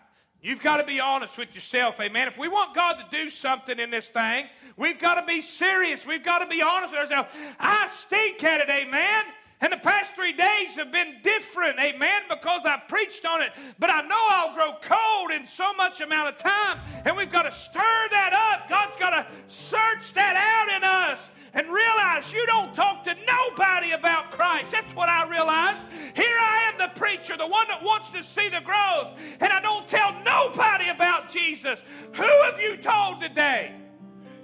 You've 0.40 0.62
got 0.62 0.78
to 0.78 0.84
be 0.84 0.98
honest 0.98 1.36
with 1.36 1.54
yourself, 1.54 2.00
amen. 2.00 2.28
If 2.28 2.38
we 2.38 2.48
want 2.48 2.74
God 2.74 2.94
to 2.94 3.04
do 3.14 3.28
something 3.28 3.78
in 3.78 3.90
this 3.90 4.08
thing, 4.08 4.46
we've 4.78 4.98
got 4.98 5.16
to 5.16 5.26
be 5.26 5.42
serious. 5.42 6.06
We've 6.06 6.24
got 6.24 6.38
to 6.38 6.46
be 6.46 6.62
honest 6.62 6.92
with 6.92 7.02
ourselves. 7.02 7.28
I 7.60 7.90
stink 7.92 8.42
at 8.42 8.62
it, 8.62 8.70
amen. 8.70 9.24
And 9.60 9.70
the 9.70 9.76
past 9.76 10.14
three 10.14 10.32
days 10.32 10.72
have 10.76 10.90
been 10.90 11.16
different, 11.22 11.78
amen, 11.78 12.22
because 12.30 12.62
I 12.64 12.80
preached 12.88 13.26
on 13.26 13.42
it. 13.42 13.52
But 13.78 13.90
I 13.90 14.00
know 14.00 14.16
I'll 14.18 14.54
grow 14.54 14.72
cold 14.80 15.32
in 15.32 15.46
so 15.46 15.74
much 15.74 16.00
amount 16.00 16.34
of 16.34 16.38
time, 16.38 16.80
and 17.04 17.14
we've 17.14 17.30
got 17.30 17.42
to 17.42 17.52
stir 17.52 18.08
that 18.10 18.32
up. 18.32 18.70
God's 18.70 18.96
got 18.96 19.10
to 19.10 19.26
search 19.48 20.14
that 20.14 20.34
out 20.34 20.74
in 20.74 20.82
us 20.82 21.18
and 21.54 21.66
realize 21.68 22.32
you 22.32 22.46
don't 22.46 22.74
talk 22.74 23.04
to 23.04 23.14
nobody 23.26 23.92
about 23.92 24.30
Christ. 24.30 24.66
That's 24.70 24.94
what 24.94 25.08
I 25.08 25.28
realized. 25.28 25.80
Here 26.14 26.36
I 26.38 26.70
am, 26.72 26.78
the 26.78 26.98
preacher, 26.98 27.36
the 27.36 27.46
one 27.46 27.68
that 27.68 27.82
wants 27.82 28.10
to 28.10 28.22
see 28.22 28.48
the 28.48 28.60
growth, 28.60 29.18
and 29.40 29.52
I 29.52 29.60
don't 29.60 29.86
tell 29.86 30.14
nobody 30.22 30.88
about 30.88 31.30
Jesus. 31.30 31.82
Who 32.14 32.42
have 32.44 32.60
you 32.60 32.76
told 32.76 33.20
today? 33.20 33.72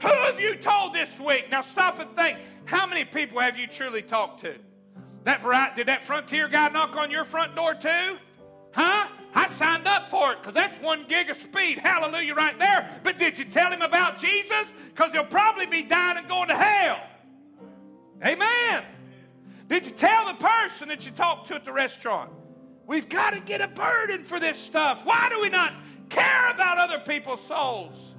Who 0.03 0.09
have 0.09 0.39
you 0.39 0.57
told 0.57 0.95
this 0.95 1.19
week? 1.19 1.51
Now 1.51 1.63
stop 1.63 1.99
and 1.99 2.15
think. 2.15 2.39
How 2.67 2.87
many 2.87 3.05
people 3.05 3.41
have 3.41 3.59
you 3.59 3.67
truly 3.67 4.03
talked 4.03 4.43
to? 4.43 4.55
That 5.25 5.77
did 5.77 5.89
that 5.89 6.05
frontier 6.05 6.49
guy 6.49 6.69
knock 6.69 6.97
on 6.97 7.11
your 7.11 7.25
front 7.25 7.57
door 7.57 7.75
too? 7.75 8.19
Huh? 8.73 9.09
I 9.35 9.49
signed 9.55 9.87
up 9.87 10.11
for 10.11 10.33
it 10.33 10.39
because 10.41 10.55
that's 10.55 10.81
one 10.81 11.05
gig 11.09 11.31
of 11.31 11.37
speed. 11.37 11.79
Hallelujah, 11.79 12.35
right 12.35 12.59
there. 12.59 13.01
But 13.03 13.19
did 13.19 13.39
you 13.39 13.45
tell 13.45 13.71
him 13.71 13.83
about 13.83 14.19
Jesus? 14.19 14.73
Because 14.87 15.13
he'll 15.13 15.25
probably 15.25 15.67
be 15.67 15.83
dying 15.83 16.19
and 16.19 16.29
going 16.29 16.49
to 16.49 16.57
hell. 16.57 17.01
Amen. 18.25 18.85
Did 19.69 19.85
you 19.85 19.93
tell 19.93 20.27
the 20.27 20.35
person 20.35 20.89
that 20.89 21.05
you 21.05 21.13
talked 21.13 21.49
to 21.49 21.55
at 21.55 21.65
the 21.65 21.73
restaurant? 21.73 22.31
We've 22.87 23.09
got 23.09 23.31
to 23.31 23.41
get 23.41 23.61
a 23.61 23.69
burden 23.69 24.25
for 24.25 24.41
this 24.41 24.59
stuff. 24.59 25.05
Why 25.05 25.29
do 25.29 25.41
we 25.43 25.51
not 25.51 25.75
care 26.09 26.51
about 26.51 26.79
other 26.79 26.99
people's 26.99 27.45
souls? 27.47 28.15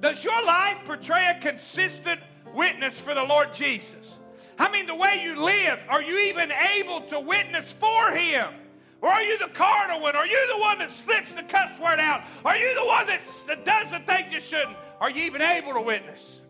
Does 0.00 0.24
your 0.24 0.42
life 0.44 0.78
portray 0.84 1.26
a 1.26 1.40
consistent 1.40 2.20
witness 2.54 2.94
for 2.94 3.14
the 3.14 3.24
Lord 3.24 3.52
Jesus? 3.52 4.16
I 4.58 4.70
mean, 4.70 4.86
the 4.86 4.94
way 4.94 5.20
you 5.22 5.42
live, 5.42 5.78
are 5.88 6.02
you 6.02 6.18
even 6.18 6.50
able 6.52 7.02
to 7.02 7.20
witness 7.20 7.70
for 7.72 8.12
Him? 8.12 8.54
Or 9.00 9.10
are 9.10 9.22
you 9.22 9.38
the 9.38 9.48
carnal 9.48 10.00
one? 10.00 10.16
Are 10.16 10.26
you 10.26 10.46
the 10.48 10.58
one 10.58 10.78
that 10.78 10.90
slips 10.90 11.32
the 11.32 11.44
cuss 11.44 11.78
word 11.78 12.00
out? 12.00 12.22
Are 12.44 12.56
you 12.56 12.74
the 12.74 12.84
one 12.84 13.06
that 13.06 13.64
does 13.64 13.90
the 13.92 14.00
things 14.00 14.32
you 14.32 14.40
shouldn't? 14.40 14.76
Are 15.00 15.10
you 15.10 15.22
even 15.22 15.40
able 15.40 15.74
to 15.74 15.80
witness? 15.80 16.40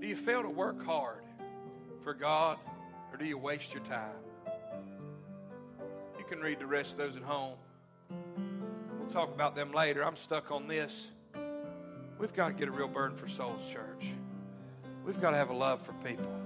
Do 0.00 0.08
you 0.08 0.16
fail 0.16 0.42
to 0.42 0.50
work 0.50 0.84
hard 0.84 1.22
for 2.02 2.12
God 2.12 2.58
or 3.12 3.18
do 3.18 3.24
you 3.24 3.38
waste 3.38 3.72
your 3.72 3.84
time? 3.84 4.10
You 6.18 6.24
can 6.28 6.40
read 6.40 6.58
the 6.58 6.66
rest 6.66 6.92
of 6.92 6.98
those 6.98 7.16
at 7.16 7.22
home. 7.22 7.54
We'll 8.98 9.12
talk 9.12 9.32
about 9.32 9.54
them 9.54 9.72
later. 9.72 10.04
I'm 10.04 10.16
stuck 10.16 10.50
on 10.50 10.66
this. 10.66 11.08
We've 12.18 12.34
got 12.34 12.48
to 12.48 12.54
get 12.54 12.68
a 12.68 12.72
real 12.72 12.88
burden 12.88 13.16
for 13.16 13.28
souls, 13.28 13.62
church. 13.72 14.08
We've 15.06 15.20
got 15.20 15.30
to 15.30 15.36
have 15.36 15.50
a 15.50 15.54
love 15.54 15.80
for 15.82 15.92
people. 16.04 16.43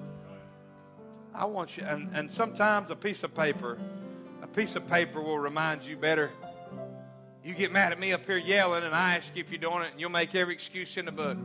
I 1.39 1.45
want 1.45 1.77
you, 1.77 1.85
and, 1.85 2.11
and 2.15 2.33
sometimes 2.33 2.91
a 2.91 2.97
piece 2.97 3.23
of 3.23 3.33
paper, 3.33 3.79
a 4.43 4.49
piece 4.49 4.75
of 4.75 4.89
paper 4.89 5.23
will 5.23 5.39
remind 5.39 5.85
you 5.85 5.97
better. 5.97 6.33
You 7.45 7.55
get 7.55 7.71
mad 7.71 7.93
at 7.93 8.01
me 8.01 8.13
up 8.13 8.27
here 8.27 8.37
yelling, 8.37 8.83
and 8.83 8.93
I 8.93 9.15
ask 9.15 9.29
you 9.37 9.45
if 9.45 9.51
you're 9.53 9.61
doing 9.61 9.85
it, 9.85 9.93
and 9.93 10.01
you'll 10.01 10.11
make 10.11 10.35
every 10.35 10.53
excuse 10.53 10.97
in 10.97 11.05
the 11.05 11.13
book. 11.13 11.39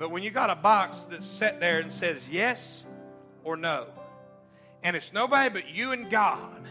But 0.00 0.10
when 0.10 0.24
you 0.24 0.32
got 0.32 0.50
a 0.50 0.56
box 0.56 0.96
that's 1.08 1.28
set 1.28 1.60
there 1.60 1.78
and 1.78 1.92
says 1.92 2.28
yes 2.28 2.82
or 3.44 3.56
no, 3.56 3.86
and 4.82 4.96
it's 4.96 5.12
nobody 5.12 5.48
but 5.48 5.68
you 5.68 5.92
and 5.92 6.10
God, 6.10 6.66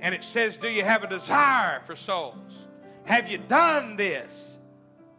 and 0.00 0.14
it 0.14 0.24
says, 0.24 0.56
Do 0.56 0.68
you 0.68 0.84
have 0.84 1.04
a 1.04 1.08
desire 1.08 1.82
for 1.84 1.96
souls? 1.96 2.64
Have 3.04 3.28
you 3.28 3.36
done 3.36 3.96
this? 3.96 4.32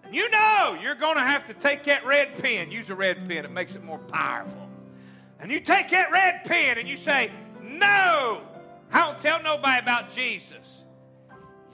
And 0.03 0.15
you 0.15 0.31
know 0.31 0.75
you're 0.81 0.95
going 0.95 1.17
to 1.17 1.23
have 1.23 1.45
to 1.45 1.53
take 1.53 1.83
that 1.83 2.07
red 2.07 2.41
pen, 2.41 2.71
use 2.71 2.89
a 2.89 2.95
red 2.95 3.29
pen, 3.29 3.45
it 3.45 3.51
makes 3.51 3.75
it 3.75 3.83
more 3.83 3.99
powerful 3.99 4.66
and 5.39 5.51
you 5.51 5.59
take 5.59 5.89
that 5.89 6.11
red 6.11 6.43
pen 6.45 6.77
and 6.77 6.87
you 6.87 6.97
say, 6.97 7.31
No, 7.61 8.41
I 8.91 8.99
don't 9.01 9.19
tell 9.19 9.41
nobody 9.41 9.79
about 9.79 10.13
Jesus. 10.13 10.77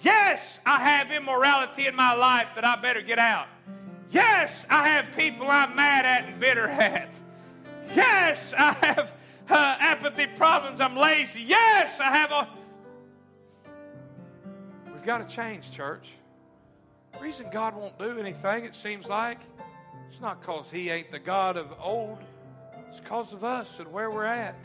Yes, 0.02 0.60
I 0.66 0.82
have 0.82 1.12
immorality 1.12 1.88
in 1.88 1.96
my 1.96 2.14
life 2.14 2.48
that 2.56 2.66
I 2.66 2.76
better 2.76 3.02
get 3.02 3.20
out. 3.20 3.48
Yes, 4.12 4.66
I 4.70 4.90
have 4.90 5.16
people 5.16 5.50
I'm 5.50 5.76
mad 5.76 6.06
at 6.06 6.30
and 6.30 6.40
bitter 6.40 6.68
at. 6.68 7.14
Yes, 7.96 8.54
I 8.58 8.74
have 8.74 9.14
uh, 9.50 9.76
apathy 9.80 10.28
problems. 10.28 10.82
I'm 10.82 10.96
lazy. 10.96 11.42
Yes, 11.42 12.00
I 12.00 12.16
have 12.16 12.32
a. 12.32 12.50
We've 14.94 15.04
got 15.04 15.28
to 15.28 15.36
change, 15.36 15.72
church. 15.72 16.10
The 17.14 17.20
reason 17.20 17.48
God 17.52 17.76
won't 17.76 17.98
do 17.98 18.20
anything, 18.20 18.66
it 18.66 18.76
seems 18.76 19.08
like, 19.08 19.40
it's 20.12 20.22
not 20.22 20.42
because 20.42 20.70
He 20.70 20.90
ain't 20.90 21.12
the 21.12 21.20
God 21.20 21.58
of 21.58 21.74
old. 21.80 22.20
It's 22.94 23.00
because 23.00 23.34
of 23.34 23.44
us 23.44 23.80
and 23.80 23.92
where 23.92 24.12
we're 24.12 24.24
at. 24.24 24.56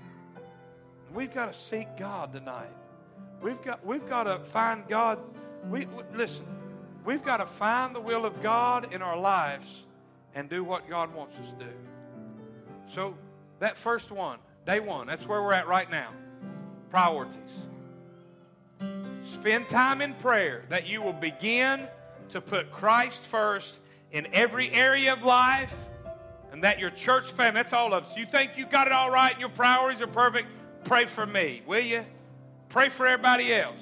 We've 1.15 1.33
got 1.33 1.51
to 1.51 1.59
seek 1.59 1.97
God 1.97 2.35
tonight. 2.35 2.69
We've 3.41 3.63
got, 3.63 3.85
we've 3.87 4.07
got 4.07 4.25
to 4.25 4.39
find 4.53 4.87
God. 4.87 5.19
We, 5.71 5.87
listen, 6.15 6.45
we've 7.07 7.25
got 7.25 7.39
to 7.39 7.47
find 7.47 7.95
the 7.95 8.01
will 8.01 8.27
of 8.27 8.43
God 8.43 8.93
in 8.93 9.01
our 9.01 9.19
lives 9.19 9.85
and 10.35 10.51
do 10.51 10.63
what 10.63 10.91
God 10.91 11.15
wants 11.15 11.39
us 11.39 11.47
to 11.59 11.65
do. 11.65 11.71
So, 12.93 13.15
that 13.61 13.79
first 13.79 14.11
one, 14.11 14.41
day 14.67 14.81
one, 14.81 15.07
that's 15.07 15.27
where 15.27 15.43
we're 15.43 15.55
at 15.55 15.67
right 15.67 15.91
now. 15.91 16.11
Priorities. 16.91 17.35
Spend 19.23 19.71
time 19.71 20.03
in 20.03 20.13
prayer 20.13 20.65
that 20.69 20.87
you 20.87 21.01
will 21.01 21.15
begin 21.15 21.89
to 22.29 22.43
put 22.43 22.73
Christ 22.73 23.23
first 23.23 23.79
in 24.13 24.27
every 24.35 24.71
area 24.71 25.15
of 25.15 25.23
life 25.23 25.73
and 26.53 26.65
that 26.65 26.79
your 26.79 26.91
church 26.91 27.31
family, 27.33 27.63
that's 27.63 27.73
all 27.73 27.93
of 27.93 28.05
us. 28.05 28.17
You 28.17 28.27
think 28.27 28.53
you 28.57 28.67
got 28.67 28.87
it 28.87 28.93
all 28.93 29.11
right 29.11 29.33
and 29.33 29.41
your 29.41 29.51
priorities 29.51 30.01
are 30.03 30.07
perfect? 30.07 30.49
Pray 30.85 31.07
for 31.07 31.27
me, 31.27 31.63
will 31.67 31.81
you? 31.81 32.05
Pray 32.69 32.89
for 32.89 33.07
everybody 33.07 33.53
else. 33.53 33.81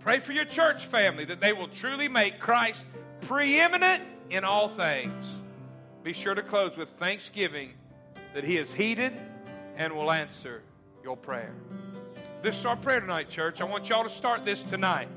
Pray 0.00 0.20
for 0.20 0.32
your 0.32 0.44
church 0.44 0.86
family 0.86 1.24
that 1.24 1.40
they 1.40 1.52
will 1.52 1.68
truly 1.68 2.08
make 2.08 2.38
Christ 2.38 2.84
preeminent 3.22 4.04
in 4.30 4.44
all 4.44 4.68
things. 4.68 5.24
Be 6.02 6.12
sure 6.12 6.34
to 6.34 6.42
close 6.42 6.76
with 6.76 6.90
thanksgiving 6.90 7.72
that 8.34 8.44
He 8.44 8.56
is 8.56 8.72
heeded 8.72 9.12
and 9.76 9.92
will 9.92 10.10
answer 10.10 10.62
your 11.02 11.16
prayer. 11.16 11.54
This 12.42 12.58
is 12.58 12.64
our 12.64 12.76
prayer 12.76 13.00
tonight, 13.00 13.28
church. 13.28 13.60
I 13.60 13.64
want 13.64 13.88
y'all 13.88 14.04
to 14.04 14.10
start 14.10 14.44
this 14.44 14.62
tonight. 14.62 15.08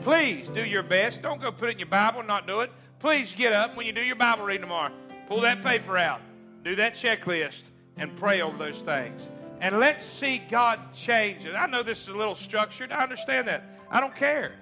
Please 0.00 0.48
do 0.48 0.64
your 0.64 0.82
best. 0.82 1.20
Don't 1.20 1.40
go 1.40 1.52
put 1.52 1.68
it 1.68 1.72
in 1.72 1.78
your 1.78 1.88
Bible 1.88 2.20
and 2.20 2.28
not 2.28 2.46
do 2.46 2.60
it. 2.60 2.70
Please 2.98 3.34
get 3.34 3.52
up 3.52 3.76
when 3.76 3.84
you 3.84 3.92
do 3.92 4.00
your 4.00 4.16
Bible 4.16 4.44
reading 4.44 4.62
tomorrow. 4.62 4.92
Pull 5.32 5.40
that 5.40 5.62
paper 5.62 5.96
out, 5.96 6.20
do 6.62 6.76
that 6.76 6.94
checklist, 6.94 7.62
and 7.96 8.14
pray 8.18 8.42
over 8.42 8.58
those 8.58 8.80
things. 8.80 9.22
and 9.62 9.78
let's 9.78 10.04
see 10.04 10.36
God 10.36 10.92
change 10.92 11.46
it. 11.46 11.54
I 11.54 11.64
know 11.64 11.82
this 11.82 12.02
is 12.02 12.08
a 12.08 12.12
little 12.12 12.34
structured. 12.34 12.92
I 12.92 13.02
understand 13.02 13.48
that. 13.48 13.64
I 13.90 13.98
don't 13.98 14.14
care. 14.14 14.52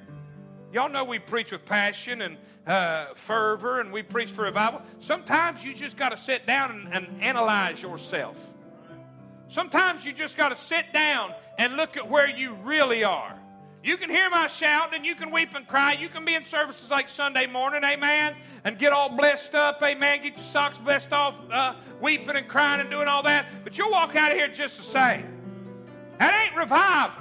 Y'all 0.73 0.89
know 0.89 1.03
we 1.03 1.19
preach 1.19 1.51
with 1.51 1.67
passion 1.67 2.23
and 2.23 2.37
uh, 2.69 3.15
fervor 3.17 3.81
and 3.81 3.93
we 3.93 4.05
preach 4.05 4.31
for 4.31 4.45
revival. 4.45 4.81
Sometimes 5.01 5.65
you 5.65 5.75
just 5.75 5.97
got 5.97 6.11
to 6.11 6.19
sit 6.19 6.47
down 6.47 6.71
and, 6.71 6.95
and 6.95 7.21
analyze 7.21 7.83
yourself. 7.83 8.37
Sometimes 9.49 10.07
you 10.07 10.13
just 10.13 10.37
got 10.37 10.51
to 10.51 10.57
sit 10.57 10.93
down 10.93 11.35
and 11.59 11.77
look 11.77 11.97
at 11.97 12.09
where 12.09 12.31
you 12.31 12.55
really 12.63 13.03
are. 13.03 13.40
You 13.83 13.97
can 13.97 14.11
hear 14.11 14.29
my 14.29 14.47
shouting 14.49 14.95
and 14.95 15.07
you 15.07 15.15
can 15.15 15.31
weep 15.31 15.55
and 15.55 15.67
cry. 15.67 15.93
You 15.93 16.11
can 16.11 16.25
be 16.25 16.35
in 16.35 16.45
services 16.45 16.91
like 16.91 17.09
Sunday 17.09 17.47
morning, 17.47 17.83
amen, 17.83 18.37
and 18.65 18.79
get 18.79 18.93
all 18.93 19.09
blessed 19.09 19.55
up, 19.55 19.83
amen, 19.83 20.23
get 20.23 20.37
your 20.37 20.45
socks 20.45 20.77
blessed 20.77 21.13
off, 21.13 21.41
uh, 21.51 21.75
weeping 22.01 22.37
and 22.37 22.47
crying 22.47 22.81
and 22.81 22.91
doing 22.91 23.09
all 23.09 23.23
that. 23.23 23.47
But 23.65 23.79
you'll 23.79 23.91
walk 23.91 24.15
out 24.17 24.33
of 24.33 24.37
here 24.37 24.49
just 24.49 24.77
the 24.77 24.83
same. 24.83 25.27
That 26.19 26.47
ain't 26.47 26.57
revival. 26.57 27.17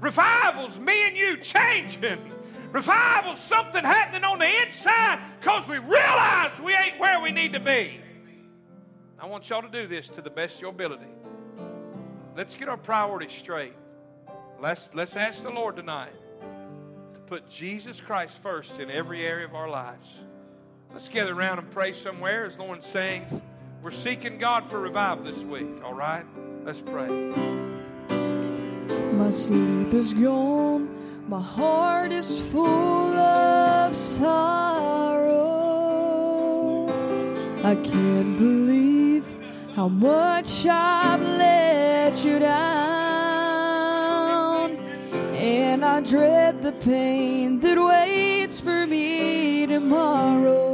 Revival's 0.00 0.78
me 0.78 1.08
and 1.08 1.16
you 1.16 1.36
changing. 1.36 2.32
Revival's 2.72 3.40
something 3.40 3.84
happening 3.84 4.24
on 4.24 4.38
the 4.38 4.62
inside 4.62 5.20
because 5.38 5.68
we 5.68 5.78
realize 5.78 6.58
we 6.60 6.74
ain't 6.74 6.98
where 6.98 7.20
we 7.20 7.30
need 7.30 7.52
to 7.52 7.60
be. 7.60 8.00
I 9.18 9.26
want 9.26 9.50
y'all 9.50 9.60
to 9.60 9.68
do 9.68 9.86
this 9.86 10.08
to 10.10 10.22
the 10.22 10.30
best 10.30 10.54
of 10.54 10.60
your 10.62 10.70
ability. 10.70 11.04
Let's 12.34 12.54
get 12.54 12.70
our 12.70 12.78
priorities 12.78 13.32
straight. 13.32 13.74
Let's, 14.60 14.90
let's 14.92 15.16
ask 15.16 15.42
the 15.42 15.48
Lord 15.48 15.76
tonight 15.76 16.12
to 17.14 17.20
put 17.20 17.48
Jesus 17.48 17.98
Christ 17.98 18.34
first 18.42 18.78
in 18.78 18.90
every 18.90 19.24
area 19.26 19.46
of 19.46 19.54
our 19.54 19.70
lives. 19.70 20.06
Let's 20.92 21.08
gather 21.08 21.32
around 21.32 21.60
and 21.60 21.70
pray 21.70 21.94
somewhere 21.94 22.44
as 22.44 22.58
Lauren 22.58 22.82
sings. 22.82 23.40
We're 23.82 23.90
seeking 23.90 24.36
God 24.36 24.68
for 24.68 24.78
revival 24.78 25.24
this 25.24 25.38
week, 25.38 25.82
all 25.82 25.94
right? 25.94 26.26
Let's 26.62 26.82
pray. 26.82 27.08
My 29.14 29.30
sleep 29.30 29.94
is 29.94 30.12
gone, 30.12 30.94
my 31.26 31.40
heart 31.40 32.12
is 32.12 32.38
full 32.52 33.16
of 33.16 33.96
sorrow. 33.96 35.40
I 37.64 37.76
can't 37.76 38.36
believe 38.36 39.26
how 39.74 39.88
much 39.88 40.66
I've 40.66 41.22
let 41.22 42.22
you 42.22 42.38
down. 42.40 42.89
And 45.50 45.84
I 45.84 46.00
dread 46.00 46.62
the 46.62 46.70
pain 46.70 47.58
that 47.58 47.76
waits 47.76 48.60
for 48.60 48.86
me 48.86 49.66
tomorrow. 49.66 50.69